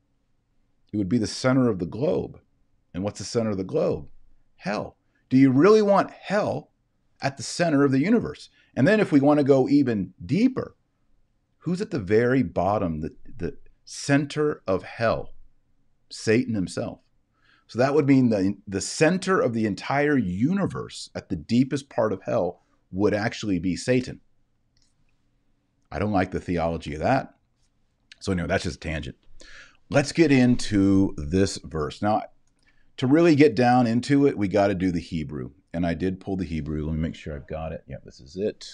It 0.93 0.97
would 0.97 1.09
be 1.09 1.17
the 1.17 1.27
center 1.27 1.69
of 1.69 1.79
the 1.79 1.85
globe. 1.85 2.39
And 2.93 3.03
what's 3.03 3.19
the 3.19 3.25
center 3.25 3.49
of 3.49 3.57
the 3.57 3.63
globe? 3.63 4.07
Hell. 4.55 4.95
Do 5.29 5.37
you 5.37 5.51
really 5.51 5.81
want 5.81 6.11
hell 6.11 6.69
at 7.21 7.37
the 7.37 7.43
center 7.43 7.83
of 7.83 7.91
the 7.91 7.99
universe? 7.99 8.49
And 8.75 8.87
then 8.87 8.99
if 8.99 9.11
we 9.11 9.19
want 9.19 9.39
to 9.39 9.43
go 9.43 9.67
even 9.67 10.13
deeper, 10.23 10.75
who's 11.59 11.81
at 11.81 11.91
the 11.91 11.99
very 11.99 12.43
bottom, 12.43 13.01
the, 13.01 13.15
the 13.37 13.57
center 13.85 14.61
of 14.67 14.83
hell? 14.83 15.33
Satan 16.09 16.53
himself. 16.53 16.99
So 17.67 17.79
that 17.79 17.93
would 17.95 18.05
mean 18.05 18.29
the, 18.29 18.57
the 18.67 18.81
center 18.81 19.39
of 19.39 19.53
the 19.53 19.65
entire 19.65 20.17
universe 20.17 21.09
at 21.15 21.29
the 21.29 21.35
deepest 21.35 21.89
part 21.89 22.13
of 22.13 22.21
hell 22.23 22.61
would 22.91 23.13
actually 23.13 23.59
be 23.59 23.75
Satan. 23.75 24.21
I 25.91 25.99
don't 25.99 26.11
like 26.11 26.31
the 26.31 26.39
theology 26.39 26.93
of 26.93 27.01
that. 27.01 27.35
So, 28.19 28.31
anyway, 28.31 28.47
that's 28.47 28.63
just 28.63 28.77
a 28.77 28.79
tangent. 28.79 29.15
Let's 29.89 30.11
get 30.11 30.31
into 30.31 31.13
this 31.17 31.59
verse. 31.63 32.01
Now, 32.01 32.23
to 32.97 33.07
really 33.07 33.35
get 33.35 33.55
down 33.55 33.85
into 33.85 34.27
it, 34.27 34.37
we 34.37 34.47
got 34.47 34.67
to 34.67 34.75
do 34.75 34.91
the 34.91 34.99
Hebrew. 34.99 35.51
And 35.73 35.85
I 35.85 35.93
did 35.93 36.19
pull 36.19 36.37
the 36.37 36.45
Hebrew. 36.45 36.85
Let 36.85 36.93
me 36.93 36.99
make 36.99 37.15
sure 37.15 37.35
I've 37.35 37.47
got 37.47 37.71
it. 37.71 37.83
Yep, 37.87 38.03
this 38.05 38.19
is 38.19 38.35
it. 38.35 38.67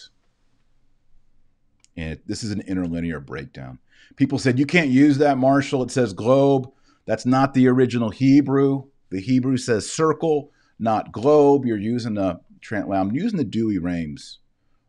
And 2.00 2.18
this 2.26 2.45
is 2.45 2.52
an 2.52 2.62
interlinear 2.62 3.20
breakdown. 3.20 3.78
People 4.16 4.39
said, 4.39 4.58
You 4.58 4.66
can't 4.66 4.89
use 4.89 5.18
that, 5.18 5.38
Marshall. 5.38 5.84
It 5.84 5.91
says 5.91 6.14
globe. 6.14 6.72
That's 7.06 7.26
not 7.26 7.54
the 7.54 7.68
original 7.68 8.10
Hebrew. 8.10 8.84
The 9.10 9.20
Hebrew 9.20 9.58
says 9.58 9.91
circle, 9.91 10.52
not 10.78 11.12
globe. 11.12 11.66
You're 11.66 11.78
using 11.78 12.14
the 12.14 12.39
well, 12.72 13.02
I'm 13.02 13.12
using 13.12 13.38
the 13.38 13.43
Douay-Rheims 13.43 14.39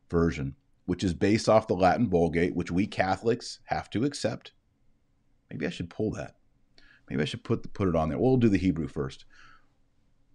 version, 0.08 0.54
which 0.86 1.02
is 1.02 1.14
based 1.14 1.48
off 1.48 1.66
the 1.66 1.74
Latin 1.74 2.08
Vulgate, 2.08 2.54
which 2.54 2.70
we 2.70 2.86
Catholics 2.86 3.58
have 3.64 3.90
to 3.90 4.04
accept. 4.04 4.52
Maybe 5.50 5.66
I 5.66 5.70
should 5.70 5.90
pull 5.90 6.12
that. 6.12 6.36
Maybe 7.08 7.22
I 7.22 7.24
should 7.24 7.42
put 7.42 7.72
put 7.72 7.88
it 7.88 7.96
on 7.96 8.08
there. 8.08 8.18
We'll 8.18 8.36
do 8.36 8.48
the 8.48 8.56
Hebrew 8.56 8.86
first, 8.86 9.24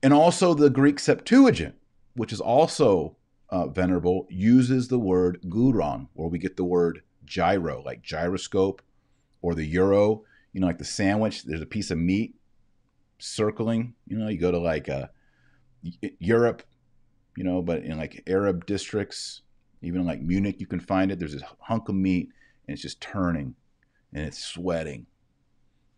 and 0.03 0.13
also 0.13 0.53
the 0.53 0.69
Greek 0.69 0.99
Septuagint, 0.99 1.75
which 2.15 2.33
is 2.33 2.41
also 2.41 3.15
uh, 3.49 3.67
venerable, 3.67 4.27
uses 4.29 4.87
the 4.87 4.99
word 4.99 5.39
guron, 5.47 6.07
where 6.13 6.29
we 6.29 6.39
get 6.39 6.57
the 6.57 6.63
word 6.63 7.03
gyro, 7.25 7.81
like 7.83 8.01
gyroscope, 8.01 8.81
or 9.41 9.53
the 9.53 9.65
euro 9.65 10.23
you 10.55 10.61
know, 10.61 10.67
like 10.67 10.77
the 10.77 10.85
sandwich, 10.85 11.43
there's 11.43 11.61
a 11.61 11.65
piece 11.65 11.91
of 11.91 11.97
meat 11.97 12.33
circling. 13.19 13.93
You 14.07 14.17
know, 14.17 14.29
you 14.29 14.39
go 14.39 14.51
to 14.51 14.57
like 14.57 14.87
uh, 14.87 15.07
Europe, 16.17 16.63
you 17.35 17.43
know, 17.43 17.61
but 17.61 17.83
in 17.83 17.97
like 17.97 18.23
Arab 18.25 18.65
districts, 18.65 19.41
even 19.81 20.05
like 20.05 20.21
Munich, 20.21 20.61
you 20.61 20.65
can 20.65 20.79
find 20.79 21.11
it. 21.11 21.19
There's 21.19 21.33
this 21.33 21.43
hunk 21.59 21.89
of 21.89 21.95
meat 21.95 22.29
and 22.65 22.73
it's 22.73 22.81
just 22.81 23.01
turning 23.01 23.55
and 24.13 24.25
it's 24.25 24.41
sweating. 24.41 25.07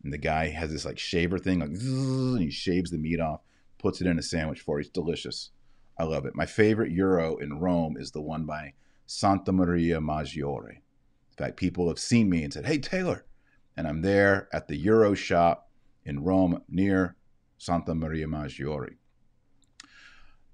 And 0.03 0.11
the 0.11 0.17
guy 0.17 0.47
has 0.47 0.71
this 0.71 0.85
like 0.85 0.97
shaver 0.97 1.37
thing, 1.37 1.59
like, 1.59 1.69
and 1.69 2.41
he 2.41 2.49
shaves 2.49 2.89
the 2.89 2.97
meat 2.97 3.19
off, 3.19 3.41
puts 3.77 4.01
it 4.01 4.07
in 4.07 4.17
a 4.17 4.23
sandwich 4.23 4.61
for 4.61 4.79
you. 4.79 4.81
It's 4.81 4.89
delicious. 4.89 5.51
I 5.99 6.03
love 6.03 6.25
it. 6.25 6.35
My 6.35 6.45
favorite 6.45 6.91
Euro 6.91 7.37
in 7.37 7.59
Rome 7.59 7.97
is 7.97 8.11
the 8.11 8.21
one 8.21 8.45
by 8.45 8.73
Santa 9.05 9.51
Maria 9.51 9.99
Maggiore. 9.99 10.75
In 10.75 11.35
fact, 11.37 11.57
people 11.57 11.87
have 11.87 11.99
seen 11.99 12.29
me 12.29 12.43
and 12.43 12.53
said, 12.53 12.65
Hey, 12.65 12.77
Taylor, 12.77 13.25
and 13.75 13.87
I'm 13.87 14.01
there 14.01 14.47
at 14.53 14.67
the 14.67 14.75
Euro 14.77 15.13
shop 15.13 15.69
in 16.05 16.23
Rome 16.23 16.61
near 16.69 17.15
Santa 17.57 17.95
Maria 17.95 18.27
Maggiore. 18.27 18.97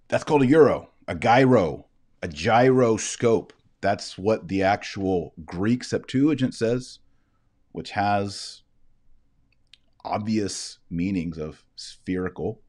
That's 0.07 0.23
called 0.23 0.43
a 0.43 0.47
Euro, 0.47 0.89
a 1.07 1.15
gyro, 1.15 1.87
a 2.21 2.27
gyroscope. 2.27 3.53
That's 3.81 4.17
what 4.17 4.47
the 4.47 4.63
actual 4.63 5.33
Greek 5.43 5.83
Septuagint 5.83 6.53
says, 6.53 6.99
which 7.71 7.91
has 7.91 8.61
obvious 10.05 10.79
meanings 10.89 11.37
of 11.37 11.65
spherical. 11.75 12.61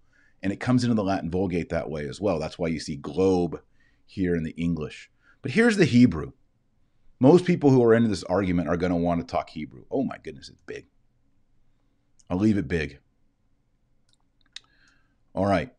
And 0.44 0.52
it 0.52 0.60
comes 0.60 0.84
into 0.84 0.94
the 0.94 1.02
Latin 1.02 1.30
Vulgate 1.30 1.70
that 1.70 1.88
way 1.88 2.06
as 2.06 2.20
well. 2.20 2.38
That's 2.38 2.58
why 2.58 2.68
you 2.68 2.78
see 2.78 2.96
globe 2.96 3.62
here 4.04 4.36
in 4.36 4.42
the 4.42 4.52
English. 4.52 5.10
But 5.40 5.52
here's 5.52 5.78
the 5.78 5.86
Hebrew. 5.86 6.32
Most 7.18 7.46
people 7.46 7.70
who 7.70 7.82
are 7.82 7.94
into 7.94 8.10
this 8.10 8.24
argument 8.24 8.68
are 8.68 8.76
going 8.76 8.92
to 8.92 8.96
want 8.96 9.20
to 9.20 9.26
talk 9.26 9.48
Hebrew. 9.48 9.86
Oh 9.90 10.04
my 10.04 10.18
goodness, 10.22 10.50
it's 10.50 10.60
big. 10.66 10.84
I'll 12.28 12.36
leave 12.36 12.58
it 12.58 12.68
big. 12.68 12.98
All 15.34 15.46
right. 15.46 15.72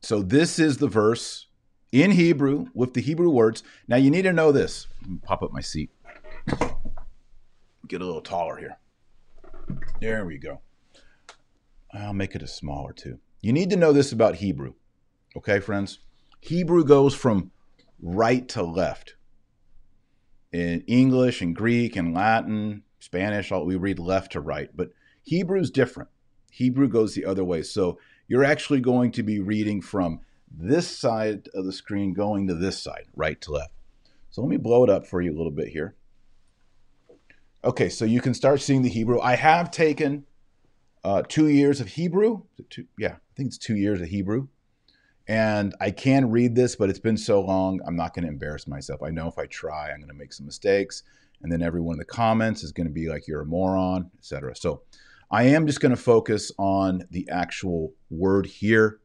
So 0.00 0.22
this 0.22 0.58
is 0.58 0.78
the 0.78 0.88
verse 0.88 1.46
in 1.92 2.12
Hebrew 2.12 2.68
with 2.72 2.94
the 2.94 3.02
Hebrew 3.02 3.28
words. 3.28 3.62
Now 3.88 3.96
you 3.96 4.10
need 4.10 4.22
to 4.22 4.32
know 4.32 4.52
this. 4.52 4.86
Pop 5.22 5.42
up 5.42 5.52
my 5.52 5.60
seat. 5.60 5.90
Get 7.86 8.00
a 8.00 8.06
little 8.06 8.22
taller 8.22 8.56
here. 8.56 8.78
There 10.00 10.24
we 10.24 10.38
go. 10.38 10.60
I'll 11.92 12.14
make 12.14 12.34
it 12.34 12.42
a 12.42 12.48
smaller 12.48 12.94
too. 12.94 13.18
You 13.40 13.52
need 13.52 13.70
to 13.70 13.76
know 13.76 13.92
this 13.92 14.12
about 14.12 14.36
Hebrew. 14.36 14.74
Okay, 15.36 15.60
friends? 15.60 16.00
Hebrew 16.40 16.84
goes 16.84 17.14
from 17.14 17.50
right 18.00 18.48
to 18.48 18.62
left 18.62 19.14
in 20.52 20.82
English 20.86 21.42
and 21.42 21.54
Greek 21.54 21.96
and 21.96 22.14
Latin, 22.14 22.82
Spanish, 22.98 23.52
all, 23.52 23.64
we 23.64 23.76
read 23.76 23.98
left 23.98 24.32
to 24.32 24.40
right, 24.40 24.70
but 24.74 24.90
Hebrew's 25.28 25.70
different. 25.70 26.08
Hebrew 26.50 26.88
goes 26.88 27.14
the 27.14 27.24
other 27.24 27.44
way. 27.44 27.62
So 27.62 27.98
you're 28.26 28.44
actually 28.44 28.80
going 28.80 29.12
to 29.12 29.22
be 29.22 29.40
reading 29.40 29.80
from 29.82 30.20
this 30.50 30.88
side 30.88 31.48
of 31.54 31.64
the 31.64 31.72
screen 31.72 32.14
going 32.14 32.48
to 32.48 32.54
this 32.54 32.82
side, 32.82 33.06
right 33.14 33.40
to 33.42 33.52
left. 33.52 33.72
So 34.30 34.40
let 34.40 34.48
me 34.48 34.56
blow 34.56 34.84
it 34.84 34.90
up 34.90 35.06
for 35.06 35.20
you 35.20 35.32
a 35.32 35.36
little 35.36 35.52
bit 35.52 35.68
here. 35.68 35.94
Okay, 37.64 37.88
so 37.88 38.04
you 38.04 38.20
can 38.20 38.34
start 38.34 38.60
seeing 38.60 38.82
the 38.82 38.88
Hebrew. 38.88 39.20
I 39.20 39.36
have 39.36 39.70
taken 39.70 40.24
uh, 41.08 41.22
two 41.26 41.48
years 41.48 41.80
of 41.80 41.88
Hebrew. 41.88 42.42
Two, 42.68 42.84
yeah, 42.98 43.12
I 43.12 43.32
think 43.34 43.46
it's 43.46 43.56
two 43.56 43.76
years 43.76 44.02
of 44.02 44.08
Hebrew. 44.08 44.48
And 45.26 45.74
I 45.80 45.90
can 45.90 46.30
read 46.30 46.54
this, 46.54 46.76
but 46.76 46.90
it's 46.90 46.98
been 46.98 47.16
so 47.16 47.40
long, 47.40 47.80
I'm 47.86 47.96
not 47.96 48.14
going 48.14 48.24
to 48.24 48.30
embarrass 48.30 48.66
myself. 48.66 49.02
I 49.02 49.08
know 49.08 49.26
if 49.26 49.38
I 49.38 49.46
try, 49.46 49.90
I'm 49.90 50.00
going 50.00 50.08
to 50.08 50.14
make 50.14 50.34
some 50.34 50.44
mistakes. 50.44 51.02
And 51.42 51.50
then 51.50 51.62
everyone 51.62 51.94
in 51.94 51.98
the 51.98 52.04
comments 52.04 52.62
is 52.62 52.72
going 52.72 52.88
to 52.88 52.92
be 52.92 53.08
like, 53.08 53.26
you're 53.26 53.40
a 53.40 53.46
moron, 53.46 54.10
etc. 54.18 54.54
So 54.54 54.82
I 55.30 55.44
am 55.44 55.66
just 55.66 55.80
going 55.80 55.96
to 55.96 56.02
focus 56.02 56.52
on 56.58 57.04
the 57.10 57.26
actual 57.30 57.94
word 58.10 58.44
here, 58.44 59.00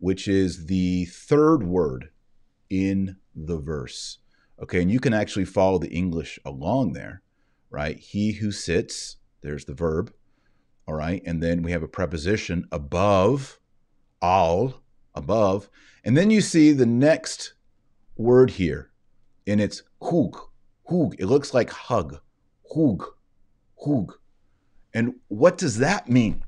which 0.00 0.28
is 0.28 0.66
the 0.66 1.06
third 1.06 1.62
word 1.62 2.10
in 2.68 3.16
the 3.34 3.58
verse. 3.58 4.18
Okay, 4.62 4.82
and 4.82 4.90
you 4.90 5.00
can 5.00 5.14
actually 5.14 5.46
follow 5.46 5.78
the 5.78 5.90
English 5.90 6.38
along 6.44 6.92
there, 6.92 7.22
right? 7.70 7.98
He 7.98 8.32
who 8.32 8.52
sits, 8.52 9.16
there's 9.40 9.64
the 9.64 9.74
verb, 9.74 10.12
all 10.86 10.94
right? 10.94 11.22
And 11.26 11.42
then 11.42 11.62
we 11.62 11.72
have 11.72 11.82
a 11.82 11.88
preposition 11.88 12.66
above, 12.72 13.58
all, 14.20 14.82
above. 15.14 15.68
And 16.04 16.16
then 16.16 16.30
you 16.30 16.40
see 16.40 16.72
the 16.72 16.86
next 16.86 17.54
word 18.16 18.50
here, 18.50 18.90
and 19.46 19.60
it's 19.60 19.82
hug. 20.02 20.36
Hug. 20.88 21.14
It 21.18 21.26
looks 21.26 21.54
like 21.54 21.70
hug. 21.70 22.20
hug, 22.74 23.04
hug. 23.84 24.14
And 24.94 25.14
what 25.28 25.58
does 25.58 25.78
that 25.78 26.08
mean? 26.08 26.44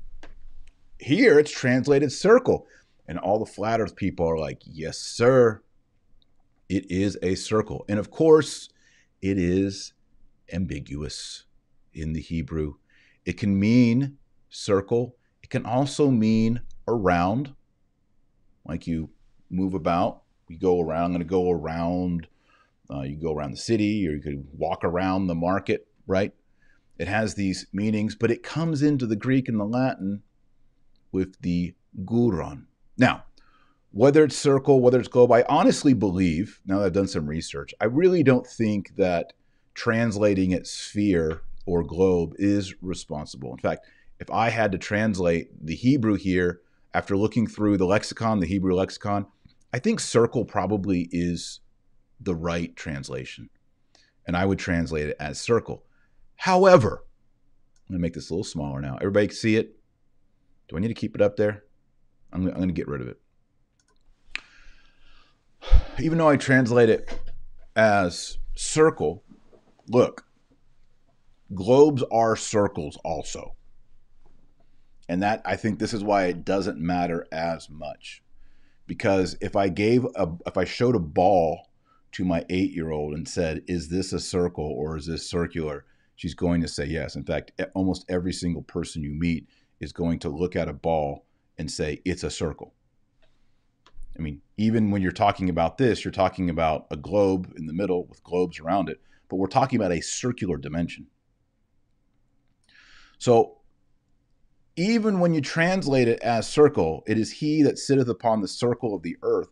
Here 0.99 1.39
it's 1.39 1.51
translated 1.51 2.11
circle. 2.11 2.67
And 3.07 3.19
all 3.19 3.39
the 3.39 3.45
flat 3.45 3.81
earth 3.81 3.95
people 3.95 4.27
are 4.27 4.37
like, 4.37 4.61
yes, 4.65 4.97
sir. 4.97 5.61
It 6.69 6.89
is 6.89 7.17
a 7.21 7.35
circle. 7.35 7.85
And 7.87 7.99
of 7.99 8.09
course, 8.09 8.69
it 9.21 9.37
is 9.37 9.93
ambiguous 10.51 11.45
in 11.93 12.13
the 12.13 12.21
Hebrew. 12.21 12.75
It 13.25 13.37
can 13.37 13.59
mean 13.59 14.17
circle, 14.55 15.15
it 15.43 15.49
can 15.49 15.65
also 15.65 16.09
mean 16.09 16.61
around, 16.87 17.53
like 18.65 18.87
you 18.87 19.09
move 19.49 19.73
about. 19.73 20.23
You 20.47 20.59
go 20.59 20.81
around, 20.81 21.05
I'm 21.05 21.11
going 21.11 21.19
to 21.19 21.25
go 21.25 21.51
around. 21.51 22.27
Uh, 22.89 23.01
you 23.01 23.15
go 23.15 23.33
around 23.33 23.51
the 23.51 23.57
city, 23.57 24.07
or 24.07 24.11
you 24.11 24.21
could 24.21 24.47
walk 24.53 24.83
around 24.83 25.27
the 25.27 25.35
market, 25.35 25.87
right? 26.05 26.33
It 26.99 27.07
has 27.07 27.33
these 27.33 27.65
meanings, 27.73 28.15
but 28.15 28.31
it 28.31 28.43
comes 28.43 28.81
into 28.83 29.07
the 29.07 29.15
Greek 29.15 29.49
and 29.49 29.59
the 29.59 29.65
Latin 29.65 30.21
with 31.11 31.41
the 31.41 31.73
guron. 32.03 32.65
Now, 32.97 33.25
whether 33.91 34.23
it's 34.23 34.37
circle, 34.37 34.81
whether 34.81 34.99
it's 34.99 35.07
globe, 35.07 35.31
I 35.31 35.43
honestly 35.49 35.93
believe, 35.93 36.59
now 36.65 36.79
that 36.79 36.85
I've 36.85 36.93
done 36.93 37.07
some 37.07 37.27
research, 37.27 37.73
I 37.81 37.85
really 37.85 38.23
don't 38.23 38.45
think 38.45 38.95
that 38.97 39.33
translating 39.73 40.51
it 40.51 40.67
sphere 40.67 41.41
or 41.65 41.83
globe 41.83 42.33
is 42.37 42.75
responsible. 42.81 43.51
In 43.51 43.57
fact, 43.57 43.85
if 44.19 44.29
I 44.31 44.49
had 44.49 44.71
to 44.71 44.77
translate 44.77 45.65
the 45.65 45.75
Hebrew 45.75 46.15
here 46.15 46.61
after 46.93 47.17
looking 47.17 47.47
through 47.47 47.77
the 47.77 47.85
lexicon, 47.85 48.39
the 48.39 48.47
Hebrew 48.47 48.73
lexicon, 48.73 49.27
I 49.73 49.79
think 49.79 49.99
circle 49.99 50.45
probably 50.45 51.09
is 51.11 51.59
the 52.19 52.35
right 52.35 52.75
translation. 52.75 53.49
And 54.25 54.37
I 54.37 54.45
would 54.45 54.59
translate 54.59 55.09
it 55.09 55.17
as 55.19 55.39
circle. 55.39 55.83
However, 56.37 57.03
I'm 57.87 57.93
going 57.93 57.99
to 57.99 58.01
make 58.01 58.13
this 58.13 58.29
a 58.29 58.33
little 58.33 58.43
smaller 58.43 58.81
now. 58.81 58.95
Everybody 58.95 59.27
can 59.27 59.35
see 59.35 59.57
it? 59.57 59.75
Do 60.67 60.77
I 60.77 60.79
need 60.79 60.87
to 60.87 60.93
keep 60.93 61.15
it 61.15 61.21
up 61.21 61.35
there? 61.35 61.65
I'm, 62.31 62.47
I'm 62.47 62.53
going 62.53 62.69
to 62.69 62.73
get 62.73 62.87
rid 62.87 63.01
of 63.01 63.07
it. 63.07 63.19
Even 65.99 66.17
though 66.17 66.29
I 66.29 66.37
translate 66.37 66.89
it 66.89 67.19
as 67.75 68.37
circle, 68.55 69.23
look, 69.87 70.25
globes 71.53 72.03
are 72.11 72.35
circles 72.35 72.97
also. 73.03 73.55
And 75.07 75.21
that 75.23 75.41
I 75.45 75.55
think 75.55 75.79
this 75.79 75.93
is 75.93 76.03
why 76.03 76.25
it 76.25 76.45
doesn't 76.45 76.79
matter 76.79 77.27
as 77.31 77.69
much. 77.69 78.23
Because 78.87 79.37
if 79.41 79.55
I 79.55 79.69
gave 79.69 80.05
a 80.15 80.29
if 80.45 80.57
I 80.57 80.65
showed 80.65 80.95
a 80.95 80.99
ball 80.99 81.69
to 82.13 82.25
my 82.25 82.41
8-year-old 82.49 83.13
and 83.13 83.27
said, 83.27 83.63
"Is 83.67 83.89
this 83.89 84.13
a 84.13 84.19
circle 84.19 84.65
or 84.65 84.97
is 84.97 85.05
this 85.05 85.29
circular?" 85.29 85.85
she's 86.15 86.33
going 86.33 86.61
to 86.61 86.67
say 86.67 86.85
yes. 86.85 87.15
In 87.15 87.23
fact, 87.23 87.51
almost 87.73 88.05
every 88.09 88.33
single 88.33 88.61
person 88.63 89.03
you 89.03 89.11
meet 89.11 89.47
is 89.79 89.91
going 89.91 90.19
to 90.19 90.29
look 90.29 90.55
at 90.55 90.69
a 90.69 90.73
ball 90.73 91.25
and 91.57 91.69
say 91.69 92.01
it's 92.05 92.23
a 92.23 92.29
circle. 92.29 92.73
I 94.17 94.21
mean, 94.21 94.41
even 94.57 94.91
when 94.91 95.01
you're 95.01 95.11
talking 95.11 95.49
about 95.49 95.77
this, 95.77 96.05
you're 96.05 96.11
talking 96.11 96.49
about 96.49 96.87
a 96.89 96.95
globe 96.95 97.53
in 97.57 97.65
the 97.65 97.73
middle 97.73 98.05
with 98.05 98.23
globes 98.23 98.59
around 98.59 98.87
it, 98.87 99.01
but 99.29 99.35
we're 99.35 99.47
talking 99.47 99.77
about 99.77 99.91
a 99.91 100.01
circular 100.01 100.57
dimension. 100.57 101.07
So 103.17 103.57
even 104.75 105.19
when 105.19 105.33
you 105.33 105.41
translate 105.41 106.07
it 106.07 106.19
as 106.19 106.47
circle, 106.47 107.03
it 107.07 107.17
is 107.17 107.31
he 107.31 107.63
that 107.63 107.79
sitteth 107.79 108.09
upon 108.09 108.41
the 108.41 108.47
circle 108.47 108.93
of 108.93 109.03
the 109.03 109.17
earth. 109.21 109.49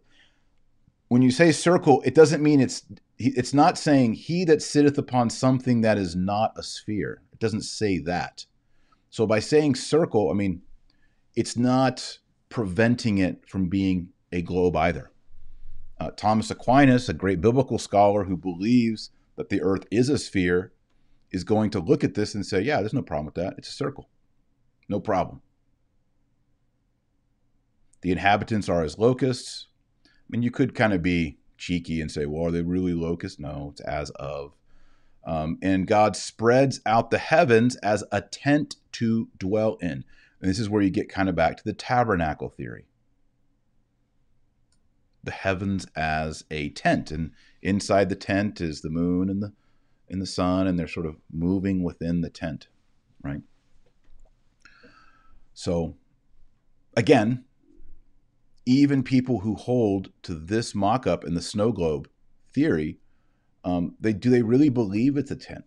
When 1.08 1.22
you 1.22 1.32
say 1.32 1.52
circle, 1.52 2.02
it 2.06 2.16
doesn't 2.16 2.44
mean 2.44 2.60
it's 2.60 2.84
it's 3.18 3.54
not 3.54 3.78
saying 3.78 4.14
he 4.14 4.44
that 4.46 4.62
sitteth 4.62 4.98
upon 4.98 5.30
something 5.30 5.82
that 5.82 5.98
is 5.98 6.16
not 6.16 6.54
a 6.58 6.64
sphere. 6.64 7.22
It 7.32 7.40
doesn't 7.40 7.62
say 7.62 8.00
that. 8.00 8.46
So 9.10 9.28
by 9.28 9.40
saying 9.40 9.76
circle, 9.76 10.30
I 10.30 10.34
mean 10.34 10.62
it's 11.36 11.56
not 11.56 12.20
preventing 12.50 13.18
it 13.18 13.48
from 13.48 13.70
being 13.70 14.10
a 14.32 14.42
globe 14.42 14.76
either. 14.76 15.12
Uh, 16.00 16.12
Thomas 16.12 16.52
Aquinas, 16.52 17.08
a 17.08 17.14
great 17.14 17.40
biblical 17.40 17.78
scholar 17.78 18.26
who 18.26 18.36
believes 18.36 19.12
that 19.36 19.50
the 19.50 19.62
earth 19.62 19.86
is 19.90 20.10
a 20.10 20.18
sphere, 20.18 20.74
is 21.32 21.44
going 21.44 21.70
to 21.72 21.80
look 21.80 22.04
at 22.04 22.14
this 22.14 22.36
and 22.36 22.46
say, 22.46 22.62
yeah, 22.62 22.80
there's 22.80 22.94
no 22.94 23.02
problem 23.02 23.26
with 23.26 23.36
that. 23.36 23.56
It's 23.58 23.70
a 23.70 23.74
circle. 23.74 24.10
No 24.90 25.00
problem. 25.00 25.42
The 28.02 28.12
inhabitants 28.12 28.68
are 28.68 28.84
as 28.84 29.00
locusts. 29.00 29.68
I 30.06 30.10
mean, 30.30 30.44
you 30.44 30.52
could 30.52 30.76
kind 30.76 30.94
of 30.94 31.02
be 31.02 31.38
cheeky 31.58 32.02
and 32.02 32.12
say, 32.12 32.26
well, 32.26 32.48
are 32.48 32.52
they 32.52 32.62
really 32.62 32.94
locusts? 32.94 33.40
No, 33.40 33.70
it's 33.72 33.82
as 33.82 34.10
of. 34.12 34.54
Um, 35.26 35.58
and 35.62 35.88
God 35.88 36.16
spreads 36.16 36.82
out 36.86 37.10
the 37.10 37.18
heavens 37.18 37.78
as 37.78 38.04
a 38.12 38.22
tent 38.22 38.76
to 38.94 39.30
dwell 39.38 39.78
in. 39.82 40.04
And 40.42 40.50
this 40.50 40.60
is 40.60 40.70
where 40.70 40.82
you 40.82 40.90
get 40.90 41.08
kind 41.08 41.30
of 41.30 41.36
back 41.36 41.56
to 41.58 41.64
the 41.64 41.74
tabernacle 41.74 42.50
theory. 42.50 42.86
The 45.24 45.32
heavens 45.32 45.88
as 45.96 46.44
a 46.52 46.70
tent, 46.72 47.10
and 47.10 47.32
inside 47.62 48.10
the 48.10 48.16
tent 48.16 48.60
is 48.60 48.82
the 48.82 48.90
moon 48.90 49.30
and 49.30 49.42
the 49.42 49.54
and 50.10 50.22
the 50.22 50.28
sun, 50.28 50.68
and 50.68 50.78
they're 50.78 50.86
sort 50.86 51.06
of 51.06 51.16
moving 51.32 51.82
within 51.82 52.20
the 52.20 52.30
tent, 52.30 52.68
right? 53.24 53.42
So, 55.54 55.98
again, 56.96 57.46
even 58.66 59.04
people 59.04 59.40
who 59.40 59.56
hold 59.56 60.12
to 60.24 60.34
this 60.34 60.74
mock-up 60.74 61.26
in 61.26 61.34
the 61.34 61.42
snow 61.42 61.72
globe 61.72 62.08
theory, 62.54 63.00
um, 63.64 63.96
they 64.00 64.14
do 64.14 64.30
they 64.30 64.42
really 64.42 64.70
believe 64.70 65.18
it's 65.18 65.32
a 65.32 65.36
tent? 65.36 65.66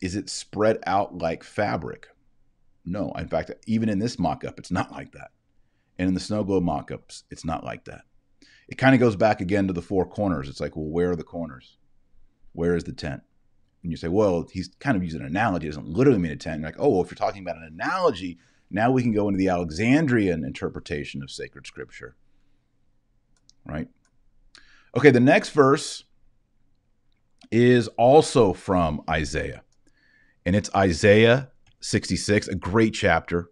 Is 0.00 0.16
it 0.16 0.28
spread 0.28 0.78
out 0.86 1.18
like 1.18 1.42
fabric? 1.42 2.08
No. 2.84 3.12
In 3.12 3.28
fact, 3.28 3.50
even 3.66 3.88
in 3.88 3.98
this 3.98 4.18
mock-up, 4.18 4.58
it's 4.58 4.70
not 4.70 4.92
like 4.92 5.12
that. 5.12 5.30
And 5.98 6.08
in 6.08 6.14
the 6.14 6.20
snow 6.20 6.44
globe 6.44 6.64
mock-ups, 6.64 7.24
it's 7.30 7.44
not 7.44 7.64
like 7.64 7.84
that. 7.84 8.02
It 8.68 8.78
kind 8.78 8.94
of 8.94 9.00
goes 9.00 9.16
back 9.16 9.40
again 9.40 9.66
to 9.66 9.72
the 9.72 9.82
four 9.82 10.06
corners. 10.06 10.48
It's 10.48 10.60
like, 10.60 10.76
well, 10.76 10.86
where 10.86 11.10
are 11.10 11.16
the 11.16 11.22
corners? 11.22 11.78
Where 12.52 12.76
is 12.76 12.84
the 12.84 12.92
tent? 12.92 13.22
And 13.84 13.92
you 13.92 13.98
say, 13.98 14.08
well, 14.08 14.48
he's 14.50 14.70
kind 14.80 14.96
of 14.96 15.04
using 15.04 15.20
an 15.20 15.26
analogy. 15.26 15.66
It 15.66 15.70
doesn't 15.70 15.86
literally 15.86 16.18
mean 16.18 16.32
a 16.32 16.36
tent. 16.36 16.60
You're 16.60 16.68
like, 16.68 16.80
oh, 16.80 16.88
well, 16.88 17.02
if 17.02 17.10
you're 17.10 17.16
talking 17.16 17.42
about 17.42 17.58
an 17.58 17.64
analogy, 17.64 18.38
now 18.70 18.90
we 18.90 19.02
can 19.02 19.12
go 19.12 19.28
into 19.28 19.38
the 19.38 19.48
Alexandrian 19.48 20.42
interpretation 20.42 21.22
of 21.22 21.30
sacred 21.30 21.66
scripture. 21.66 22.16
Right? 23.66 23.88
Okay, 24.96 25.10
the 25.10 25.20
next 25.20 25.50
verse 25.50 26.04
is 27.52 27.88
also 27.98 28.54
from 28.54 29.02
Isaiah. 29.08 29.62
And 30.46 30.56
it's 30.56 30.74
Isaiah 30.74 31.50
66, 31.80 32.48
a 32.48 32.54
great 32.54 32.94
chapter, 32.94 33.50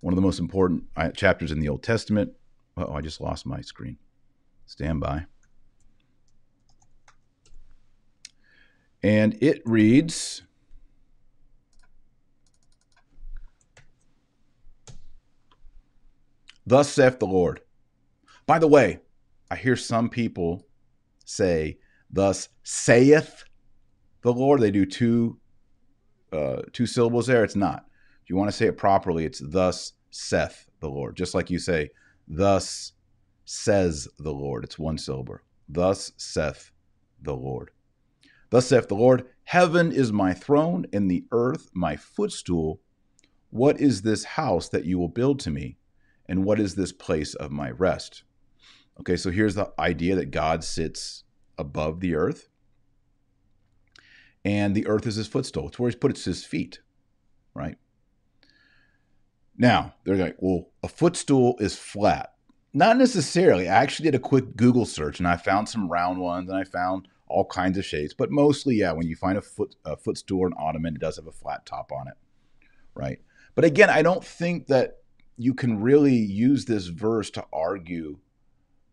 one 0.00 0.12
of 0.12 0.16
the 0.16 0.22
most 0.22 0.38
important 0.38 0.84
uh, 0.96 1.10
chapters 1.10 1.50
in 1.50 1.58
the 1.58 1.68
Old 1.68 1.82
Testament. 1.82 2.32
Oh, 2.76 2.92
I 2.92 3.00
just 3.00 3.20
lost 3.20 3.46
my 3.46 3.60
screen. 3.62 3.98
Stand 4.64 5.00
by. 5.00 5.26
And 9.02 9.36
it 9.42 9.62
reads 9.64 10.42
Thus 16.66 16.88
saith 16.88 17.20
the 17.20 17.26
Lord. 17.26 17.60
By 18.46 18.58
the 18.58 18.66
way, 18.66 18.98
I 19.50 19.56
hear 19.56 19.76
some 19.76 20.08
people 20.08 20.66
say, 21.24 21.78
Thus 22.10 22.48
saith 22.64 23.44
the 24.22 24.32
Lord. 24.32 24.60
They 24.60 24.72
do 24.72 24.84
two 24.84 25.38
uh, 26.32 26.62
two 26.72 26.86
syllables 26.86 27.28
there. 27.28 27.44
It's 27.44 27.56
not. 27.56 27.86
If 28.22 28.30
you 28.30 28.36
want 28.36 28.50
to 28.50 28.56
say 28.56 28.66
it 28.66 28.76
properly, 28.76 29.24
it's 29.24 29.40
thus 29.40 29.92
saith 30.10 30.66
the 30.80 30.88
Lord. 30.88 31.16
Just 31.16 31.34
like 31.34 31.50
you 31.50 31.60
say, 31.60 31.90
Thus 32.26 32.92
says 33.44 34.08
the 34.18 34.32
Lord. 34.32 34.64
It's 34.64 34.78
one 34.78 34.98
syllable. 34.98 35.38
Thus 35.68 36.10
saith 36.16 36.72
the 37.22 37.34
Lord. 37.34 37.70
Thus 38.50 38.66
saith 38.66 38.88
the 38.88 38.94
Lord 38.94 39.26
Heaven 39.44 39.92
is 39.92 40.12
my 40.12 40.34
throne, 40.34 40.86
and 40.92 41.10
the 41.10 41.24
earth 41.30 41.70
my 41.72 41.96
footstool. 41.96 42.80
What 43.50 43.80
is 43.80 44.02
this 44.02 44.24
house 44.24 44.68
that 44.70 44.84
you 44.84 44.98
will 44.98 45.08
build 45.08 45.38
to 45.40 45.50
me? 45.50 45.78
And 46.26 46.44
what 46.44 46.58
is 46.58 46.74
this 46.74 46.92
place 46.92 47.34
of 47.34 47.52
my 47.52 47.70
rest? 47.70 48.24
Okay, 49.00 49.16
so 49.16 49.30
here's 49.30 49.54
the 49.54 49.72
idea 49.78 50.16
that 50.16 50.30
God 50.30 50.64
sits 50.64 51.24
above 51.58 52.00
the 52.00 52.14
earth, 52.14 52.48
and 54.44 54.74
the 54.74 54.86
earth 54.86 55.06
is 55.06 55.16
his 55.16 55.28
footstool. 55.28 55.68
It's 55.68 55.78
where 55.78 55.88
he's 55.88 55.96
put 55.96 56.16
his 56.16 56.44
feet, 56.44 56.80
right? 57.54 57.78
Now, 59.56 59.94
they're 60.04 60.16
like, 60.16 60.36
well, 60.38 60.68
a 60.82 60.88
footstool 60.88 61.56
is 61.60 61.76
flat. 61.76 62.34
Not 62.72 62.98
necessarily. 62.98 63.68
I 63.68 63.76
actually 63.76 64.10
did 64.10 64.14
a 64.14 64.20
quick 64.20 64.54
Google 64.54 64.84
search 64.84 65.18
and 65.18 65.26
I 65.26 65.36
found 65.36 65.68
some 65.68 65.88
round 65.88 66.18
ones 66.18 66.50
and 66.50 66.58
I 66.58 66.64
found 66.64 67.08
all 67.28 67.44
kinds 67.44 67.76
of 67.76 67.84
shades, 67.84 68.14
But 68.14 68.30
mostly, 68.30 68.76
yeah, 68.76 68.92
when 68.92 69.06
you 69.06 69.16
find 69.16 69.36
a 69.36 69.42
foot 69.42 69.74
a 69.84 69.96
footstool 69.96 70.40
or 70.40 70.46
an 70.46 70.54
ottoman, 70.56 70.94
it 70.94 71.00
does 71.00 71.16
have 71.16 71.26
a 71.26 71.32
flat 71.32 71.66
top 71.66 71.92
on 71.92 72.08
it, 72.08 72.14
right? 72.94 73.20
But 73.54 73.64
again, 73.64 73.90
I 73.90 74.02
don't 74.02 74.24
think 74.24 74.66
that 74.68 74.98
you 75.36 75.54
can 75.54 75.80
really 75.80 76.14
use 76.14 76.64
this 76.64 76.86
verse 76.86 77.30
to 77.30 77.44
argue 77.52 78.18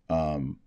um, 0.09 0.57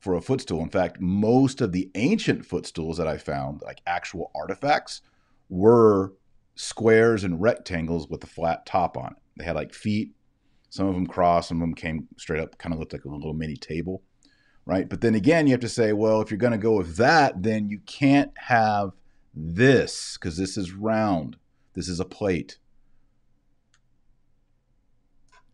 for 0.00 0.14
a 0.14 0.20
footstool. 0.20 0.62
In 0.62 0.68
fact, 0.68 1.00
most 1.00 1.60
of 1.60 1.72
the 1.72 1.90
ancient 1.94 2.44
footstools 2.44 2.98
that 2.98 3.08
I 3.08 3.16
found, 3.16 3.62
like 3.62 3.80
actual 3.86 4.30
artifacts, 4.34 5.00
were 5.48 6.12
squares 6.56 7.24
and 7.24 7.40
rectangles 7.40 8.08
with 8.08 8.22
a 8.22 8.28
flat 8.28 8.66
top 8.66 8.96
on 8.96 9.12
it. 9.12 9.18
They 9.36 9.44
had 9.44 9.56
like 9.56 9.74
feet. 9.74 10.12
Some 10.70 10.86
of 10.86 10.94
them 10.94 11.06
crossed, 11.06 11.48
some 11.48 11.58
of 11.58 11.60
them 11.62 11.74
came 11.74 12.08
straight 12.16 12.40
up, 12.40 12.58
kind 12.58 12.72
of 12.72 12.80
looked 12.80 12.92
like 12.92 13.04
a 13.04 13.08
little 13.08 13.32
mini 13.32 13.56
table, 13.56 14.02
right? 14.66 14.88
But 14.88 15.00
then 15.00 15.14
again, 15.14 15.46
you 15.46 15.52
have 15.52 15.60
to 15.60 15.68
say, 15.68 15.92
well, 15.92 16.20
if 16.20 16.30
you're 16.30 16.38
going 16.38 16.52
to 16.52 16.58
go 16.58 16.76
with 16.76 16.96
that, 16.96 17.42
then 17.42 17.68
you 17.68 17.80
can't 17.86 18.32
have 18.36 18.92
this 19.34 20.16
because 20.18 20.36
this 20.36 20.56
is 20.56 20.72
round. 20.72 21.36
This 21.74 21.88
is 21.88 22.00
a 22.00 22.04
plate. 22.04 22.58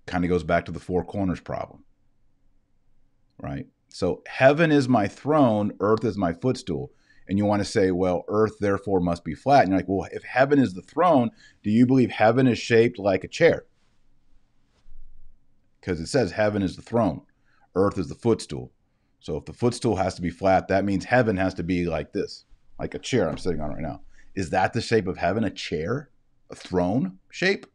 Kind 0.07 0.25
of 0.25 0.31
goes 0.31 0.45
back 0.45 0.65
to 0.67 0.73
the 0.73 0.81
four 0.81 1.05
corners 1.05 1.41
problem, 1.41 1.85
right? 3.41 3.67
So 3.89 4.23
heaven 4.27 4.71
is 4.71 4.89
my 4.89 5.09
throne, 5.09 5.73
earth 5.81 6.05
is 6.05 6.17
my 6.17 6.33
footstool. 6.33 6.93
And 7.29 7.39
you 7.39 7.45
want 7.45 7.61
to 7.61 7.69
say, 7.69 7.93
well, 7.93 8.25
earth 8.27 8.59
therefore 8.59 9.01
must 9.01 9.25
be 9.25 9.35
flat. 9.35 9.63
And 9.63 9.71
you're 9.71 9.79
like, 9.79 9.89
well, 9.89 10.09
if 10.11 10.25
heaven 10.25 10.59
is 10.59 10.75
the 10.75 10.83
throne, 10.83 11.31
do 11.63 11.71
you 11.71 11.87
believe 11.87 12.11
heaven 12.11 12.49
is 12.49 12.59
shaped 12.59 12.99
like 12.99 13.23
a 13.23 13.29
chair? 13.29 13.67
Because 15.81 16.01
it 16.01 16.09
says 16.09 16.33
heaven 16.33 16.63
is 16.63 16.75
the 16.75 16.83
throne, 16.83 17.23
earth 17.77 17.99
is 17.99 18.09
the 18.09 18.17
footstool. 18.17 18.73
So 19.21 19.37
if 19.37 19.45
the 19.45 19.53
footstool 19.53 19.97
has 19.97 20.14
to 20.14 20.23
be 20.23 20.31
flat, 20.31 20.68
that 20.68 20.85
means 20.85 21.05
heaven 21.05 21.37
has 21.37 21.55
to 21.55 21.62
be 21.62 21.87
like 21.87 22.12
this, 22.12 22.45
like 22.79 22.95
a 22.95 22.99
chair 22.99 23.29
I'm 23.29 23.39
sitting 23.39 23.61
on 23.61 23.71
right 23.71 23.83
now. 23.83 24.01
Is 24.35 24.51
that 24.51 24.73
the 24.73 24.81
shape 24.81 25.07
of 25.07 25.18
heaven? 25.18 25.45
A 25.45 25.51
chair? 25.51 26.11
A 26.51 26.55
throne 26.55 27.18
shape? 27.31 27.66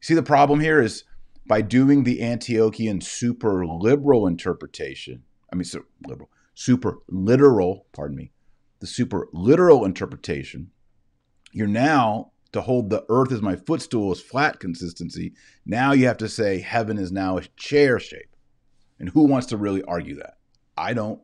You 0.00 0.04
see, 0.04 0.14
the 0.14 0.22
problem 0.22 0.60
here 0.60 0.82
is 0.82 1.04
by 1.46 1.62
doing 1.62 2.04
the 2.04 2.20
Antiochian 2.20 3.02
super 3.02 3.64
liberal 3.66 4.26
interpretation, 4.26 5.22
I 5.52 5.56
mean, 5.56 5.64
super 5.64 5.88
liberal, 6.06 6.30
super 6.54 6.98
literal, 7.08 7.86
pardon 7.92 8.16
me, 8.16 8.32
the 8.80 8.86
super 8.86 9.28
literal 9.32 9.84
interpretation, 9.84 10.70
you're 11.52 11.66
now 11.66 12.32
to 12.52 12.60
hold 12.60 12.90
the 12.90 13.04
earth 13.08 13.32
as 13.32 13.42
my 13.42 13.56
footstool 13.56 14.12
is 14.12 14.20
flat 14.20 14.58
consistency. 14.58 15.34
Now 15.64 15.92
you 15.92 16.06
have 16.06 16.18
to 16.18 16.28
say 16.28 16.58
heaven 16.60 16.98
is 16.98 17.12
now 17.12 17.38
a 17.38 17.42
chair 17.56 17.98
shape. 17.98 18.34
And 18.98 19.08
who 19.08 19.24
wants 19.24 19.46
to 19.48 19.56
really 19.56 19.82
argue 19.84 20.16
that? 20.16 20.34
I 20.80 20.94
don't. 20.94 21.20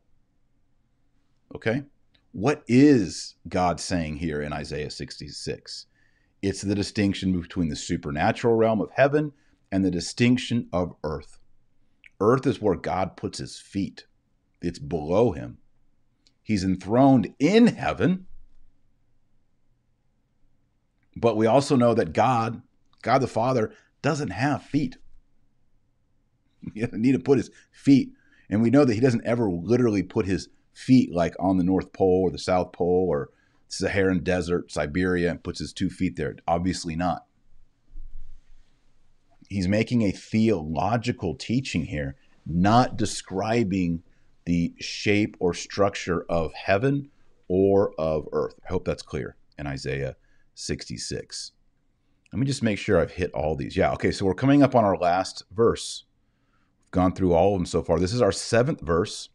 Okay? 1.54 1.84
What 2.32 2.62
is 2.68 3.36
God 3.48 3.80
saying 3.80 4.16
here 4.16 4.42
in 4.42 4.52
Isaiah 4.52 4.90
66? 4.90 5.86
It's 6.42 6.60
the 6.60 6.74
distinction 6.74 7.40
between 7.40 7.68
the 7.68 7.76
supernatural 7.76 8.54
realm 8.54 8.80
of 8.80 8.90
heaven 8.92 9.32
and 9.72 9.84
the 9.84 9.90
distinction 9.90 10.68
of 10.72 10.94
earth. 11.02 11.38
Earth 12.20 12.46
is 12.46 12.60
where 12.60 12.76
God 12.76 13.16
puts 13.16 13.38
his 13.38 13.58
feet 13.58 14.04
it's 14.60 14.78
below 14.78 15.32
him. 15.32 15.58
He's 16.42 16.64
enthroned 16.64 17.34
in 17.38 17.68
heaven. 17.68 18.26
But 21.16 21.36
we 21.36 21.46
also 21.46 21.76
know 21.76 21.94
that 21.94 22.12
God, 22.12 22.62
God 23.02 23.20
the 23.20 23.26
Father, 23.26 23.72
doesn't 24.02 24.30
have 24.30 24.62
feet. 24.62 24.96
He 26.74 26.80
doesn't 26.80 27.00
need 27.00 27.12
to 27.12 27.20
put 27.20 27.38
his 27.38 27.50
feet. 27.70 28.12
And 28.48 28.62
we 28.62 28.70
know 28.70 28.84
that 28.84 28.94
he 28.94 29.00
doesn't 29.00 29.26
ever 29.26 29.50
literally 29.50 30.02
put 30.02 30.26
his 30.26 30.48
feet 30.72 31.12
like 31.12 31.34
on 31.40 31.56
the 31.56 31.64
North 31.64 31.92
Pole 31.92 32.22
or 32.24 32.30
the 32.30 32.38
South 32.38 32.72
Pole 32.72 33.06
or 33.08 33.30
Saharan 33.68 34.22
Desert, 34.22 34.70
Siberia, 34.70 35.30
and 35.30 35.42
puts 35.42 35.58
his 35.58 35.72
two 35.72 35.90
feet 35.90 36.16
there. 36.16 36.36
Obviously 36.46 36.94
not. 36.94 37.24
He's 39.48 39.68
making 39.68 40.02
a 40.02 40.12
theological 40.12 41.34
teaching 41.34 41.86
here, 41.86 42.16
not 42.44 42.96
describing 42.96 44.02
the 44.44 44.74
shape 44.78 45.36
or 45.40 45.54
structure 45.54 46.24
of 46.28 46.52
heaven 46.54 47.10
or 47.48 47.92
of 47.98 48.28
earth. 48.32 48.54
I 48.64 48.68
hope 48.68 48.84
that's 48.84 49.02
clear 49.02 49.36
in 49.58 49.66
Isaiah 49.66 50.16
66. 50.54 51.52
Let 52.32 52.40
me 52.40 52.46
just 52.46 52.62
make 52.62 52.78
sure 52.78 53.00
I've 53.00 53.12
hit 53.12 53.30
all 53.32 53.56
these. 53.56 53.76
Yeah, 53.76 53.92
okay, 53.92 54.10
so 54.10 54.26
we're 54.26 54.34
coming 54.34 54.62
up 54.62 54.74
on 54.74 54.84
our 54.84 54.96
last 54.96 55.44
verse. 55.52 56.04
Gone 56.96 57.12
through 57.12 57.34
all 57.34 57.52
of 57.52 57.60
them 57.60 57.66
so 57.66 57.82
far. 57.82 58.00
This 58.00 58.14
is 58.14 58.22
our 58.22 58.32
seventh 58.32 58.80
verse, 58.80 59.28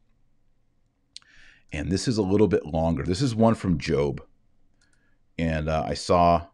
and 1.71 1.91
this 1.91 2.07
is 2.07 2.17
a 2.17 2.23
little 2.23 2.47
bit 2.47 2.65
longer. 2.65 3.03
This 3.03 3.21
is 3.21 3.35
one 3.35 3.53
from 3.53 3.77
Job, 3.77 4.19
and 5.37 5.69
uh, 5.69 5.83
I 5.85 5.93
saw 5.93 6.47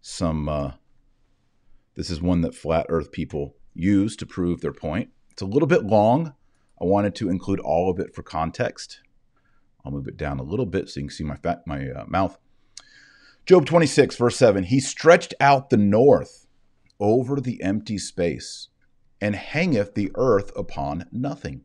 some. 0.00 0.48
Uh, 0.48 0.72
this 1.94 2.08
is 2.08 2.22
one 2.22 2.40
that 2.40 2.54
flat 2.54 2.86
earth 2.88 3.12
people 3.12 3.54
use 3.74 4.16
to 4.16 4.24
prove 4.24 4.62
their 4.62 4.72
point. 4.72 5.10
It's 5.30 5.42
a 5.42 5.46
little 5.46 5.68
bit 5.68 5.84
long, 5.84 6.32
I 6.80 6.86
wanted 6.86 7.14
to 7.16 7.28
include 7.28 7.60
all 7.60 7.90
of 7.90 7.98
it 7.98 8.14
for 8.14 8.22
context. 8.22 9.00
I'll 9.84 9.92
move 9.92 10.08
it 10.08 10.16
down 10.16 10.38
a 10.38 10.42
little 10.42 10.64
bit 10.64 10.88
so 10.88 11.00
you 11.00 11.06
can 11.06 11.14
see 11.14 11.24
my 11.24 11.36
fat, 11.36 11.66
my 11.66 11.90
uh, 11.90 12.04
mouth. 12.08 12.38
Job 13.44 13.66
26, 13.66 14.16
verse 14.16 14.36
7 14.36 14.64
He 14.64 14.80
stretched 14.80 15.34
out 15.38 15.68
the 15.68 15.76
north 15.76 16.46
over 16.98 17.40
the 17.40 17.62
empty 17.62 17.98
space, 17.98 18.68
and 19.20 19.34
hangeth 19.34 19.94
the 19.94 20.10
earth 20.14 20.52
upon 20.56 21.06
nothing. 21.10 21.62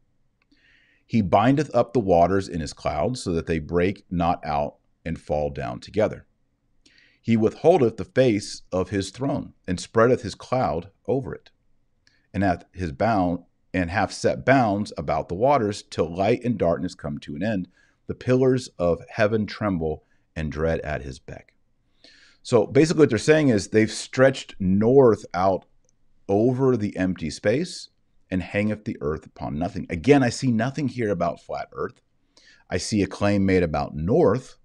He 1.06 1.22
bindeth 1.22 1.74
up 1.74 1.93
the 1.93 2.00
waters 2.00 2.47
in 2.47 2.62
his 2.62 2.74
clouds, 2.74 3.24
so 3.24 3.32
that 3.34 3.47
they 3.47 3.60
break 3.60 4.06
not 4.12 4.45
out 4.45 4.76
and 5.04 5.20
fall 5.20 5.50
down 5.50 5.80
together. 5.80 6.26
He 7.22 7.36
withholdeth 7.36 7.97
the 7.97 8.06
face 8.06 8.62
of 8.72 8.89
his 8.89 9.10
throne, 9.10 9.54
and 9.68 9.80
spreadeth 9.80 10.22
his 10.22 10.36
cloud 10.36 10.89
over 11.08 11.34
it. 11.34 11.52
And 12.34 12.43
hath 12.43 12.66
his 12.74 12.91
bound 12.91 13.43
and 13.74 13.89
hath 13.89 14.12
set 14.12 14.45
bounds 14.45 14.93
about 14.97 15.30
the 15.30 15.36
waters 15.36 15.84
till 15.84 16.14
light 16.14 16.43
and 16.43 16.58
darkness 16.58 16.95
come 16.95 17.18
to 17.20 17.36
an 17.36 17.43
end. 17.43 17.68
The 18.08 18.16
pillars 18.16 18.70
of 18.80 19.04
heaven 19.10 19.45
tremble 19.45 20.04
and 20.36 20.52
dread 20.52 20.80
at 20.82 21.04
his 21.04 21.20
beck. 21.20 21.54
So 22.41 22.66
basically, 22.66 23.02
what 23.02 23.10
they're 23.10 23.20
saying 23.20 23.50
is 23.50 23.68
they've 23.68 23.91
stretched 23.91 24.56
north 24.60 25.26
out 25.34 25.66
over 26.30 26.78
the 26.78 26.96
empty 26.96 27.30
space 27.30 27.90
and 28.32 28.42
hangeth 28.42 28.86
the 28.86 28.98
earth 29.02 29.26
upon 29.26 29.60
nothing. 29.60 29.86
Again, 29.90 30.24
I 30.24 30.30
see 30.30 30.52
nothing 30.52 30.88
here 30.88 31.10
about 31.10 31.42
flat 31.42 31.68
earth. 31.74 32.02
I 32.70 32.78
see 32.78 33.02
a 33.02 33.08
claim 33.08 33.46
made 33.46 33.64
about 33.64 33.96
north, 33.96 34.58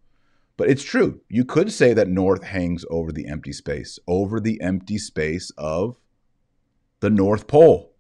but 0.57 0.69
it's 0.69 0.85
true. 0.85 1.23
You 1.29 1.45
could 1.45 1.73
say 1.73 1.95
that 1.95 2.09
north 2.09 2.45
hangs 2.45 2.85
over 2.91 3.11
the 3.11 3.27
empty 3.27 3.53
space, 3.53 3.99
over 4.07 4.39
the 4.39 4.61
empty 4.61 4.99
space 4.99 5.51
of 5.57 5.97
the 7.01 7.11
North 7.11 7.47
Pole 7.49 7.95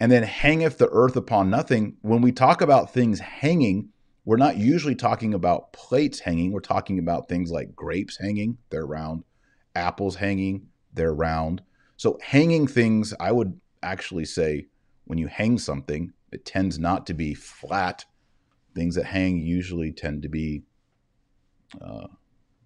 and 0.00 0.12
then 0.12 0.22
hangeth 0.22 0.78
the 0.78 0.88
earth 0.90 1.16
upon 1.16 1.50
nothing. 1.50 1.96
When 2.02 2.20
we 2.20 2.32
talk 2.32 2.60
about 2.60 2.92
things 2.92 3.20
hanging, 3.20 3.90
we're 4.24 4.36
not 4.36 4.56
usually 4.56 4.94
talking 4.94 5.34
about 5.34 5.72
plates 5.72 6.20
hanging. 6.20 6.52
We're 6.52 6.60
talking 6.60 6.98
about 6.98 7.28
things 7.28 7.50
like 7.50 7.74
grapes 7.74 8.18
hanging, 8.18 8.58
they're 8.70 8.86
round, 8.86 9.24
apples 9.74 10.16
hanging, 10.16 10.68
they're 10.92 11.14
round. 11.14 11.62
So, 11.98 12.16
hanging 12.22 12.68
things, 12.68 13.12
I 13.18 13.32
would 13.32 13.60
actually 13.82 14.24
say 14.24 14.68
when 15.04 15.18
you 15.18 15.26
hang 15.26 15.58
something, 15.58 16.12
it 16.30 16.44
tends 16.44 16.78
not 16.78 17.06
to 17.08 17.14
be 17.14 17.34
flat. 17.34 18.04
Things 18.72 18.94
that 18.94 19.06
hang 19.06 19.38
usually 19.38 19.90
tend 19.92 20.22
to 20.22 20.28
be 20.28 20.62
uh, 21.82 22.06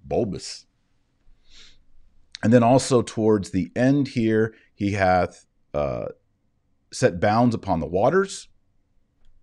bulbous. 0.04 0.66
And 2.42 2.52
then 2.52 2.62
also 2.62 3.00
towards 3.00 3.50
the 3.50 3.72
end 3.74 4.08
here, 4.08 4.54
he 4.74 4.92
hath 4.92 5.46
uh, 5.72 6.08
set 6.92 7.18
bounds 7.18 7.54
upon 7.54 7.80
the 7.80 7.86
waters. 7.86 8.48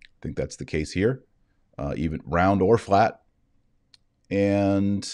I 0.04 0.18
think 0.22 0.36
that's 0.36 0.56
the 0.56 0.64
case 0.64 0.92
here, 0.92 1.24
uh, 1.76 1.94
even 1.96 2.20
round 2.24 2.62
or 2.62 2.78
flat. 2.78 3.22
And 4.30 5.04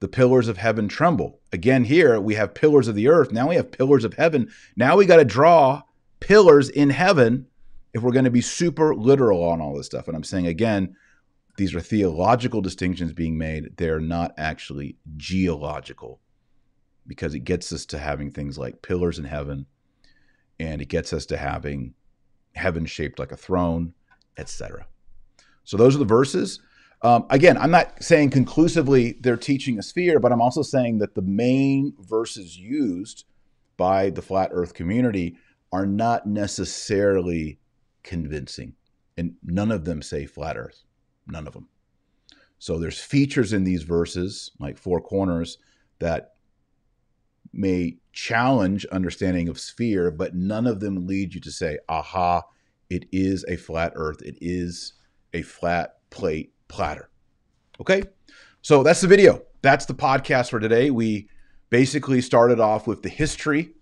the 0.00 0.08
pillars 0.08 0.48
of 0.48 0.56
heaven 0.56 0.88
tremble. 0.88 1.40
Again, 1.52 1.84
here 1.84 2.18
we 2.18 2.34
have 2.34 2.54
pillars 2.54 2.88
of 2.88 2.94
the 2.94 3.08
earth. 3.08 3.32
Now 3.32 3.48
we 3.48 3.56
have 3.56 3.70
pillars 3.70 4.04
of 4.04 4.14
heaven. 4.14 4.50
Now 4.76 4.96
we 4.96 5.06
got 5.06 5.18
to 5.18 5.24
draw 5.24 5.82
pillars 6.20 6.68
in 6.68 6.90
heaven 6.90 7.46
if 7.92 8.02
we're 8.02 8.12
going 8.12 8.24
to 8.24 8.30
be 8.30 8.40
super 8.40 8.94
literal 8.94 9.44
on 9.44 9.60
all 9.60 9.76
this 9.76 9.86
stuff. 9.86 10.08
And 10.08 10.16
I'm 10.16 10.24
saying 10.24 10.46
again, 10.46 10.96
these 11.56 11.74
are 11.74 11.80
theological 11.80 12.62
distinctions 12.62 13.12
being 13.12 13.36
made. 13.36 13.76
They're 13.76 14.00
not 14.00 14.32
actually 14.38 14.96
geological 15.16 16.20
because 17.06 17.34
it 17.34 17.40
gets 17.40 17.72
us 17.72 17.84
to 17.86 17.98
having 17.98 18.30
things 18.30 18.56
like 18.56 18.82
pillars 18.82 19.18
in 19.18 19.24
heaven 19.24 19.66
and 20.58 20.80
it 20.80 20.88
gets 20.88 21.12
us 21.12 21.26
to 21.26 21.36
having 21.36 21.94
heaven 22.54 22.86
shaped 22.86 23.18
like 23.18 23.32
a 23.32 23.36
throne, 23.36 23.92
etc. 24.38 24.86
So 25.64 25.76
those 25.76 25.94
are 25.94 25.98
the 25.98 26.04
verses. 26.04 26.60
Um, 27.02 27.26
again, 27.30 27.56
I'm 27.56 27.70
not 27.70 28.02
saying 28.02 28.30
conclusively 28.30 29.12
they're 29.20 29.36
teaching 29.36 29.78
a 29.78 29.82
sphere, 29.82 30.20
but 30.20 30.32
I'm 30.32 30.42
also 30.42 30.62
saying 30.62 30.98
that 30.98 31.14
the 31.14 31.22
main 31.22 31.94
verses 31.98 32.58
used 32.58 33.24
by 33.76 34.10
the 34.10 34.22
flat 34.22 34.50
earth 34.52 34.74
community 34.74 35.36
are 35.72 35.86
not 35.86 36.26
necessarily 36.26 37.58
convincing. 38.02 38.74
And 39.16 39.36
none 39.42 39.70
of 39.72 39.84
them 39.84 40.02
say 40.02 40.26
flat 40.26 40.58
earth. 40.58 40.82
None 41.26 41.46
of 41.46 41.54
them. 41.54 41.68
So 42.58 42.78
there's 42.78 43.00
features 43.00 43.54
in 43.54 43.64
these 43.64 43.82
verses, 43.82 44.50
like 44.58 44.76
four 44.76 45.00
corners, 45.00 45.56
that 45.98 46.34
may 47.52 47.96
challenge 48.12 48.84
understanding 48.86 49.48
of 49.48 49.58
sphere, 49.58 50.10
but 50.10 50.34
none 50.34 50.66
of 50.66 50.80
them 50.80 51.06
lead 51.06 51.34
you 51.34 51.40
to 51.40 51.50
say, 51.50 51.78
aha, 51.88 52.42
it 52.90 53.06
is 53.12 53.44
a 53.48 53.56
flat 53.56 53.92
earth. 53.96 54.20
It 54.20 54.36
is 54.40 54.94
a 55.32 55.42
flat 55.42 55.96
plate 56.10 56.52
platter. 56.70 57.10
Okay? 57.80 58.02
So 58.62 58.82
that's 58.82 59.00
the 59.00 59.08
video. 59.08 59.42
that's 59.62 59.84
the 59.84 59.94
podcast 59.94 60.50
for 60.50 60.60
today. 60.60 60.90
We 60.90 61.28
basically 61.68 62.20
started 62.20 62.60
off 62.60 62.86
with 62.86 63.02
the 63.02 63.08
history 63.08 63.72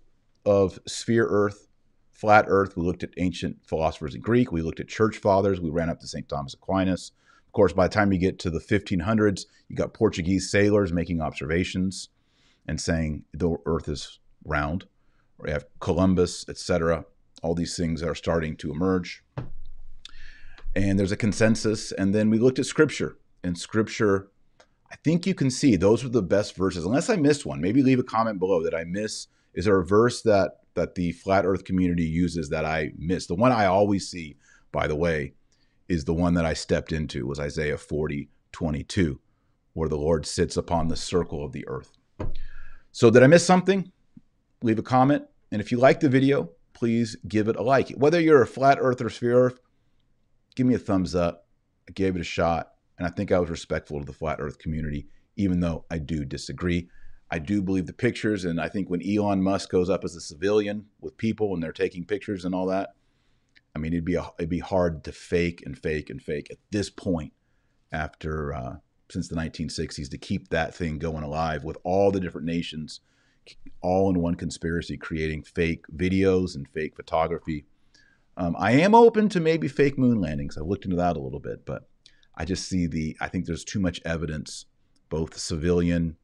of 0.45 0.79
sphere 0.87 1.27
Earth, 1.29 1.69
flat 2.13 2.47
Earth. 2.49 2.77
We 2.77 2.83
looked 2.83 3.03
at 3.03 3.11
ancient 3.17 3.59
philosophers 3.65 4.15
in 4.15 4.21
Greek. 4.21 4.51
We 4.51 4.63
looked 4.63 4.81
at 4.81 4.89
church 4.89 5.19
fathers. 5.19 5.61
We 5.61 5.71
ran 5.71 5.91
up 5.91 6.01
to 6.01 6.09
St. 6.09 6.29
Thomas 6.29 6.55
Aquinas. 6.55 7.13
Of 7.47 7.53
course, 7.53 7.73
by 7.73 7.89
the 7.89 7.95
time 7.95 8.13
you 8.13 8.19
get 8.19 8.39
to 8.41 8.51
the 8.51 8.61
1500s, 8.61 9.47
you 9.69 9.77
got 9.77 9.95
Portuguese 9.95 10.51
sailors 10.51 10.93
making 10.93 11.21
observations 11.21 12.09
and 12.67 12.81
saying 12.81 13.25
the 13.33 13.57
Earth 13.67 13.89
is 13.89 14.19
round. 14.45 14.85
We 15.39 15.51
have 15.51 15.67
Columbus, 15.81 16.45
etc. 16.49 17.05
All 17.43 17.55
these 17.55 17.77
things 17.77 18.03
are 18.03 18.15
starting 18.15 18.57
to 18.57 18.71
emerge. 18.71 19.23
And 20.75 20.99
there's 20.99 21.13
a 21.13 21.17
consensus. 21.17 21.93
And 21.93 22.15
then 22.15 22.31
we 22.31 22.39
looked 22.39 22.59
at 22.59 22.67
Scripture. 22.67 23.19
And 23.43 23.59
Scripture, 23.59 24.31
I 24.91 24.97
think 24.97 25.27
you 25.27 25.35
can 25.35 25.51
see 25.51 25.77
those 25.77 26.05
are 26.05 26.09
the 26.09 26.23
best 26.23 26.57
verses. 26.57 26.85
Unless 26.85 27.11
I 27.11 27.17
missed 27.17 27.47
one, 27.47 27.61
maybe 27.61 27.83
leave 27.83 27.99
a 27.99 28.05
comment 28.05 28.39
below 28.39 28.63
that 28.63 28.75
I 28.75 28.85
miss. 28.85 29.29
Is 29.55 29.65
there 29.65 29.79
a 29.79 29.85
verse 29.85 30.23
that 30.23 30.59
that 30.75 30.95
the 30.95 31.11
flat 31.11 31.45
Earth 31.45 31.65
community 31.65 32.05
uses 32.05 32.51
that 32.51 32.65
I 32.65 32.93
miss? 32.97 33.27
The 33.27 33.35
one 33.35 33.51
I 33.51 33.67
always 33.67 34.09
see, 34.09 34.37
by 34.71 34.87
the 34.87 34.97
way, 34.97 35.35
is 35.89 36.05
the 36.05 36.15
one 36.15 36.35
that 36.35 36.45
I 36.45 36.53
stepped 36.53 36.93
into 36.93 37.27
was 37.27 37.41
Isaiah 37.41 37.79
40, 37.79 38.29
22, 38.53 39.19
where 39.73 39.89
the 39.89 39.97
Lord 39.97 40.27
sits 40.27 40.57
upon 40.57 40.89
the 40.89 40.97
circle 40.97 41.45
of 41.45 41.53
the 41.53 41.67
earth. 41.67 41.97
So 42.93 43.11
did 43.11 43.23
I 43.23 43.27
miss 43.27 43.45
something? 43.45 43.91
Leave 44.63 44.79
a 44.79 44.83
comment. 44.83 45.25
And 45.51 45.61
if 45.61 45.73
you 45.73 45.79
like 45.79 46.01
the 46.01 46.09
video, 46.09 46.51
please 46.75 47.17
give 47.27 47.49
it 47.49 47.57
a 47.57 47.63
like. 47.63 47.91
Whether 47.91 48.21
you're 48.21 48.43
a 48.43 48.47
flat 48.47 48.79
earth 48.81 49.01
or 49.01 49.11
sphere 49.11 49.47
earth, 49.47 49.61
give 50.59 50.67
me 50.67 50.75
a 50.75 50.79
thumbs 50.79 51.15
up. 51.15 51.47
I 51.89 51.93
gave 51.93 52.17
it 52.17 52.21
a 52.21 52.25
shot. 52.25 52.73
And 52.99 53.07
I 53.07 53.11
think 53.11 53.31
I 53.31 53.39
was 53.39 53.49
respectful 53.49 54.01
to 54.01 54.05
the 54.05 54.13
flat 54.13 54.41
earth 54.41 54.59
community, 54.59 55.07
even 55.37 55.61
though 55.61 55.85
I 55.89 55.99
do 55.99 56.25
disagree. 56.25 56.89
I 57.31 57.39
do 57.39 57.63
believe 57.63 57.87
the 57.87 57.93
pictures. 57.93 58.45
And 58.45 58.61
I 58.61 58.69
think 58.69 58.91
when 58.91 59.09
Elon 59.09 59.41
Musk 59.41 59.71
goes 59.71 59.89
up 59.89 60.03
as 60.03 60.17
a 60.17 60.21
civilian 60.21 60.87
with 61.01 61.17
people 61.17 61.55
and 61.55 61.63
they're 61.63 61.71
taking 61.71 62.05
pictures 62.05 62.45
and 62.45 62.57
all 62.57 62.67
that, 62.67 62.95
I 63.77 63.79
mean, 63.79 63.93
it'd 63.93 64.05
be 64.05 64.17
a, 64.17 64.33
it'd 64.37 64.51
be 64.51 64.59
hard 64.59 65.05
to 65.05 65.13
fake 65.13 65.63
and 65.65 65.79
fake 65.79 66.11
and 66.11 66.21
fake 66.21 66.49
at 66.51 66.59
this 66.73 66.91
point 66.91 67.33
after 67.93 68.53
uh, 68.53 68.77
since 69.09 69.29
the 69.29 69.37
1960s 69.37 70.11
to 70.11 70.19
keep 70.19 70.49
that 70.49 70.75
thing 70.75 70.99
going 70.99 71.23
alive 71.23 71.63
with 71.63 71.79
all 71.85 72.11
the 72.11 72.19
different 72.19 72.49
nations 72.49 72.99
all 73.81 74.11
in 74.11 74.21
one 74.21 74.35
conspiracy 74.35 74.97
creating 74.97 75.45
fake 75.45 75.85
videos 75.97 76.57
and 76.57 76.69
fake 76.69 76.97
photography. 76.97 77.65
Um, 78.39 78.55
I 78.57 78.71
am 78.73 78.95
open 78.95 79.29
to 79.31 79.41
maybe 79.41 79.67
fake 79.67 79.99
moon 79.99 80.21
landings. 80.21 80.57
I've 80.57 80.67
looked 80.67 80.85
into 80.85 80.97
that 80.97 81.17
a 81.17 81.21
little 81.21 81.41
bit, 81.41 81.67
but 81.67 81.89
I 82.37 82.45
just 82.45 82.69
see 82.69 82.87
the, 82.87 83.17
I 83.21 83.27
think 83.27 83.47
there's 83.47 83.65
too 83.65 83.81
much 83.81 84.01
evidence, 84.05 84.67
both 85.09 85.37
civilian 85.37 86.17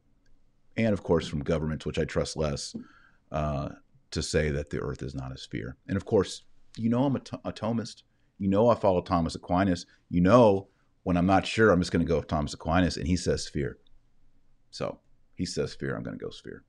and, 0.77 0.93
of 0.93 1.03
course, 1.03 1.27
from 1.27 1.41
governments, 1.41 1.85
which 1.85 1.99
I 1.99 2.05
trust 2.05 2.37
less, 2.37 2.73
uh, 3.33 3.69
to 4.11 4.23
say 4.23 4.49
that 4.49 4.69
the 4.69 4.79
earth 4.79 5.03
is 5.03 5.13
not 5.13 5.33
a 5.33 5.37
sphere. 5.37 5.75
And 5.89 5.97
of 5.97 6.05
course, 6.05 6.43
you 6.77 6.89
know 6.89 7.03
I'm 7.03 7.17
a, 7.17 7.21
a 7.43 7.51
Thomist. 7.51 8.03
You 8.37 8.47
know 8.47 8.69
I 8.69 8.75
follow 8.75 9.01
Thomas 9.01 9.35
Aquinas. 9.35 9.85
You 10.09 10.21
know 10.21 10.69
when 11.03 11.17
I'm 11.17 11.25
not 11.25 11.45
sure, 11.45 11.71
I'm 11.71 11.81
just 11.81 11.91
going 11.91 12.05
to 12.05 12.09
go 12.09 12.17
with 12.17 12.27
Thomas 12.27 12.53
Aquinas, 12.53 12.95
and 12.95 13.07
he 13.07 13.17
says 13.17 13.43
sphere. 13.43 13.77
So 14.71 14.99
he 15.35 15.45
says 15.45 15.73
sphere. 15.73 15.95
I'm 15.95 16.03
going 16.03 16.17
to 16.17 16.23
go 16.23 16.31
sphere. 16.31 16.63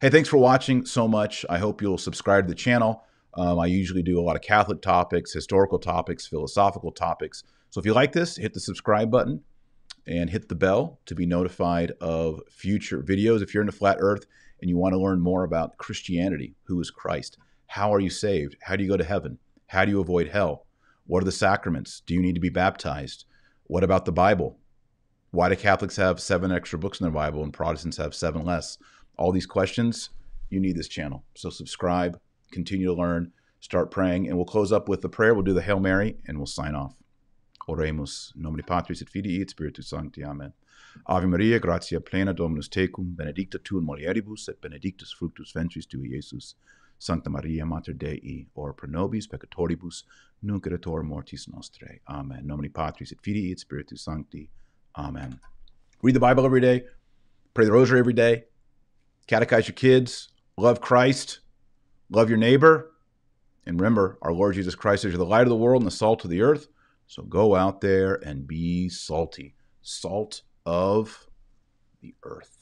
Hey, 0.00 0.10
thanks 0.10 0.28
for 0.28 0.38
watching 0.38 0.86
so 0.86 1.08
much. 1.08 1.44
I 1.50 1.58
hope 1.58 1.82
you'll 1.82 1.98
subscribe 1.98 2.44
to 2.44 2.48
the 2.48 2.54
channel. 2.54 3.04
Um, 3.34 3.58
I 3.58 3.66
usually 3.66 4.02
do 4.02 4.20
a 4.20 4.22
lot 4.22 4.36
of 4.36 4.42
Catholic 4.42 4.82
topics, 4.82 5.32
historical 5.32 5.78
topics, 5.78 6.26
philosophical 6.26 6.92
topics. 6.92 7.44
So 7.70 7.80
if 7.80 7.86
you 7.86 7.94
like 7.94 8.12
this, 8.12 8.36
hit 8.36 8.52
the 8.52 8.60
subscribe 8.60 9.10
button 9.10 9.42
and 10.06 10.28
hit 10.28 10.48
the 10.48 10.54
bell 10.54 10.98
to 11.06 11.14
be 11.14 11.26
notified 11.26 11.92
of 12.00 12.40
future 12.50 13.02
videos. 13.02 13.40
If 13.40 13.54
you're 13.54 13.62
into 13.62 13.72
flat 13.72 13.96
earth 14.00 14.26
and 14.60 14.68
you 14.68 14.76
want 14.76 14.92
to 14.92 15.00
learn 15.00 15.20
more 15.20 15.44
about 15.44 15.78
Christianity, 15.78 16.54
who 16.64 16.80
is 16.80 16.90
Christ? 16.90 17.38
How 17.66 17.94
are 17.94 18.00
you 18.00 18.10
saved? 18.10 18.56
How 18.62 18.76
do 18.76 18.84
you 18.84 18.90
go 18.90 18.96
to 18.96 19.04
heaven? 19.04 19.38
How 19.68 19.84
do 19.84 19.90
you 19.90 20.00
avoid 20.00 20.28
hell? 20.28 20.66
What 21.06 21.22
are 21.22 21.24
the 21.24 21.32
sacraments? 21.32 22.02
Do 22.06 22.14
you 22.14 22.20
need 22.20 22.34
to 22.34 22.40
be 22.40 22.50
baptized? 22.50 23.24
What 23.64 23.84
about 23.84 24.04
the 24.04 24.12
Bible? 24.12 24.58
Why 25.30 25.48
do 25.48 25.56
Catholics 25.56 25.96
have 25.96 26.20
seven 26.20 26.52
extra 26.52 26.78
books 26.78 27.00
in 27.00 27.04
their 27.04 27.10
Bible 27.10 27.42
and 27.42 27.52
Protestants 27.52 27.96
have 27.96 28.14
seven 28.14 28.44
less? 28.44 28.76
All 29.16 29.32
these 29.32 29.46
questions, 29.46 30.10
you 30.50 30.60
need 30.60 30.76
this 30.76 30.88
channel. 30.88 31.24
So 31.34 31.48
subscribe, 31.48 32.20
continue 32.52 32.86
to 32.86 32.94
learn, 32.94 33.32
start 33.60 33.90
praying, 33.90 34.28
and 34.28 34.36
we'll 34.36 34.44
close 34.44 34.72
up 34.72 34.88
with 34.88 35.00
the 35.00 35.08
prayer. 35.08 35.34
We'll 35.34 35.42
do 35.42 35.54
the 35.54 35.62
Hail 35.62 35.80
Mary 35.80 36.16
and 36.26 36.38
we'll 36.38 36.46
sign 36.46 36.74
off. 36.74 36.94
Oremus, 37.68 38.32
nomine 38.36 38.62
Patris 38.66 39.02
et 39.02 39.08
Filii 39.08 39.40
et 39.40 39.50
Spiritus 39.50 39.88
Sancti. 39.88 40.24
Amen. 40.24 40.52
Ave 41.06 41.26
Maria, 41.26 41.58
gratia 41.58 42.00
plena 42.00 42.34
Dominus 42.34 42.68
tecum, 42.68 43.16
benedicta 43.16 43.58
tu 43.58 43.78
in 43.78 43.86
mulieribus 43.86 44.48
et 44.48 44.60
benedictus 44.60 45.12
fructus 45.12 45.52
ventris 45.52 45.86
tui, 45.86 46.10
Iesus. 46.10 46.54
Sancta 46.98 47.30
Maria, 47.30 47.64
Mater 47.66 47.94
Dei, 47.94 48.46
ora 48.54 48.72
pro 48.72 48.88
nobis 48.88 49.26
peccatoribus, 49.26 50.04
nunc 50.42 50.66
et 50.66 50.86
mortis 51.04 51.48
nostrae. 51.48 51.98
Amen. 52.08 52.46
Nomine 52.46 52.72
Patris 52.72 53.12
et 53.12 53.20
Filii 53.22 53.52
et 53.52 53.58
Spiritus 53.58 54.02
Sancti. 54.02 54.50
Amen. 54.96 55.40
Read 56.02 56.14
the 56.14 56.20
Bible 56.20 56.44
every 56.44 56.60
day. 56.60 56.84
Pray 57.54 57.64
the 57.64 57.72
rosary 57.72 57.98
every 57.98 58.12
day. 58.12 58.44
Catechize 59.28 59.66
your 59.66 59.74
kids. 59.74 60.28
Love 60.56 60.80
Christ. 60.80 61.41
Love 62.12 62.28
your 62.28 62.38
neighbor. 62.38 62.92
And 63.64 63.80
remember, 63.80 64.18
our 64.20 64.34
Lord 64.34 64.54
Jesus 64.54 64.74
Christ 64.74 65.06
is 65.06 65.14
the 65.14 65.24
light 65.24 65.42
of 65.42 65.48
the 65.48 65.56
world 65.56 65.80
and 65.80 65.86
the 65.86 65.96
salt 65.96 66.24
of 66.24 66.30
the 66.30 66.42
earth. 66.42 66.68
So 67.06 67.22
go 67.22 67.54
out 67.56 67.80
there 67.80 68.16
and 68.16 68.46
be 68.46 68.90
salty. 68.90 69.54
Salt 69.80 70.42
of 70.66 71.26
the 72.02 72.14
earth. 72.22 72.61